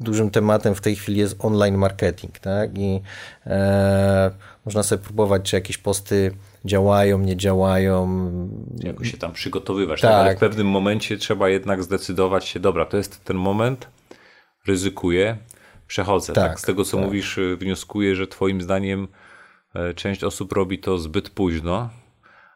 dużym 0.00 0.30
tematem 0.30 0.74
w 0.74 0.80
tej 0.80 0.96
chwili 0.96 1.18
jest 1.18 1.36
online 1.38 1.76
marketing. 1.76 2.38
Tak? 2.38 2.78
I 2.78 3.02
e, 3.46 4.30
można 4.64 4.82
sobie 4.82 5.04
próbować, 5.04 5.50
czy 5.50 5.56
jakieś 5.56 5.78
posty 5.78 6.34
działają, 6.64 7.18
nie 7.18 7.36
działają. 7.36 8.28
Jakoś 8.78 9.10
się 9.10 9.18
tam 9.18 9.32
przygotowywać. 9.32 10.00
Tak. 10.00 10.10
tak. 10.10 10.20
Ale 10.20 10.36
w 10.36 10.38
pewnym 10.38 10.66
momencie 10.66 11.16
trzeba 11.16 11.48
jednak 11.48 11.82
zdecydować 11.82 12.44
się, 12.44 12.60
dobra, 12.60 12.86
to 12.86 12.96
jest 12.96 13.24
ten 13.24 13.36
moment, 13.36 13.88
ryzykuję, 14.66 15.36
przechodzę. 15.86 16.32
Tak, 16.32 16.50
tak? 16.50 16.60
Z 16.60 16.62
tego, 16.62 16.84
co 16.84 16.96
tak. 16.96 17.06
mówisz, 17.06 17.40
wnioskuję, 17.58 18.16
że 18.16 18.26
twoim 18.26 18.62
zdaniem 18.62 19.08
E, 19.74 19.94
część 19.94 20.24
osób 20.24 20.52
robi 20.52 20.78
to 20.78 20.98
zbyt 20.98 21.30
późno, 21.30 21.90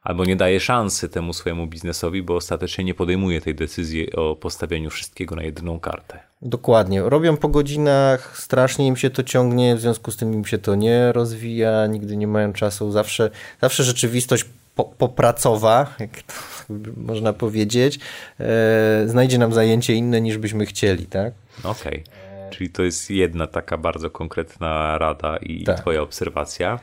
albo 0.02 0.24
nie 0.24 0.36
daje 0.36 0.60
szansy 0.60 1.08
temu 1.08 1.32
swojemu 1.32 1.66
biznesowi, 1.66 2.22
bo 2.22 2.36
ostatecznie 2.36 2.84
nie 2.84 2.94
podejmuje 2.94 3.40
tej 3.40 3.54
decyzji 3.54 4.12
o 4.12 4.36
postawieniu 4.36 4.90
wszystkiego 4.90 5.36
na 5.36 5.42
jedną 5.42 5.80
kartę. 5.80 6.27
Dokładnie. 6.42 7.02
Robią 7.02 7.36
po 7.36 7.48
godzinach, 7.48 8.38
strasznie 8.38 8.86
im 8.86 8.96
się 8.96 9.10
to 9.10 9.22
ciągnie, 9.22 9.76
w 9.76 9.80
związku 9.80 10.10
z 10.10 10.16
tym 10.16 10.34
im 10.34 10.44
się 10.44 10.58
to 10.58 10.74
nie 10.74 11.12
rozwija, 11.12 11.86
nigdy 11.86 12.16
nie 12.16 12.26
mają 12.26 12.52
czasu. 12.52 12.90
Zawsze, 12.90 13.30
zawsze 13.60 13.84
rzeczywistość 13.84 14.44
po, 14.74 14.84
popracowa, 14.84 15.94
jak 15.98 16.22
to 16.22 16.34
można 17.12 17.32
powiedzieć, 17.32 17.98
e, 18.40 19.02
znajdzie 19.06 19.38
nam 19.38 19.52
zajęcie 19.52 19.94
inne 19.94 20.20
niż 20.20 20.38
byśmy 20.38 20.66
chcieli, 20.66 21.06
tak? 21.06 21.32
Okej. 21.64 22.04
Okay. 22.06 22.50
Czyli 22.50 22.70
to 22.70 22.82
jest 22.82 23.10
jedna 23.10 23.46
taka 23.46 23.76
bardzo 23.76 24.10
konkretna 24.10 24.98
rada 24.98 25.36
i 25.36 25.64
tak. 25.64 25.80
Twoja 25.80 26.02
obserwacja. 26.02 26.78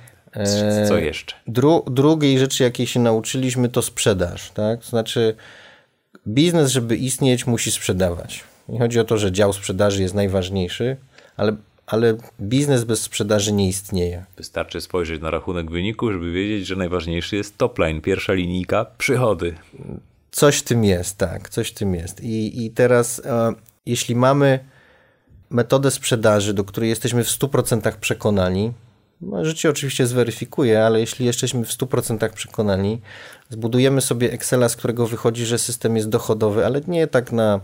Co 0.87 0.99
e, 0.99 1.01
jeszcze? 1.01 1.35
Dru 1.47 1.83
drugiej 1.87 2.39
rzeczy, 2.39 2.63
jakiej 2.63 2.87
się 2.87 2.99
nauczyliśmy, 2.99 3.69
to 3.69 3.81
sprzedaż. 3.81 4.51
Tak? 4.51 4.79
To 4.79 4.89
znaczy, 4.89 5.35
biznes, 6.27 6.71
żeby 6.71 6.95
istnieć, 6.95 7.47
musi 7.47 7.71
sprzedawać. 7.71 8.43
Nie 8.69 8.79
chodzi 8.79 8.99
o 8.99 9.03
to, 9.03 9.17
że 9.17 9.31
dział 9.31 9.53
sprzedaży 9.53 10.01
jest 10.01 10.13
najważniejszy, 10.13 10.97
ale, 11.37 11.55
ale 11.87 12.17
biznes 12.41 12.83
bez 12.83 13.01
sprzedaży 13.01 13.53
nie 13.53 13.67
istnieje. 13.67 14.25
Wystarczy 14.37 14.81
spojrzeć 14.81 15.21
na 15.21 15.31
rachunek 15.31 15.71
wyniku, 15.71 16.11
żeby 16.11 16.31
wiedzieć, 16.31 16.67
że 16.67 16.75
najważniejszy 16.75 17.35
jest 17.35 17.57
top 17.57 17.79
line, 17.79 18.01
pierwsza 18.01 18.33
linijka, 18.33 18.85
przychody. 18.97 19.55
Coś 20.31 20.57
w 20.57 20.63
tym 20.63 20.83
jest, 20.83 21.17
tak, 21.17 21.49
coś 21.49 21.69
w 21.69 21.73
tym 21.73 21.95
jest. 21.95 22.23
I, 22.23 22.65
i 22.65 22.71
teraz, 22.71 23.21
e, 23.25 23.53
jeśli 23.85 24.15
mamy 24.15 24.59
metodę 25.49 25.91
sprzedaży, 25.91 26.53
do 26.53 26.63
której 26.63 26.89
jesteśmy 26.89 27.23
w 27.23 27.27
100% 27.27 27.97
przekonani, 27.97 28.73
no, 29.21 29.45
życie 29.45 29.69
oczywiście 29.69 30.07
zweryfikuje, 30.07 30.85
ale 30.85 30.99
jeśli 30.99 31.25
jesteśmy 31.25 31.65
w 31.65 31.69
100% 31.69 32.29
przekonani, 32.29 33.01
zbudujemy 33.49 34.01
sobie 34.01 34.31
Excela, 34.31 34.69
z 34.69 34.75
którego 34.75 35.07
wychodzi, 35.07 35.45
że 35.45 35.57
system 35.57 35.95
jest 35.95 36.09
dochodowy, 36.09 36.65
ale 36.65 36.81
nie 36.87 37.07
tak 37.07 37.31
na, 37.31 37.59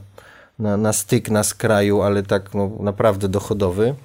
na, 0.62 0.78
na 0.78 0.94
styk, 0.94 1.30
na 1.30 1.44
skraju, 1.44 2.02
ale 2.02 2.24
tak 2.24 2.54
no, 2.54 2.72
naprawdę 2.80 3.28
dochodowy, 3.28 3.96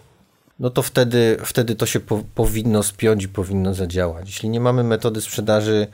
no 0.58 0.70
to 0.70 0.82
wtedy, 0.82 1.36
wtedy 1.44 1.74
to 1.74 1.86
się 1.86 2.00
po, 2.00 2.22
powinno 2.34 2.82
spiąć 2.82 3.24
i 3.24 3.28
powinno 3.28 3.74
zadziałać. 3.74 4.26
Jeśli 4.26 4.48
nie 4.48 4.60
mamy 4.60 4.84
metody 4.84 5.20
sprzedaży, 5.20 5.86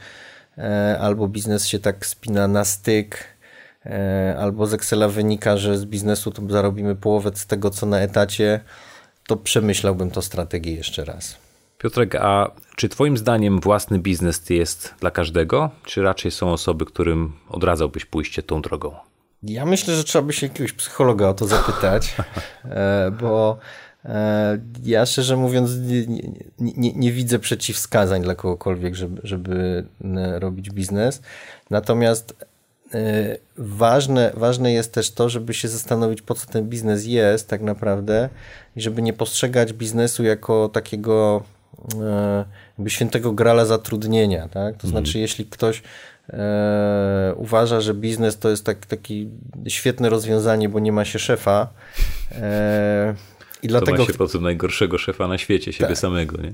e, 0.59 0.99
albo 1.01 1.29
biznes 1.29 1.67
się 1.67 1.79
tak 1.79 2.07
spina 2.07 2.49
na 2.49 2.65
styk, 2.65 3.25
e, 3.87 4.37
albo 4.39 4.67
z 4.67 4.75
Excela 4.75 5.09
wynika, 5.09 5.57
że 5.57 5.79
z 5.79 5.85
biznesu 5.85 6.31
to 6.31 6.43
zarobimy 6.49 6.97
połowę 6.97 7.31
z 7.35 7.47
tego, 7.47 7.71
co 7.71 7.87
na 7.87 7.99
etacie, 7.99 8.61
to 9.27 9.37
przemyślałbym 9.37 10.11
to 10.11 10.23
strategię 10.23 10.75
jeszcze 10.75 11.05
raz. 11.05 11.37
Piotrek, 11.79 12.15
a 12.15 12.51
czy 12.77 12.89
Twoim 12.89 13.17
zdaniem 13.17 13.61
własny 13.61 13.99
biznes 13.99 14.51
jest 14.51 14.95
dla 15.01 15.11
każdego, 15.11 15.71
czy 15.85 16.03
raczej 16.03 16.31
są 16.31 16.53
osoby, 16.53 16.87
którym 16.87 17.33
odradzałbyś 17.49 18.05
pójście 18.05 18.43
tą 18.43 18.63
drogą? 18.63 18.95
Ja 19.43 19.67
myślę, 19.67 19.97
że 19.97 20.05
trzeba 20.05 20.27
by 20.27 20.33
się 20.33 20.47
jakiegoś 20.47 20.73
psychologa 20.73 21.29
o 21.29 21.35
to 21.35 21.47
zapytać, 21.47 22.15
e, 22.65 23.11
bo 23.21 23.59
e, 24.05 24.59
ja 24.85 25.07
szczerze 25.07 25.37
mówiąc 25.37 25.71
nie, 26.59 26.73
nie, 26.77 26.93
nie, 26.93 27.13
widzę 27.13 27.39
przeciwwskazań 27.39 28.23
dla 28.23 28.35
kogokolwiek, 28.35 28.95
żeby, 28.95 29.21
żeby 29.25 29.85
e, 30.05 30.39
robić 30.39 30.71
biznes. 30.71 31.23
Natomiast 31.71 32.37
ważne, 33.57 34.33
ważne 34.35 34.73
jest 34.73 34.95
też 34.95 35.11
to, 35.11 35.29
żeby 35.29 35.55
się 35.55 35.69
zastanowić, 35.69 36.23
po 36.23 36.35
co 36.35 36.47
ten 36.47 36.69
biznes 36.69 37.07
jest 37.07 37.49
tak 37.49 37.63
naprawdę 37.63 38.29
i 38.77 38.81
żeby 38.81 39.03
nie 39.03 39.13
postrzegać 39.13 39.73
biznesu 39.73 40.25
jako 40.25 40.69
takiego 40.69 41.43
jakby 42.77 42.91
świętego 42.91 43.33
grala 43.33 43.65
zatrudnienia. 43.65 44.49
Tak? 44.49 44.77
To 44.77 44.89
znaczy, 44.89 45.09
mhm. 45.09 45.23
jeśli 45.23 45.47
ktoś 45.47 45.83
e, 46.29 47.35
uważa, 47.37 47.81
że 47.81 47.95
biznes 47.95 48.39
to 48.39 48.49
jest 48.49 48.65
tak, 48.65 48.87
taki 48.87 49.29
świetne 49.69 50.09
rozwiązanie, 50.11 50.69
bo 50.69 50.79
nie 50.79 50.93
ma 50.93 51.05
się 51.05 51.19
szefa. 51.19 51.69
E, 52.33 53.15
I 53.63 53.69
to 53.69 53.69
dlatego... 53.69 53.99
ma 53.99 54.05
się 54.05 54.15
po 54.15 54.27
tym 54.27 54.43
najgorszego 54.43 54.99
szefa 54.99 55.29
na 55.29 55.39
świecie, 55.39 55.73
siebie 55.73 55.89
tak. 55.89 55.99
samego, 55.99 56.43
nie? 56.43 56.53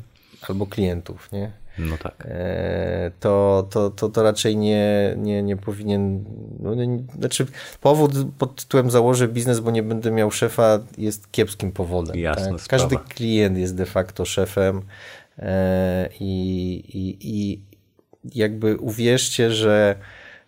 Albo 0.49 0.67
klientów, 0.67 1.33
nie? 1.33 1.53
No 1.79 1.99
tak. 1.99 2.27
E, 2.29 3.11
to, 3.21 3.67
to, 3.71 3.91
to, 3.91 4.09
to 4.09 4.23
raczej 4.23 4.57
nie, 4.57 5.15
nie, 5.17 5.43
nie 5.43 5.57
powinien. 5.57 6.25
No, 6.61 6.75
nie, 6.75 6.99
znaczy, 7.19 7.47
powód 7.81 8.13
pod 8.39 8.55
tytułem 8.55 8.91
założę 8.91 9.29
biznes, 9.29 9.61
bo 9.61 9.71
nie 9.71 9.83
będę 9.83 10.11
miał 10.11 10.31
szefa, 10.31 10.79
jest 10.99 11.31
kiepskim 11.31 11.73
powodem. 11.73 12.17
Jasne, 12.17 12.53
tak? 12.53 12.67
Każdy 12.69 12.97
klient 12.97 13.59
jest 13.59 13.77
de 13.77 13.87
facto 13.87 14.25
szefem 14.25 14.83
e, 15.39 16.09
i, 16.21 16.75
i, 16.95 17.17
i 17.21 17.61
jakby 18.35 18.77
uwierzcie, 18.77 19.51
że 19.51 19.97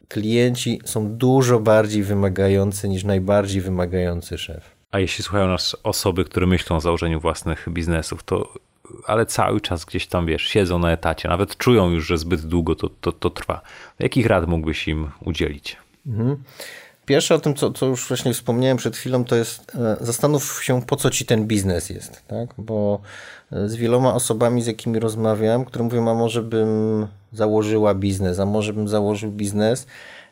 klienci 0.09 0.81
są 0.85 1.17
dużo 1.17 1.61
bardziej 1.61 2.03
wymagający 2.03 2.89
niż 2.89 3.05
najbardziej 3.05 3.61
wymagający 3.61 4.39
szef. 4.39 4.71
A 4.91 4.99
jeśli 4.99 5.25
słuchają 5.25 5.47
nas 5.49 5.77
osoby, 5.83 6.25
które 6.25 6.47
myślą 6.47 6.77
o 6.77 6.81
założeniu 6.81 7.21
własnych 7.21 7.69
biznesów, 7.71 8.23
to 8.23 8.55
ale 9.07 9.27
cały 9.27 9.61
czas 9.61 9.85
gdzieś 9.85 10.07
tam, 10.07 10.27
wiesz, 10.27 10.43
siedzą 10.43 10.79
na 10.79 10.93
etacie, 10.93 11.29
nawet 11.29 11.57
czują 11.57 11.91
już, 11.91 12.07
że 12.07 12.19
zbyt 12.19 12.41
długo 12.41 12.75
to, 12.75 12.89
to, 13.01 13.13
to 13.13 13.31
trwa. 13.31 13.61
Jakich 13.99 14.27
rad 14.27 14.47
mógłbyś 14.47 14.89
im 14.89 15.11
udzielić? 15.25 15.77
Mhm. 16.07 16.37
Pierwsze 17.07 17.35
o 17.35 17.39
tym, 17.39 17.55
co, 17.55 17.73
co 17.73 17.87
już 17.87 18.09
właśnie 18.09 18.35
wspomniałem 18.35 18.77
przed 18.77 18.97
chwilą, 18.97 19.25
to 19.25 19.37
jest 19.37 19.75
e, 19.75 19.97
zastanów 20.01 20.65
się, 20.65 20.83
po 20.83 20.97
co 20.97 21.11
ci 21.11 21.27
ten 21.27 21.47
biznes 21.47 21.91
jest, 21.91 22.27
tak? 22.27 22.49
Bo 22.59 23.01
e, 23.53 23.69
z 23.69 23.77
wieloma 23.77 24.15
osobami, 24.15 24.63
z 24.63 24.67
jakimi 24.67 24.99
rozmawiam, 24.99 25.65
które 25.65 25.85
mówią, 25.85 26.11
a 26.11 26.15
może 26.15 26.43
bym 26.43 27.07
założyła 27.33 27.95
biznes, 27.95 28.41
a 28.41 28.47
może 28.47 28.73
bym 28.73 28.89
założył 28.89 29.31
biznes. 29.31 29.87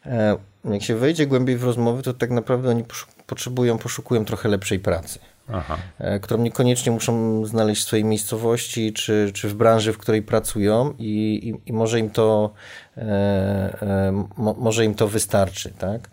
E, 0.06 0.36
jak 0.64 0.82
się 0.82 0.96
wejdzie 0.96 1.26
głębiej 1.26 1.56
w 1.56 1.64
rozmowy, 1.64 2.02
to 2.02 2.14
tak 2.14 2.30
naprawdę 2.30 2.70
oni 2.70 2.84
potrzebują, 3.26 3.78
poszukują 3.78 4.24
trochę 4.24 4.48
lepszej 4.48 4.78
pracy. 4.78 5.18
Aha. 5.52 5.78
E, 5.98 6.20
którą 6.20 6.42
niekoniecznie 6.42 6.92
muszą 6.92 7.44
znaleźć 7.46 7.82
w 7.82 7.86
swojej 7.86 8.04
miejscowości 8.04 8.92
czy, 8.92 9.30
czy 9.34 9.48
w 9.48 9.54
branży, 9.54 9.92
w 9.92 9.98
której 9.98 10.22
pracują 10.22 10.94
i, 10.98 11.40
i, 11.48 11.70
i 11.70 11.72
może, 11.72 11.98
im 11.98 12.10
to, 12.10 12.52
e, 12.96 13.02
e, 13.02 14.24
mo, 14.36 14.54
może 14.58 14.84
im 14.84 14.94
to 14.94 15.08
wystarczy. 15.08 15.72
Tak? 15.78 16.08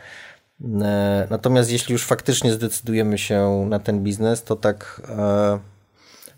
E, 0.81 1.27
natomiast 1.29 1.71
jeśli 1.71 1.93
już 1.93 2.05
faktycznie 2.05 2.53
zdecydujemy 2.53 3.17
się 3.17 3.65
na 3.69 3.79
ten 3.79 4.03
biznes, 4.03 4.43
to 4.43 4.55
tak 4.55 5.01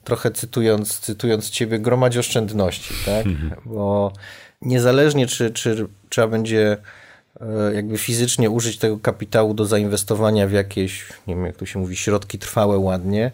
trochę 0.07 0.31
cytując, 0.31 0.99
cytując 0.99 1.49
ciebie, 1.49 1.79
gromadź 1.79 2.17
oszczędności, 2.17 2.93
tak? 3.05 3.25
Bo 3.65 4.11
niezależnie 4.61 5.27
czy, 5.27 5.51
czy 5.51 5.87
trzeba 6.09 6.27
będzie 6.27 6.77
E, 7.41 7.73
jakby 7.73 7.97
fizycznie 7.97 8.49
użyć 8.49 8.77
tego 8.77 8.99
kapitału 8.99 9.53
do 9.53 9.65
zainwestowania 9.65 10.47
w 10.47 10.51
jakieś, 10.51 11.05
nie 11.27 11.35
wiem 11.35 11.45
jak 11.45 11.55
tu 11.55 11.65
się 11.65 11.79
mówi, 11.79 11.95
środki 11.95 12.39
trwałe 12.39 12.77
ładnie, 12.77 13.31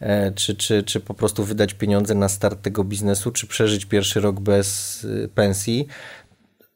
e, 0.00 0.32
czy, 0.32 0.56
czy, 0.56 0.82
czy 0.82 1.00
po 1.00 1.14
prostu 1.14 1.44
wydać 1.44 1.74
pieniądze 1.74 2.14
na 2.14 2.28
start 2.28 2.62
tego 2.62 2.84
biznesu, 2.84 3.30
czy 3.30 3.46
przeżyć 3.46 3.84
pierwszy 3.84 4.20
rok 4.20 4.40
bez 4.40 5.04
y, 5.04 5.28
pensji, 5.34 5.86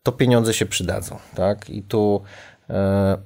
to 0.02 0.12
pieniądze 0.12 0.54
się 0.54 0.66
przydadzą. 0.66 1.18
Tak? 1.34 1.70
I 1.70 1.82
tu 1.82 2.22
e, 2.70 3.18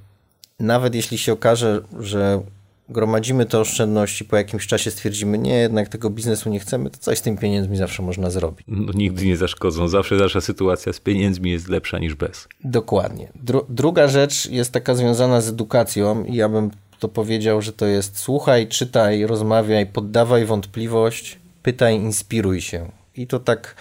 nawet 0.60 0.94
jeśli 0.94 1.18
się 1.18 1.32
okaże, 1.32 1.80
że 2.00 2.42
gromadzimy 2.90 3.46
te 3.46 3.60
oszczędności, 3.60 4.24
po 4.24 4.36
jakimś 4.36 4.66
czasie 4.66 4.90
stwierdzimy, 4.90 5.38
nie, 5.38 5.54
jednak 5.54 5.88
tego 5.88 6.10
biznesu 6.10 6.50
nie 6.50 6.60
chcemy, 6.60 6.90
to 6.90 6.98
coś 6.98 7.18
z 7.18 7.22
tym 7.22 7.36
pieniędzmi 7.36 7.76
zawsze 7.76 8.02
można 8.02 8.30
zrobić. 8.30 8.66
No, 8.68 8.92
nigdy 8.94 9.26
nie 9.26 9.36
zaszkodzą, 9.36 9.88
zawsze 9.88 10.14
nasza 10.14 10.40
sytuacja 10.40 10.92
z 10.92 11.00
pieniędzmi 11.00 11.50
jest 11.50 11.68
lepsza 11.68 11.98
niż 11.98 12.14
bez. 12.14 12.48
Dokładnie. 12.64 13.28
Dru 13.34 13.66
druga 13.68 14.08
rzecz 14.08 14.50
jest 14.50 14.72
taka 14.72 14.94
związana 14.94 15.40
z 15.40 15.48
edukacją 15.48 16.24
i 16.24 16.34
ja 16.34 16.48
bym 16.48 16.70
to 16.98 17.08
powiedział, 17.08 17.62
że 17.62 17.72
to 17.72 17.86
jest 17.86 18.18
słuchaj, 18.18 18.68
czytaj, 18.68 19.26
rozmawiaj, 19.26 19.86
poddawaj 19.86 20.44
wątpliwość, 20.44 21.38
pytaj, 21.62 21.96
inspiruj 21.96 22.60
się. 22.60 22.90
I 23.16 23.26
to 23.26 23.38
tak 23.38 23.74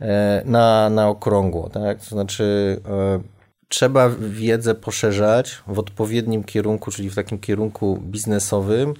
e, 0.00 0.42
na, 0.44 0.90
na 0.90 1.08
okrągło, 1.08 1.68
tak? 1.68 1.98
To 1.98 2.04
znaczy 2.04 2.76
e, 2.88 3.37
trzeba 3.68 4.10
wiedzę 4.20 4.74
poszerzać 4.74 5.62
w 5.66 5.78
odpowiednim 5.78 6.44
kierunku, 6.44 6.90
czyli 6.90 7.10
w 7.10 7.14
takim 7.14 7.38
kierunku 7.38 8.02
biznesowym, 8.02 8.94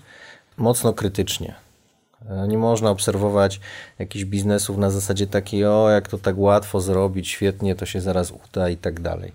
mocno 0.57 0.93
krytycznie. 0.93 1.55
E, 2.31 2.49
nie 2.49 2.59
można 2.59 2.91
obserwować 2.91 3.61
jakichś 3.99 4.25
biznesów 4.25 4.79
na 4.79 4.91
zasadzie 4.91 5.27
takiej, 5.27 5.65
o 5.65 5.91
jak 5.91 6.09
to 6.09 6.19
tak 6.19 6.39
łatwo 6.39 6.81
zrobić, 6.81 7.29
świetnie, 7.29 7.75
to 7.75 7.87
się 7.87 8.01
zaraz 8.01 8.31
uda 8.31 8.69
i 8.69 8.77
tak 8.77 9.01
dalej. 9.01 9.33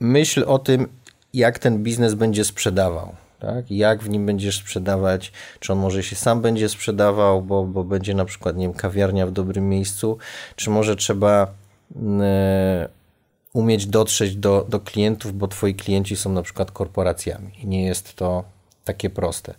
Myśl 0.00 0.44
o 0.46 0.58
tym, 0.58 0.88
jak 1.34 1.58
ten 1.58 1.82
biznes 1.82 2.14
będzie 2.14 2.44
sprzedawał. 2.44 3.14
Tak? 3.38 3.70
Jak 3.70 4.02
w 4.02 4.08
nim 4.08 4.26
będziesz 4.26 4.58
sprzedawać, 4.58 5.32
czy 5.60 5.72
on 5.72 5.78
może 5.78 6.02
się 6.02 6.16
sam 6.16 6.40
będzie 6.40 6.68
sprzedawał, 6.68 7.42
bo, 7.42 7.64
bo 7.64 7.84
będzie 7.84 8.14
na 8.14 8.24
przykład 8.24 8.56
nie 8.56 8.66
wiem, 8.66 8.74
kawiarnia 8.74 9.26
w 9.26 9.30
dobrym 9.32 9.68
miejscu, 9.68 10.18
czy 10.56 10.70
może 10.70 10.96
trzeba 10.96 11.46
mm, 11.96 12.20
e, 12.22 12.88
umieć 13.56 13.86
dotrzeć 13.86 14.36
do, 14.36 14.66
do 14.68 14.80
klientów, 14.80 15.38
bo 15.38 15.48
twoi 15.48 15.74
klienci 15.74 16.16
są 16.16 16.32
na 16.32 16.42
przykład 16.42 16.70
korporacjami 16.70 17.52
i 17.62 17.66
nie 17.66 17.86
jest 17.86 18.14
to 18.14 18.44
takie 18.84 19.10
proste. 19.10 19.54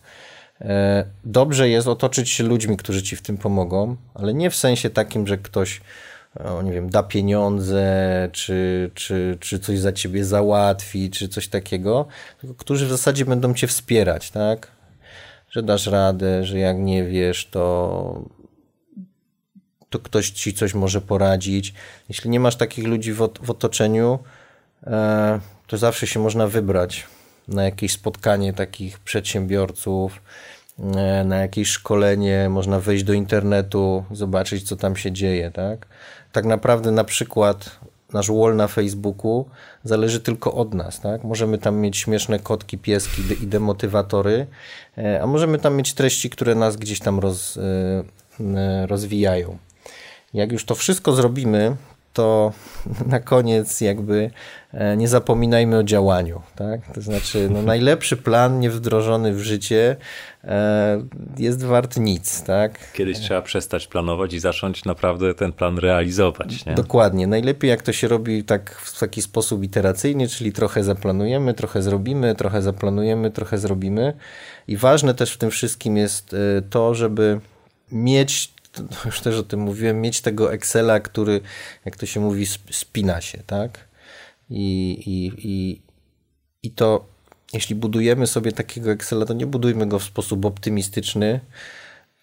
E, 0.61 1.05
dobrze 1.23 1.69
jest 1.69 1.87
otoczyć 1.87 2.29
się 2.29 2.43
ludźmi, 2.43 2.77
którzy 2.77 3.03
ci 3.03 3.15
w 3.15 3.21
tym 3.21 3.37
pomogą, 3.37 3.95
ale 4.13 4.33
nie 4.33 4.49
w 4.49 4.55
sensie 4.55 4.89
takim, 4.89 5.27
że 5.27 5.37
ktoś 5.37 5.81
o, 6.45 6.61
nie 6.61 6.71
wiem, 6.71 6.89
da 6.89 7.03
pieniądze, 7.03 8.29
czy, 8.31 8.91
czy, 8.93 9.37
czy 9.39 9.59
coś 9.59 9.79
za 9.79 9.91
ciebie 9.91 10.25
załatwi, 10.25 11.09
czy 11.09 11.29
coś 11.29 11.47
takiego, 11.47 12.05
którzy 12.57 12.85
w 12.85 12.89
zasadzie 12.89 13.25
będą 13.25 13.53
cię 13.53 13.67
wspierać, 13.67 14.31
tak? 14.31 14.71
Że 15.49 15.63
dasz 15.63 15.87
radę, 15.87 16.43
że 16.43 16.59
jak 16.59 16.77
nie 16.77 17.03
wiesz, 17.03 17.47
to, 17.51 18.21
to 19.89 19.99
ktoś 19.99 20.29
ci 20.29 20.53
coś 20.53 20.73
może 20.73 21.01
poradzić. 21.01 21.73
Jeśli 22.09 22.29
nie 22.29 22.39
masz 22.39 22.55
takich 22.55 22.85
ludzi 22.85 23.13
w, 23.13 23.29
w 23.41 23.51
otoczeniu, 23.51 24.19
e, 24.87 25.39
to 25.67 25.77
zawsze 25.77 26.07
się 26.07 26.19
można 26.19 26.47
wybrać 26.47 27.07
na 27.47 27.63
jakieś 27.63 27.91
spotkanie 27.91 28.53
takich 28.53 28.99
przedsiębiorców, 28.99 30.21
e, 30.79 31.23
na 31.23 31.37
jakieś 31.37 31.69
szkolenie, 31.69 32.49
można 32.49 32.79
wejść 32.79 33.03
do 33.03 33.13
internetu, 33.13 34.03
zobaczyć, 34.11 34.63
co 34.63 34.75
tam 34.75 34.95
się 34.95 35.11
dzieje, 35.11 35.51
tak? 35.51 35.87
Tak 36.31 36.45
naprawdę 36.45 36.91
na 36.91 37.03
przykład 37.03 37.79
nasz 38.13 38.31
wall 38.31 38.55
na 38.55 38.67
Facebooku 38.67 39.45
zależy 39.83 40.19
tylko 40.19 40.53
od 40.53 40.73
nas, 40.73 40.99
tak? 40.99 41.23
Możemy 41.23 41.57
tam 41.57 41.75
mieć 41.75 41.97
śmieszne 41.97 42.39
kotki, 42.39 42.77
pieski 42.77 43.21
i 43.43 43.47
demotywatory, 43.47 44.47
e, 44.97 45.21
a 45.21 45.27
możemy 45.27 45.59
tam 45.59 45.75
mieć 45.75 45.93
treści, 45.93 46.29
które 46.29 46.55
nas 46.55 46.77
gdzieś 46.77 46.99
tam 46.99 47.19
roz, 47.19 47.57
e, 47.57 48.87
rozwijają. 48.87 49.57
Jak 50.37 50.51
już 50.51 50.65
to 50.65 50.75
wszystko 50.75 51.13
zrobimy, 51.13 51.75
to 52.13 52.53
na 53.13 53.19
koniec 53.19 53.81
jakby 53.81 54.31
e, 54.73 54.97
nie 54.97 55.07
zapominajmy 55.07 55.77
o 55.77 55.83
działaniu. 55.83 56.41
Tak? 56.55 56.93
To 56.93 57.01
znaczy, 57.01 57.49
no 57.51 57.61
najlepszy 57.73 58.17
plan 58.17 58.59
niewdrożony 58.59 59.33
w 59.33 59.39
życie 59.39 59.95
e, 60.43 61.01
jest 61.37 61.63
wart 61.63 61.97
nic. 61.97 62.43
Tak? 62.43 62.91
Kiedyś 62.93 63.19
trzeba 63.19 63.41
przestać 63.41 63.87
planować 63.87 64.33
i 64.33 64.39
zacząć 64.39 64.85
naprawdę 64.85 65.33
ten 65.33 65.53
plan 65.53 65.77
realizować. 65.77 66.65
Nie? 66.65 66.73
Dokładnie. 66.73 67.27
Najlepiej 67.27 67.69
jak 67.69 67.81
to 67.81 67.93
się 67.93 68.07
robi 68.07 68.43
tak 68.43 68.71
w 68.71 68.99
taki 68.99 69.21
sposób 69.21 69.63
iteracyjny, 69.63 70.27
czyli 70.27 70.51
trochę 70.51 70.83
zaplanujemy, 70.83 71.53
trochę 71.53 71.81
zrobimy, 71.81 72.35
trochę 72.35 72.61
zaplanujemy, 72.61 73.31
trochę 73.31 73.57
zrobimy. 73.57 74.13
I 74.67 74.77
ważne 74.77 75.13
też 75.13 75.33
w 75.33 75.37
tym 75.37 75.51
wszystkim 75.51 75.97
jest 75.97 76.33
e, 76.33 76.61
to, 76.61 76.95
żeby 76.95 77.39
mieć 77.91 78.56
już 79.05 79.21
też 79.21 79.35
o 79.35 79.43
tym 79.43 79.59
mówiłem, 79.59 80.01
mieć 80.01 80.21
tego 80.21 80.53
Excela, 80.53 80.99
który, 80.99 81.41
jak 81.85 81.97
to 81.97 82.05
się 82.05 82.19
mówi, 82.19 82.45
spina 82.71 83.21
się, 83.21 83.37
tak? 83.47 83.87
I, 84.49 84.91
i, 85.05 85.47
i, 85.47 85.81
i 86.63 86.71
to, 86.71 87.05
jeśli 87.53 87.75
budujemy 87.75 88.27
sobie 88.27 88.51
takiego 88.51 88.91
Excela, 88.91 89.25
to 89.25 89.33
nie 89.33 89.45
budujmy 89.45 89.85
go 89.85 89.99
w 89.99 90.03
sposób 90.03 90.45
optymistyczny, 90.45 91.39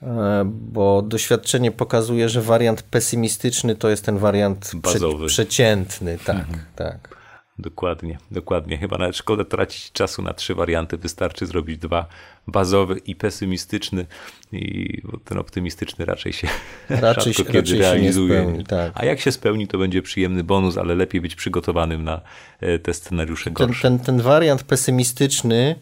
e, 0.02 0.42
bo 0.44 1.02
doświadczenie 1.02 1.72
pokazuje, 1.72 2.28
że 2.28 2.42
wariant 2.42 2.82
pesymistyczny 2.82 3.76
to 3.76 3.88
jest 3.88 4.04
ten 4.04 4.18
wariant 4.18 4.72
prze, 4.82 5.26
przeciętny, 5.26 6.18
tak, 6.24 6.36
mhm. 6.36 6.60
tak. 6.76 7.23
Dokładnie, 7.58 8.18
dokładnie. 8.30 8.78
Chyba 8.78 8.98
nawet 8.98 9.16
szkoda 9.16 9.44
tracić 9.44 9.92
czasu 9.92 10.22
na 10.22 10.34
trzy 10.34 10.54
warianty. 10.54 10.96
Wystarczy 10.96 11.46
zrobić 11.46 11.78
dwa, 11.78 12.06
bazowy 12.46 12.98
i 12.98 13.16
pesymistyczny. 13.16 14.06
I 14.52 15.02
ten 15.24 15.38
optymistyczny 15.38 16.04
raczej 16.04 16.32
się 16.32 16.48
raczej, 16.88 17.32
rzadko 17.32 17.52
kiedy 17.52 17.58
raczej 17.58 17.78
realizuje. 17.78 18.40
Spełni, 18.42 18.64
tak. 18.64 18.92
A 18.94 19.04
jak 19.04 19.20
się 19.20 19.32
spełni, 19.32 19.68
to 19.68 19.78
będzie 19.78 20.02
przyjemny 20.02 20.44
bonus, 20.44 20.78
ale 20.78 20.94
lepiej 20.94 21.20
być 21.20 21.34
przygotowanym 21.34 22.04
na 22.04 22.20
e, 22.60 22.78
te 22.78 22.94
scenariusze 22.94 23.50
gorsze. 23.50 23.82
Ten, 23.82 23.98
ten, 23.98 24.06
ten 24.06 24.20
wariant 24.20 24.62
pesymistyczny 24.62 25.74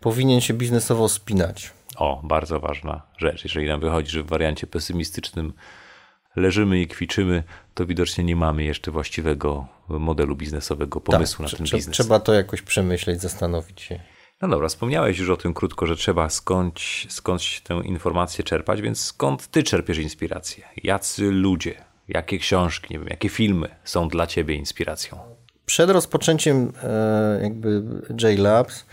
powinien 0.00 0.40
się 0.40 0.54
biznesowo 0.54 1.08
spinać. 1.08 1.70
O, 1.96 2.20
bardzo 2.24 2.60
ważna 2.60 3.02
rzecz. 3.18 3.44
Jeżeli 3.44 3.68
nam 3.68 3.80
wychodzi, 3.80 4.10
że 4.10 4.22
w 4.22 4.26
wariancie 4.26 4.66
pesymistycznym 4.66 5.52
leżymy 6.36 6.80
i 6.80 6.86
kwiczymy, 6.86 7.42
to 7.74 7.86
widocznie 7.86 8.24
nie 8.24 8.36
mamy 8.36 8.64
jeszcze 8.64 8.90
właściwego 8.90 9.66
modelu 9.88 10.36
biznesowego, 10.36 11.00
pomysłu 11.00 11.44
tak, 11.44 11.52
na 11.52 11.58
ten 11.58 11.66
biznes. 11.78 11.94
Trzeba 11.94 12.20
to 12.20 12.34
jakoś 12.34 12.62
przemyśleć, 12.62 13.20
zastanowić 13.20 13.80
się. 13.80 14.00
No 14.42 14.48
dobra, 14.48 14.68
wspomniałeś 14.68 15.18
już 15.18 15.30
o 15.30 15.36
tym 15.36 15.54
krótko, 15.54 15.86
że 15.86 15.96
trzeba 15.96 16.30
skądś, 16.30 17.06
skądś 17.10 17.60
tę 17.60 17.74
informację 17.84 18.44
czerpać, 18.44 18.82
więc 18.82 19.04
skąd 19.04 19.48
ty 19.48 19.62
czerpiesz 19.62 19.98
inspirację? 19.98 20.64
Jacy 20.84 21.30
ludzie, 21.30 21.84
jakie 22.08 22.38
książki, 22.38 22.94
nie 22.94 22.98
wiem, 22.98 23.08
jakie 23.08 23.28
filmy 23.28 23.68
są 23.84 24.08
dla 24.08 24.26
ciebie 24.26 24.54
inspiracją? 24.54 25.18
Przed 25.66 25.90
rozpoczęciem 25.90 26.72
e, 26.82 27.40
jakby 27.42 27.82
J-Labs 28.22 28.86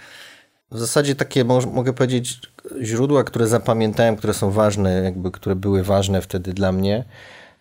w 0.71 0.79
zasadzie 0.79 1.15
takie, 1.15 1.43
mogę 1.43 1.93
powiedzieć, 1.93 2.39
źródła, 2.81 3.23
które 3.23 3.47
zapamiętałem, 3.47 4.15
które 4.15 4.33
są 4.33 4.51
ważne, 4.51 5.01
jakby, 5.03 5.31
które 5.31 5.55
były 5.55 5.83
ważne 5.83 6.21
wtedy 6.21 6.53
dla 6.53 6.71
mnie. 6.71 7.03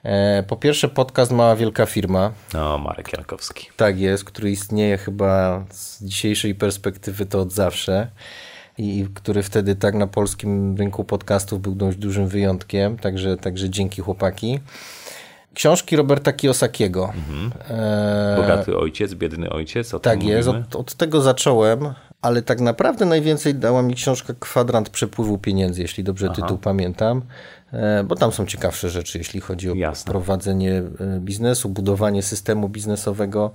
E, 0.03 0.43
po 0.43 0.57
pierwsze 0.57 0.89
podcast 0.89 1.33
Mała 1.33 1.57
Wielka 1.57 1.87
Firma. 1.87 2.33
No, 2.55 2.79
Marek 2.79 3.13
Jankowski. 3.13 3.69
Tak 3.77 3.99
jest, 4.01 4.25
który 4.25 4.51
istnieje 4.51 4.99
chyba 4.99 5.65
z 5.71 6.05
dzisiejszej 6.05 6.55
perspektywy 6.55 7.27
to 7.27 7.41
od 7.41 7.53
zawsze 7.53 8.09
i 8.79 9.07
który 9.15 9.43
wtedy 9.43 9.77
tak 9.77 9.95
na 9.95 10.07
polskim 10.07 10.77
rynku 10.77 11.05
podcastów 11.05 11.61
był 11.63 11.75
dość 11.75 11.99
dużym 11.99 12.29
wyjątkiem, 12.29 12.99
także, 12.99 13.37
także 13.37 13.71
dzięki 13.71 14.03
chłopaki. 14.03 14.61
Książki 15.55 15.97
Roberta 15.97 16.33
Kiyosakiego. 16.33 17.13
Mhm. 17.15 17.53
E... 17.69 18.37
Bogaty 18.37 18.77
ojciec, 18.77 19.15
biedny 19.15 19.51
ojciec. 19.51 19.93
Tak 20.03 20.23
jest, 20.23 20.49
od, 20.49 20.77
od, 20.77 20.95
tego 20.95 21.21
zacząłem 21.21 21.95
ale 22.23 22.43
tak 22.43 22.61
naprawdę 22.61 23.05
najwięcej 23.05 23.55
dała 23.55 23.83
mi 23.83 23.95
książka 23.95 24.35
Kwadrant 24.39 24.91
przepływu 24.91 25.39
pieniędzy, 25.39 25.83
jeśli 25.83 26.05
dobrze 26.05 26.27
Aha. 26.27 26.43
tytuł 26.43 26.59
pamiętam, 26.59 27.23
e, 27.73 28.05
bo 28.05 28.15
tam 28.15 28.33
są 28.33 28.47
ciekawsze 28.47 28.91
rzeczy, 28.91 29.19
jeśli 29.19 29.41
chodzi 29.41 29.71
o 29.71 29.75
Jasne. 29.75 30.11
prowadzenie 30.11 30.73
e, 30.73 31.21
biznesu, 31.21 31.69
budowanie 31.69 32.23
systemu 32.23 32.69
biznesowego. 32.69 33.51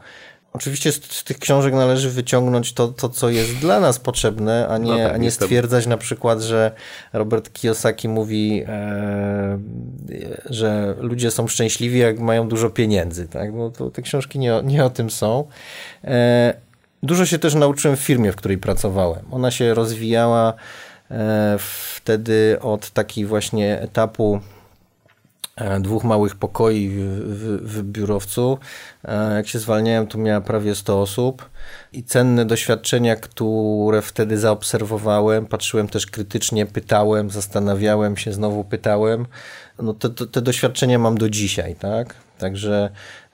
Oczywiście 0.53 0.91
z, 0.91 1.03
z, 1.03 1.23
tych 1.23 1.39
książek 1.39 1.73
należy 1.73 2.09
wyciągnąć 2.09 2.73
to, 2.73 2.87
to, 2.87 3.09
co 3.09 3.29
jest 3.29 3.55
dla 3.55 3.79
nas 3.79 3.99
potrzebne, 3.99 4.67
a 4.67 4.77
nie, 4.77 4.91
no 4.91 4.97
tak, 4.97 5.13
a 5.13 5.17
nie 5.17 5.31
stwierdzać 5.31 5.87
na 5.87 5.97
przykład, 5.97 6.41
że 6.41 6.71
Robert 7.13 7.53
Kiyosaki 7.53 8.09
mówi, 8.09 8.63
e, 8.67 9.59
że 10.45 10.95
ludzie 10.99 11.31
są 11.31 11.47
szczęśliwi, 11.47 11.99
jak 11.99 12.19
mają 12.19 12.47
dużo 12.47 12.69
pieniędzy. 12.69 13.27
Tak? 13.27 13.53
Bo 13.53 13.69
to, 13.69 13.89
te 13.89 14.01
książki 14.01 14.39
nie, 14.39 14.61
nie 14.63 14.85
o 14.85 14.89
tym 14.89 15.09
są. 15.09 15.47
E, 16.03 16.53
Dużo 17.03 17.25
się 17.25 17.39
też 17.39 17.55
nauczyłem 17.55 17.97
w 17.97 17.99
firmie, 17.99 18.31
w 18.31 18.35
której 18.35 18.57
pracowałem. 18.57 19.25
Ona 19.31 19.51
się 19.51 19.73
rozwijała 19.73 20.53
e, 21.11 21.57
wtedy 21.95 22.57
od 22.61 22.89
takiej 22.89 23.25
właśnie 23.25 23.81
etapu 23.81 24.39
e, 25.55 25.79
dwóch 25.79 26.03
małych 26.03 26.35
pokoi 26.35 26.89
w, 26.89 27.59
w, 27.63 27.83
biurowcu. 27.83 28.57
E, 29.05 29.35
jak 29.35 29.47
się 29.47 29.59
zwalniałem, 29.59 30.07
tu 30.07 30.17
miała 30.17 30.41
prawie 30.41 30.75
100 30.75 31.01
osób 31.01 31.49
i 31.93 32.03
cenne 32.03 32.45
doświadczenia, 32.45 33.15
które 33.15 34.01
wtedy 34.01 34.37
zaobserwowałem, 34.37 35.45
patrzyłem 35.45 35.87
też 35.87 36.07
krytycznie, 36.07 36.65
pytałem, 36.65 37.29
zastanawiałem 37.29 38.17
się, 38.17 38.33
znowu 38.33 38.63
pytałem. 38.63 39.25
No 39.79 39.93
te, 39.93 40.09
te, 40.09 40.27
te 40.27 40.41
doświadczenia 40.41 40.99
mam 40.99 41.17
do 41.17 41.29
dzisiaj, 41.29 41.75
tak? 41.75 42.15
Także 42.37 42.89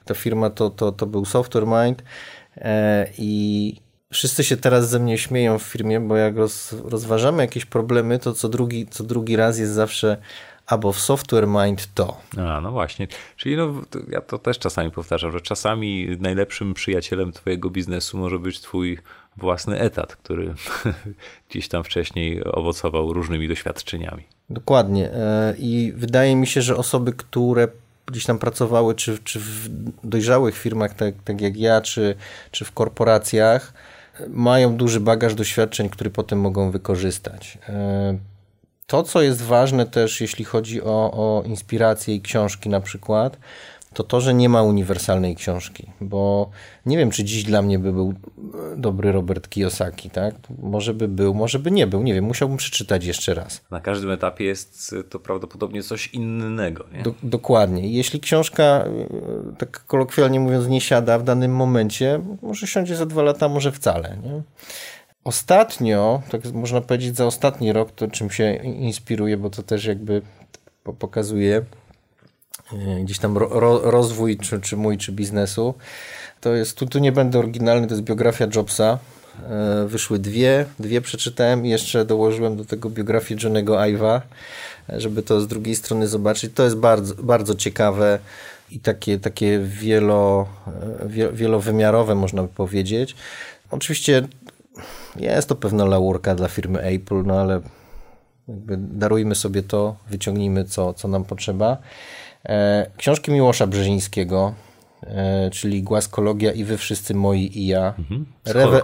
ta 0.05 0.13
firma 0.13 0.49
to, 0.49 0.69
to, 0.69 0.91
to 0.91 1.05
był 1.05 1.25
Software 1.25 1.67
Mind. 1.67 2.03
E, 2.57 3.07
I 3.17 3.75
wszyscy 4.11 4.43
się 4.43 4.57
teraz 4.57 4.89
ze 4.89 4.99
mnie 4.99 5.17
śmieją 5.17 5.59
w 5.59 5.63
firmie, 5.63 5.99
bo 5.99 6.15
jak 6.17 6.37
roz, 6.37 6.73
rozważamy 6.83 7.43
jakieś 7.43 7.65
problemy, 7.65 8.19
to 8.19 8.33
co 8.33 8.49
drugi, 8.49 8.87
co 8.87 9.03
drugi 9.03 9.35
raz 9.35 9.59
jest 9.59 9.73
zawsze 9.73 10.17
albo 10.69 10.91
w 10.91 10.99
Software 10.99 11.47
Mind 11.47 11.93
to. 11.93 12.17
A, 12.37 12.61
no 12.61 12.71
właśnie. 12.71 13.07
Czyli 13.35 13.57
no, 13.57 13.73
to 13.89 13.99
ja 14.09 14.21
to 14.21 14.39
też 14.39 14.59
czasami 14.59 14.91
powtarzam, 14.91 15.31
że 15.31 15.41
czasami 15.41 16.17
najlepszym 16.19 16.73
przyjacielem 16.73 17.31
twojego 17.31 17.69
biznesu 17.69 18.17
może 18.17 18.39
być 18.39 18.59
twój 18.59 18.97
własny 19.37 19.79
etat, 19.79 20.15
który 20.15 20.53
gdzieś 21.49 21.67
tam 21.67 21.83
wcześniej 21.83 22.43
owocował 22.45 23.13
różnymi 23.13 23.47
doświadczeniami. 23.47 24.23
Dokładnie. 24.49 25.11
E, 25.13 25.55
I 25.59 25.93
wydaje 25.95 26.35
mi 26.35 26.47
się, 26.47 26.61
że 26.61 26.77
osoby, 26.77 27.13
które 27.13 27.67
gdzieś 28.11 28.25
tam 28.25 28.39
pracowały, 28.39 28.95
czy, 28.95 29.17
czy 29.23 29.39
w 29.39 29.69
dojrzałych 30.03 30.57
firmach, 30.57 30.93
tak, 30.93 31.15
tak 31.25 31.41
jak 31.41 31.57
ja, 31.57 31.81
czy, 31.81 32.15
czy 32.51 32.65
w 32.65 32.71
korporacjach, 32.71 33.73
mają 34.27 34.77
duży 34.77 34.99
bagaż 34.99 35.35
doświadczeń, 35.35 35.89
który 35.89 36.09
potem 36.09 36.39
mogą 36.39 36.71
wykorzystać. 36.71 37.57
E, 37.69 38.17
to, 38.87 39.03
co 39.03 39.21
jest 39.21 39.41
ważne 39.41 39.85
też, 39.85 40.21
jeśli 40.21 40.45
chodzi 40.45 40.81
o, 40.81 41.11
o 41.13 41.43
inspirację 41.45 42.15
i 42.15 42.21
książki 42.21 42.69
na 42.69 42.81
przykład, 42.81 43.37
to 43.93 44.03
to, 44.03 44.21
że 44.21 44.33
nie 44.33 44.49
ma 44.49 44.63
uniwersalnej 44.63 45.35
książki, 45.35 45.87
bo 46.01 46.49
nie 46.85 46.97
wiem, 46.97 47.11
czy 47.11 47.23
dziś 47.23 47.43
dla 47.43 47.61
mnie 47.61 47.79
by 47.79 47.93
był 47.93 48.13
dobry 48.77 49.11
Robert 49.11 49.49
Kiyosaki, 49.49 50.09
tak? 50.09 50.35
Może 50.61 50.93
by 50.93 51.07
był, 51.07 51.33
może 51.33 51.59
by 51.59 51.71
nie 51.71 51.87
był, 51.87 52.03
nie 52.03 52.13
wiem, 52.13 52.25
musiałbym 52.25 52.57
przeczytać 52.57 53.05
jeszcze 53.05 53.33
raz. 53.33 53.61
Na 53.71 53.79
każdym 53.79 54.11
etapie 54.11 54.45
jest 54.45 54.95
to 55.09 55.19
prawdopodobnie 55.19 55.83
coś 55.83 56.07
innego, 56.07 56.85
nie? 56.93 57.03
Do, 57.03 57.13
dokładnie. 57.23 57.91
Jeśli 57.91 58.19
książka, 58.19 58.63
e, 58.63 58.85
tak 59.57 59.85
kolokwialnie 59.85 60.39
mówiąc, 60.39 60.67
nie 60.67 60.81
siada 60.81 61.19
w 61.19 61.23
danym 61.23 61.55
momencie, 61.55 62.21
może 62.41 62.67
siądzie 62.67 62.95
za 62.95 63.05
dwa 63.05 63.21
lata, 63.21 63.49
może 63.49 63.71
wcale, 63.71 64.17
nie? 64.23 64.41
Ostatnio, 65.23 66.21
tak 66.29 66.45
można 66.53 66.81
powiedzieć 66.81 67.15
za 67.15 67.25
ostatni 67.25 67.73
rok, 67.73 67.91
to 67.91 68.07
czym 68.07 68.29
się 68.29 68.55
inspiruje, 68.63 69.37
bo 69.37 69.49
to 69.49 69.63
też 69.63 69.85
jakby 69.85 70.21
pokazuje 70.99 71.57
e, 71.57 71.63
gdzieś 73.03 73.19
tam 73.19 73.37
ro, 73.37 73.91
rozwój, 73.91 74.37
czy, 74.37 74.61
czy 74.61 74.77
mój, 74.77 74.97
czy 74.97 75.11
biznesu. 75.11 75.73
To 76.41 76.55
jest, 76.55 76.77
tu, 76.77 76.85
tu 76.85 76.99
nie 76.99 77.11
będę 77.11 77.39
oryginalny, 77.39 77.87
to 77.87 77.93
jest 77.93 78.03
biografia 78.03 78.47
Jobsa. 78.55 78.99
E, 79.49 79.85
wyszły 79.87 80.19
dwie, 80.19 80.65
dwie 80.79 81.01
przeczytałem 81.01 81.65
i 81.65 81.69
jeszcze 81.69 82.05
dołożyłem 82.05 82.57
do 82.57 82.65
tego 82.65 82.89
biografię 82.89 83.35
Johnego 83.43 83.73
Ive'a, 83.73 84.21
żeby 84.89 85.23
to 85.23 85.41
z 85.41 85.47
drugiej 85.47 85.75
strony 85.75 86.07
zobaczyć. 86.07 86.51
To 86.55 86.63
jest 86.63 86.75
bardzo, 86.75 87.15
bardzo 87.15 87.55
ciekawe 87.55 88.19
i 88.71 88.79
takie, 88.79 89.19
takie 89.19 89.59
wielo, 89.59 90.47
e, 91.17 91.31
wielowymiarowe, 91.33 92.15
można 92.15 92.43
by 92.43 92.49
powiedzieć. 92.49 93.15
Oczywiście 93.71 94.27
jest 95.15 95.49
to 95.49 95.55
pewna 95.55 95.85
laurka 95.85 96.35
dla 96.35 96.47
firmy 96.47 96.81
Apple, 96.81 97.23
no 97.25 97.39
ale 97.39 97.61
darujmy 98.77 99.35
sobie 99.35 99.63
to, 99.63 99.95
wyciągnijmy 100.09 100.65
co, 100.65 100.93
co 100.93 101.07
nam 101.07 101.25
potrzeba. 101.25 101.77
E, 102.45 102.85
książki 102.97 103.31
Miłosza 103.31 103.67
Brzezińskiego, 103.67 104.53
e, 105.03 105.49
czyli 105.49 105.83
Głaskologia 105.83 106.51
i 106.51 106.63
Wy 106.63 106.77
Wszyscy 106.77 107.13
Moi 107.13 107.59
i 107.59 107.67
Ja. 107.67 107.93
Mhm. 107.99 108.25
Rewe 108.45 108.81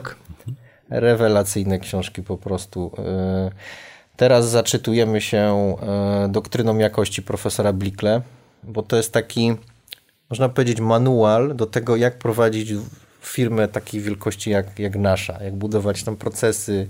rewelacyjne 0.89 1.79
książki 1.79 2.23
po 2.23 2.37
prostu. 2.37 2.91
E, 2.97 3.51
teraz 4.15 4.49
zaczytujemy 4.49 5.21
się 5.21 5.75
doktryną 6.29 6.77
jakości 6.77 7.21
profesora 7.21 7.73
Blikle, 7.73 8.21
bo 8.63 8.83
to 8.83 8.95
jest 8.95 9.13
taki, 9.13 9.55
można 10.29 10.49
powiedzieć, 10.49 10.79
manual 10.79 11.55
do 11.55 11.65
tego, 11.65 11.95
jak 11.95 12.17
prowadzić 12.17 12.73
firmę 13.21 13.67
takiej 13.67 14.01
wielkości 14.01 14.49
jak, 14.49 14.79
jak 14.79 14.95
nasza, 14.95 15.43
jak 15.43 15.55
budować 15.55 16.03
tam 16.03 16.15
procesy, 16.15 16.87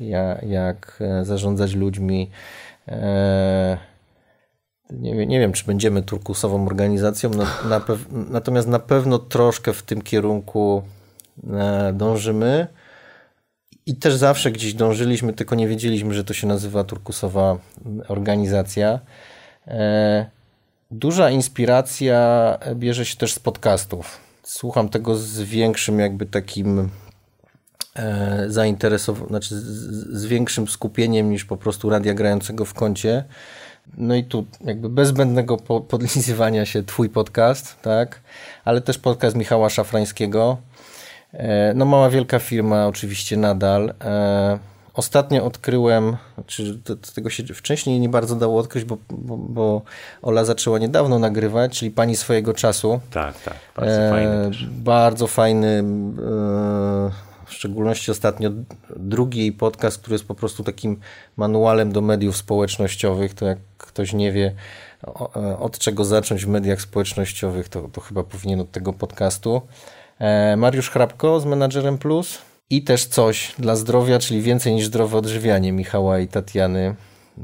jak, 0.00 0.42
jak 0.42 1.02
zarządzać 1.22 1.74
ludźmi. 1.74 2.30
E, 4.90 4.94
nie, 4.94 5.26
nie 5.26 5.40
wiem, 5.40 5.52
czy 5.52 5.64
będziemy 5.64 6.02
turkusową 6.02 6.66
organizacją, 6.66 7.30
na, 7.30 7.46
na 7.68 7.80
natomiast 8.30 8.68
na 8.68 8.78
pewno 8.78 9.18
troszkę 9.18 9.72
w 9.72 9.82
tym 9.82 10.02
kierunku 10.02 10.82
e, 11.50 11.92
dążymy. 11.92 12.66
I 13.86 13.96
też 13.96 14.14
zawsze 14.14 14.52
gdzieś 14.52 14.74
dążyliśmy, 14.74 15.32
tylko 15.32 15.54
nie 15.54 15.68
wiedzieliśmy, 15.68 16.14
że 16.14 16.24
to 16.24 16.34
się 16.34 16.46
nazywa 16.46 16.84
turkusowa 16.84 17.58
organizacja. 18.08 19.00
Duża 20.90 21.30
inspiracja 21.30 22.58
bierze 22.74 23.06
się 23.06 23.16
też 23.16 23.34
z 23.34 23.38
podcastów 23.38 24.28
słucham 24.48 24.88
tego 24.88 25.16
z 25.16 25.40
większym 25.40 25.98
jakby 25.98 26.26
takim 26.26 26.90
e, 27.96 28.44
zainteresowaniem, 28.48 29.28
znaczy 29.28 29.54
z, 29.54 29.64
z, 30.20 30.26
większym 30.26 30.68
skupieniem 30.68 31.30
niż 31.30 31.44
po 31.44 31.56
prostu 31.56 31.90
radia 31.90 32.14
grającego 32.14 32.64
w 32.64 32.74
kącie. 32.74 33.24
No 33.96 34.14
i 34.14 34.24
tu 34.24 34.46
jakby 34.64 34.88
bez 34.88 35.08
zbędnego 35.08 35.56
po, 35.56 35.80
podlizywania 35.80 36.66
się 36.66 36.82
twój 36.82 37.08
podcast, 37.08 37.82
tak, 37.82 38.20
ale 38.64 38.80
też 38.80 38.98
podcast 38.98 39.36
Michała 39.36 39.70
Szafrańskiego. 39.70 40.56
E, 41.32 41.72
no 41.74 41.84
mała 41.84 42.10
wielka 42.10 42.38
firma 42.38 42.86
oczywiście 42.86 43.36
nadal. 43.36 43.94
E, 44.04 44.58
Ostatnio 44.98 45.44
odkryłem, 45.44 46.16
czy 46.46 46.78
to, 46.78 46.96
tego 47.14 47.30
się 47.30 47.44
wcześniej 47.44 48.00
nie 48.00 48.08
bardzo 48.08 48.36
dało 48.36 48.60
odkryć, 48.60 48.84
bo, 48.84 48.96
bo, 49.10 49.36
bo, 49.36 49.82
Ola 50.22 50.44
zaczęła 50.44 50.78
niedawno 50.78 51.18
nagrywać, 51.18 51.78
czyli 51.78 51.90
Pani 51.90 52.16
swojego 52.16 52.54
czasu. 52.54 53.00
Tak, 53.10 53.40
tak, 53.42 53.54
bardzo 53.76 53.92
e, 53.94 54.10
fajny 54.10 54.48
też. 54.48 54.66
Bardzo 54.66 55.26
fajny, 55.26 55.66
e, 55.66 57.10
szczególności 57.58 58.10
ostatnio 58.10 58.50
drugi 58.96 59.52
podcast, 59.52 59.98
który 59.98 60.14
jest 60.14 60.26
po 60.26 60.34
prostu 60.34 60.64
takim 60.64 61.00
manualem 61.36 61.92
do 61.92 62.00
mediów 62.00 62.36
społecznościowych, 62.36 63.34
to 63.34 63.46
jak 63.46 63.58
ktoś 63.78 64.12
nie 64.12 64.32
wie 64.32 64.54
e, 65.04 65.58
od 65.58 65.78
czego 65.78 66.04
zacząć 66.04 66.44
w 66.44 66.48
mediach 66.48 66.80
społecznościowych, 66.80 67.68
to, 67.68 67.88
to 67.92 68.00
chyba 68.00 68.22
powinien 68.22 68.60
od 68.60 68.70
tego 68.70 68.92
podcastu. 68.92 69.62
E, 70.18 70.56
Mariusz 70.56 70.90
Hrabko 70.90 71.40
z 71.40 71.44
Menadżerem 71.44 71.98
Plus 71.98 72.38
i 72.70 72.82
też 72.82 73.06
coś 73.06 73.54
dla 73.58 73.76
zdrowia, 73.76 74.18
czyli 74.18 74.42
więcej 74.42 74.74
niż 74.74 74.86
zdrowe 74.86 75.18
odżywianie 75.18 75.72
Michała 75.72 76.18
i 76.18 76.28
Tatiany 76.28 76.94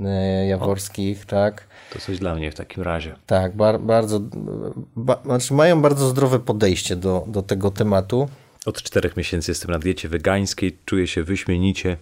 e, 0.04 0.46
Jaworskich, 0.46 1.22
o, 1.22 1.26
tak. 1.26 1.66
To 1.92 1.98
coś 1.98 2.18
dla 2.18 2.34
mnie 2.34 2.50
w 2.50 2.54
takim 2.54 2.82
razie. 2.82 3.14
Tak, 3.26 3.56
bar, 3.56 3.80
bardzo, 3.80 4.20
ba, 4.96 5.22
znaczy 5.24 5.54
mają 5.54 5.82
bardzo 5.82 6.08
zdrowe 6.08 6.38
podejście 6.40 6.96
do, 6.96 7.24
do 7.26 7.42
tego 7.42 7.70
tematu. 7.70 8.28
Od 8.66 8.82
czterech 8.82 9.16
miesięcy 9.16 9.50
jestem 9.50 9.70
na 9.70 9.78
diecie 9.78 10.08
wegańskiej, 10.08 10.78
czuję 10.84 11.06
się 11.06 11.22
wyśmienicie, 11.22 11.96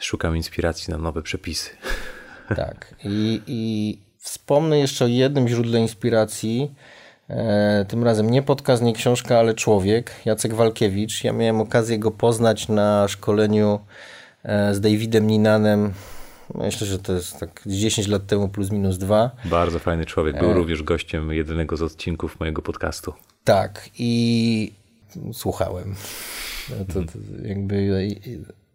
szukam 0.00 0.36
inspiracji 0.36 0.90
na 0.90 0.98
nowe 0.98 1.22
przepisy. 1.22 1.70
Tak, 2.56 2.94
i, 3.04 3.42
i 3.46 3.98
wspomnę 4.18 4.78
jeszcze 4.78 5.04
o 5.04 5.08
jednym 5.08 5.48
źródle 5.48 5.80
inspiracji, 5.80 6.70
E, 7.30 7.84
tym 7.88 8.04
razem 8.04 8.30
nie 8.30 8.42
podcast, 8.42 8.82
nie 8.82 8.92
książka, 8.92 9.38
ale 9.38 9.54
człowiek, 9.54 10.12
Jacek 10.24 10.54
Walkiewicz. 10.54 11.24
Ja 11.24 11.32
miałem 11.32 11.60
okazję 11.60 11.98
go 11.98 12.10
poznać 12.10 12.68
na 12.68 13.08
szkoleniu 13.08 13.80
e, 14.42 14.74
z 14.74 14.80
Davidem 14.80 15.26
Ninanem. 15.26 15.92
Myślę, 16.54 16.86
że 16.86 16.98
to 16.98 17.12
jest 17.12 17.40
tak 17.40 17.62
10 17.66 18.08
lat 18.08 18.26
temu 18.26 18.48
plus 18.48 18.70
minus 18.70 18.98
dwa. 18.98 19.30
Bardzo 19.44 19.78
fajny 19.78 20.06
człowiek. 20.06 20.38
Był 20.40 20.50
e... 20.50 20.54
również 20.54 20.82
gościem 20.82 21.32
jednego 21.32 21.76
z 21.76 21.82
odcinków 21.82 22.40
mojego 22.40 22.62
podcastu. 22.62 23.12
Tak 23.44 23.90
i 23.98 24.72
słuchałem. 25.32 25.94
To, 26.68 26.94
to 26.94 27.18
jakby 27.42 28.08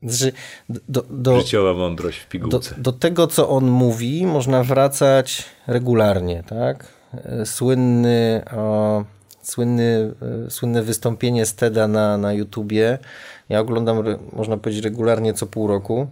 znaczy, 0.04 0.32
do, 0.70 1.02
do, 1.10 1.42
Życiowa 1.42 1.74
mądrość 1.74 2.20
w 2.20 2.28
pigułce. 2.28 2.76
Do, 2.76 2.82
do, 2.82 2.92
tego, 2.92 3.28
co 3.28 3.50
on 3.50 3.70
mówi, 3.70 4.26
można 4.26 4.64
wracać 4.64 5.46
regularnie, 5.68 6.44
tak? 6.48 6.88
słynny, 7.46 8.44
o, 8.58 9.04
słynny, 9.42 10.14
e, 10.48 10.50
słynne 10.50 10.84
wystąpienie 10.84 11.46
Steda 11.46 11.88
na, 11.88 12.18
na 12.18 12.34
YouTubie. 12.34 12.98
Ja 13.50 13.60
oglądam, 13.60 14.04
można 14.34 14.58
powiedzieć, 14.58 14.84
regularnie 14.84 15.34
co 15.34 15.46
pół 15.46 15.68
roku. 15.68 16.08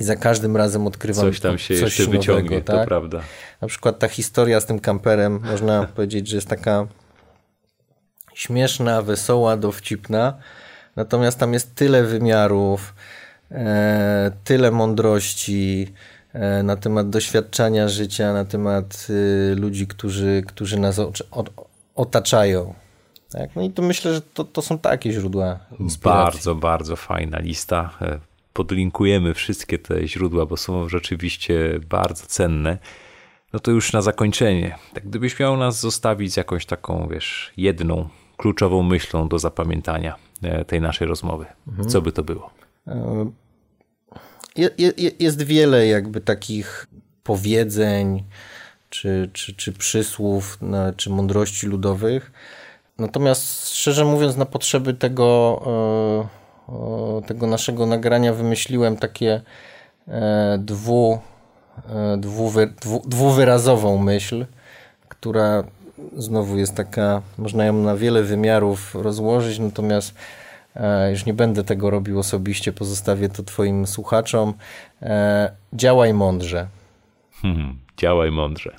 I 0.00 0.04
za 0.04 0.16
każdym 0.16 0.56
razem 0.56 0.86
odkrywam 0.86 1.26
coś 1.26 1.40
tam 1.40 1.58
się 1.58 1.74
coś 1.74 1.82
jeszcze 1.82 2.02
nowego, 2.02 2.18
wyciągnie, 2.18 2.62
tak? 2.62 2.80
to 2.80 2.86
prawda. 2.86 3.20
Na 3.60 3.68
przykład 3.68 3.98
ta 3.98 4.08
historia 4.08 4.60
z 4.60 4.66
tym 4.66 4.80
kamperem, 4.80 5.40
można 5.44 5.84
powiedzieć, 5.96 6.28
że 6.28 6.36
jest 6.36 6.48
taka 6.48 6.86
śmieszna, 8.36 9.02
wesoła, 9.02 9.56
dowcipna. 9.56 10.34
Natomiast 10.96 11.38
tam 11.38 11.52
jest 11.52 11.74
tyle 11.74 12.02
wymiarów, 12.02 12.94
e, 13.50 14.30
tyle 14.44 14.70
mądrości, 14.70 15.92
E, 16.36 16.62
na 16.62 16.76
temat 16.76 17.10
doświadczania 17.10 17.88
życia, 17.88 18.32
na 18.32 18.44
temat 18.44 19.06
y, 19.10 19.54
ludzi, 19.54 19.86
którzy, 19.86 20.42
którzy 20.46 20.78
nas 20.78 21.00
otaczają. 21.94 22.74
Tak? 23.30 23.50
No 23.56 23.62
i 23.62 23.70
to 23.70 23.82
myślę, 23.82 24.14
że 24.14 24.20
to, 24.20 24.44
to 24.44 24.62
są 24.62 24.78
takie 24.78 25.12
źródła 25.12 25.58
inspiracji. 25.80 26.22
Bardzo, 26.22 26.54
bardzo 26.54 26.96
fajna 26.96 27.38
lista. 27.38 27.90
E, 28.02 28.18
podlinkujemy 28.52 29.34
wszystkie 29.34 29.78
te 29.78 30.08
źródła, 30.08 30.46
bo 30.46 30.56
są 30.56 30.88
rzeczywiście 30.88 31.80
bardzo 31.88 32.26
cenne. 32.26 32.78
No 33.52 33.60
to 33.60 33.70
już 33.70 33.92
na 33.92 34.02
zakończenie. 34.02 34.78
Tak 34.94 35.08
gdybyś 35.08 35.38
miał 35.38 35.56
nas 35.56 35.80
zostawić 35.80 36.32
z 36.32 36.36
jakąś 36.36 36.66
taką, 36.66 37.08
wiesz, 37.08 37.52
jedną 37.56 38.08
kluczową 38.36 38.82
myślą 38.82 39.28
do 39.28 39.38
zapamiętania 39.38 40.16
e, 40.42 40.64
tej 40.64 40.80
naszej 40.80 41.06
rozmowy, 41.06 41.46
mhm. 41.68 41.88
co 41.88 42.02
by 42.02 42.12
to 42.12 42.22
było? 42.22 42.50
jest 45.18 45.42
wiele 45.42 45.86
jakby 45.86 46.20
takich 46.20 46.86
powiedzeń, 47.22 48.24
czy, 48.90 49.30
czy, 49.32 49.54
czy 49.54 49.72
przysłów, 49.72 50.58
czy 50.96 51.10
mądrości 51.10 51.66
ludowych. 51.66 52.32
Natomiast 52.98 53.70
szczerze 53.74 54.04
mówiąc, 54.04 54.36
na 54.36 54.46
potrzeby 54.46 54.94
tego, 54.94 55.62
tego 57.26 57.46
naszego 57.46 57.86
nagrania 57.86 58.32
wymyśliłem 58.32 58.96
takie 58.96 59.40
dwu, 60.58 61.18
dwuwy, 62.18 62.66
dwu, 62.80 63.02
dwuwyrazową 63.06 63.98
myśl, 63.98 64.46
która 65.08 65.64
znowu 66.16 66.58
jest 66.58 66.74
taka, 66.74 67.22
można 67.38 67.64
ją 67.64 67.72
na 67.72 67.96
wiele 67.96 68.22
wymiarów 68.22 68.94
rozłożyć, 68.94 69.58
natomiast 69.58 70.14
e, 70.74 71.10
już 71.10 71.26
nie 71.26 71.34
będę 71.34 71.64
tego 71.64 71.90
robił 71.90 72.18
osobiście, 72.18 72.72
pozostawię 72.72 73.28
to 73.28 73.42
Twoim 73.42 73.86
słuchaczom. 73.86 74.54
E, 75.02 75.50
działaj 75.72 76.14
mądrze. 76.14 76.66
Hmm, 77.42 77.78
działaj 77.96 78.30
mądrze. 78.30 78.76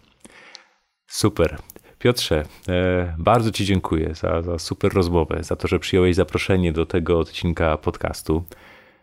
Super. 1.08 1.58
Piotrze, 2.00 2.44
e, 2.70 3.16
bardzo 3.18 3.52
Ci 3.52 3.66
dziękuję 3.66 4.16
za, 4.16 4.42
za 4.42 4.60
super 4.60 4.94
rozmowę, 4.94 5.44
za 5.44 5.56
to, 5.56 5.68
że 5.68 5.80
przyjąłeś 5.80 6.16
zaproszenie 6.16 6.74
do 6.74 6.86
tego 6.86 7.20
odcinka 7.20 7.78
podcastu. 7.78 8.44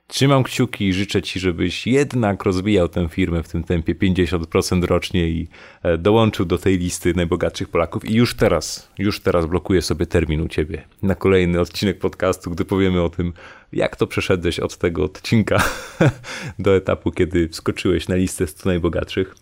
Trzymam 0.07 0.43
kciuki 0.43 0.85
i 0.89 0.93
życzę 0.93 1.23
Ci, 1.23 1.41
żebyś 1.41 1.87
jednak 1.87 2.45
rozwijał 2.45 2.89
tę 2.89 3.09
firmę 3.09 3.43
w 3.43 3.49
tym 3.49 3.65
tempie 3.65 3.95
50% 3.95 4.85
rocznie 4.85 5.29
i 5.29 5.49
e, 5.83 5.99
dołączył 5.99 6.47
do 6.47 6.59
tej 6.59 6.79
listy 6.79 7.15
najbogatszych 7.15 7.69
Polaków. 7.69 8.05
I 8.05 8.15
już 8.15 8.35
teraz, 8.35 8.93
już 8.99 9.21
teraz 9.21 9.47
blokuję 9.47 9.83
sobie 9.83 10.07
termin 10.07 10.41
u 10.41 10.49
Ciebie 10.49 10.85
na 11.03 11.15
kolejny 11.15 11.61
odcinek 11.61 11.99
podcastu, 11.99 12.51
gdy 12.51 12.65
powiemy 12.65 13.03
o 13.03 13.09
tym, 13.09 13.33
jak 13.73 13.97
to 13.97 14.07
przeszedłeś 14.07 14.61
od 14.61 14.79
tego 14.79 15.05
odcinka 15.05 15.63
do 16.59 16.77
etapu, 16.77 17.11
kiedy 17.11 17.49
wskoczyłeś 17.49 18.09
na 18.09 18.15
listę 18.15 18.47
100 18.47 18.69
najbogatszych. 18.69 19.35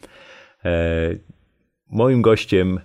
E, 0.64 0.70
moim 1.90 2.22
gościem 2.22 2.80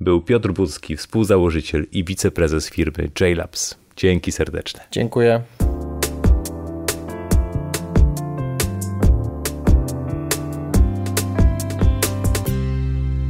był 0.00 0.22
Piotr 0.22 0.52
Budzki, 0.52 0.96
współzałożyciel 0.96 1.86
i 1.92 2.04
wiceprezes 2.04 2.70
firmy 2.70 3.10
JLabs. 3.20 3.78
Dzięki 3.96 4.32
serdeczne. 4.32 4.80
Dziękuję. 4.90 5.42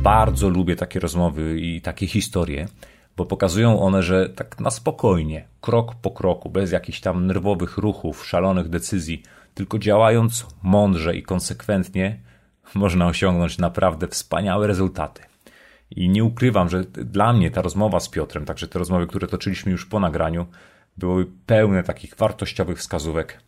Bardzo 0.04 0.48
lubię 0.48 0.76
takie 0.76 1.00
rozmowy 1.00 1.60
i 1.60 1.80
takie 1.80 2.06
historie, 2.06 2.68
bo 3.16 3.26
pokazują 3.26 3.80
one, 3.80 4.02
że 4.02 4.28
tak 4.28 4.60
na 4.60 4.70
spokojnie, 4.70 5.48
krok 5.60 5.94
po 5.94 6.10
kroku, 6.10 6.50
bez 6.50 6.72
jakichś 6.72 7.00
tam 7.00 7.26
nerwowych 7.26 7.78
ruchów, 7.78 8.26
szalonych 8.26 8.68
decyzji, 8.68 9.22
tylko 9.54 9.78
działając 9.78 10.46
mądrze 10.62 11.16
i 11.16 11.22
konsekwentnie, 11.22 12.20
można 12.74 13.06
osiągnąć 13.06 13.58
naprawdę 13.58 14.08
wspaniałe 14.08 14.66
rezultaty. 14.66 15.22
I 15.90 16.08
nie 16.08 16.24
ukrywam, 16.24 16.68
że 16.68 16.84
dla 16.84 17.32
mnie 17.32 17.50
ta 17.50 17.62
rozmowa 17.62 18.00
z 18.00 18.08
Piotrem, 18.08 18.44
także 18.44 18.68
te 18.68 18.78
rozmowy, 18.78 19.06
które 19.06 19.26
toczyliśmy 19.26 19.72
już 19.72 19.86
po 19.86 20.00
nagraniu, 20.00 20.46
były 20.96 21.26
pełne 21.46 21.82
takich 21.82 22.16
wartościowych 22.16 22.78
wskazówek. 22.78 23.40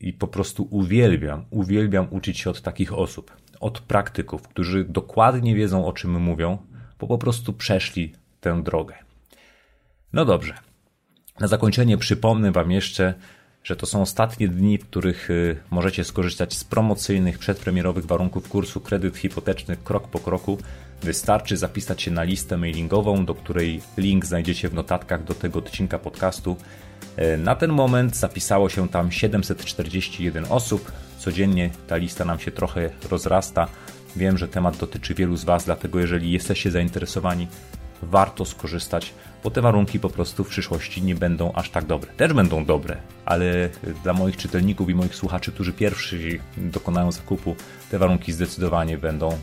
I 0.00 0.12
po 0.12 0.28
prostu 0.28 0.68
uwielbiam, 0.70 1.44
uwielbiam 1.50 2.06
uczyć 2.10 2.38
się 2.38 2.50
od 2.50 2.62
takich 2.62 2.92
osób 2.92 3.42
od 3.62 3.80
praktyków, 3.80 4.48
którzy 4.48 4.84
dokładnie 4.84 5.54
wiedzą 5.54 5.86
o 5.86 5.92
czym 5.92 6.20
mówią, 6.20 6.58
bo 7.00 7.06
po 7.06 7.18
prostu 7.18 7.52
przeszli 7.52 8.12
tę 8.40 8.62
drogę. 8.62 8.94
No 10.12 10.24
dobrze. 10.24 10.54
Na 11.40 11.48
zakończenie 11.48 11.98
przypomnę 11.98 12.52
Wam 12.52 12.70
jeszcze, 12.70 13.14
że 13.64 13.76
to 13.76 13.86
są 13.86 14.02
ostatnie 14.02 14.48
dni, 14.48 14.78
w 14.78 14.86
których 14.86 15.30
y, 15.30 15.56
możecie 15.70 16.04
skorzystać 16.04 16.54
z 16.54 16.64
promocyjnych, 16.64 17.38
przedpremierowych 17.38 18.06
warunków 18.06 18.48
kursu 18.48 18.80
kredyt 18.80 19.16
hipoteczny 19.16 19.76
krok 19.76 20.08
po 20.08 20.18
kroku. 20.18 20.58
Wystarczy 21.02 21.56
zapisać 21.56 22.02
się 22.02 22.10
na 22.10 22.22
listę 22.22 22.56
mailingową, 22.56 23.24
do 23.24 23.34
której 23.34 23.80
link 23.96 24.26
znajdziecie 24.26 24.68
w 24.68 24.74
notatkach 24.74 25.24
do 25.24 25.34
tego 25.34 25.58
odcinka 25.58 25.98
podcastu. 25.98 26.56
E, 27.16 27.36
na 27.36 27.54
ten 27.54 27.72
moment 27.72 28.16
zapisało 28.16 28.68
się 28.68 28.88
tam 28.88 29.12
741 29.12 30.44
osób. 30.48 30.92
Codziennie 31.22 31.70
ta 31.86 31.96
lista 31.96 32.24
nam 32.24 32.38
się 32.38 32.50
trochę 32.50 32.90
rozrasta. 33.10 33.68
Wiem, 34.16 34.38
że 34.38 34.48
temat 34.48 34.76
dotyczy 34.76 35.14
wielu 35.14 35.36
z 35.36 35.44
Was, 35.44 35.64
dlatego 35.64 36.00
jeżeli 36.00 36.32
jesteście 36.32 36.70
zainteresowani, 36.70 37.48
warto 38.02 38.44
skorzystać, 38.44 39.14
bo 39.44 39.50
te 39.50 39.60
warunki 39.60 40.00
po 40.00 40.10
prostu 40.10 40.44
w 40.44 40.48
przyszłości 40.48 41.02
nie 41.02 41.14
będą 41.14 41.52
aż 41.52 41.70
tak 41.70 41.84
dobre. 41.84 42.12
Też 42.12 42.32
będą 42.32 42.64
dobre, 42.64 42.96
ale 43.24 43.68
dla 44.02 44.12
moich 44.12 44.36
czytelników 44.36 44.90
i 44.90 44.94
moich 44.94 45.14
słuchaczy, 45.14 45.52
którzy 45.52 45.72
pierwszy 45.72 46.40
dokonają 46.56 47.12
zakupu, 47.12 47.56
te 47.90 47.98
warunki 47.98 48.32
zdecydowanie 48.32 48.98
będą 48.98 49.38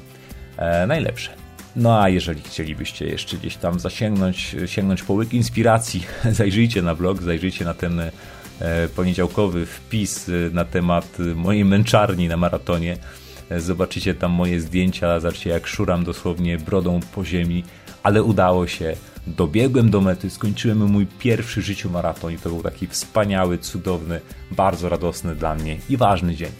e, 0.57 0.88
najlepsze. 0.88 1.32
No 1.75 2.01
a 2.01 2.09
jeżeli 2.09 2.41
chcielibyście 2.41 3.05
jeszcze 3.05 3.38
gdzieś 3.38 3.55
tam 3.55 3.80
zasięgnąć, 3.80 4.55
sięgnąć 4.65 5.03
po 5.03 5.13
łyk 5.13 5.34
inspiracji, 5.34 6.05
zajrzyjcie 6.32 6.82
na 6.82 6.95
blog, 6.95 7.21
zajrzyjcie 7.21 7.65
na 7.65 7.73
ten 7.73 8.01
poniedziałkowy 8.95 9.66
wpis 9.66 10.30
e, 10.30 10.32
na 10.53 10.66
temat 10.66 11.18
mojej 11.36 11.66
męczarni 11.66 12.28
na 12.28 12.38
maratonie. 12.38 12.97
E, 13.49 13.60
zobaczycie 13.60 14.14
tam 14.14 14.32
moje 14.32 14.62
zdjęcia, 14.62 15.20
zobaczcie 15.20 15.49
jak 15.49 15.68
szuram 15.68 16.03
dosłownie 16.03 16.57
brodą 16.57 16.99
po 17.16 17.26
ziemi, 17.26 17.64
ale 18.03 18.24
udało 18.24 18.68
się. 18.68 18.95
Dobiegłem 19.28 19.89
do 19.89 20.01
mety, 20.01 20.30
skończyłem 20.30 20.91
mój 20.91 21.05
pierwszy 21.05 21.62
życiu 21.62 21.89
maraton 21.89 22.34
i 22.34 22.38
to 22.38 22.49
był 22.49 22.64
taki 22.64 22.88
wspaniały, 22.88 23.57
cudowny, 23.57 24.22
bardzo 24.51 24.89
radosny 24.89 25.36
dla 25.36 25.55
mnie 25.55 25.78
i 25.89 25.97
ważny 25.97 26.36
dzień. 26.36 26.51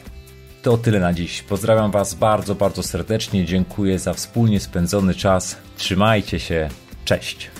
To 0.62 0.78
tyle 0.78 1.00
na 1.00 1.14
dziś. 1.14 1.41
Pozdrawiam 1.41 1.91
Was 1.91 2.14
bardzo, 2.14 2.56
bardzo 2.56 2.84
serdecznie. 2.84 3.45
Dziękuję 3.45 4.00
za 4.00 4.14
wspólnie 4.14 4.60
spędzony 4.60 5.16
czas. 5.16 5.58
Trzymajcie 5.78 6.39
się. 6.39 6.70
Cześć. 7.06 7.59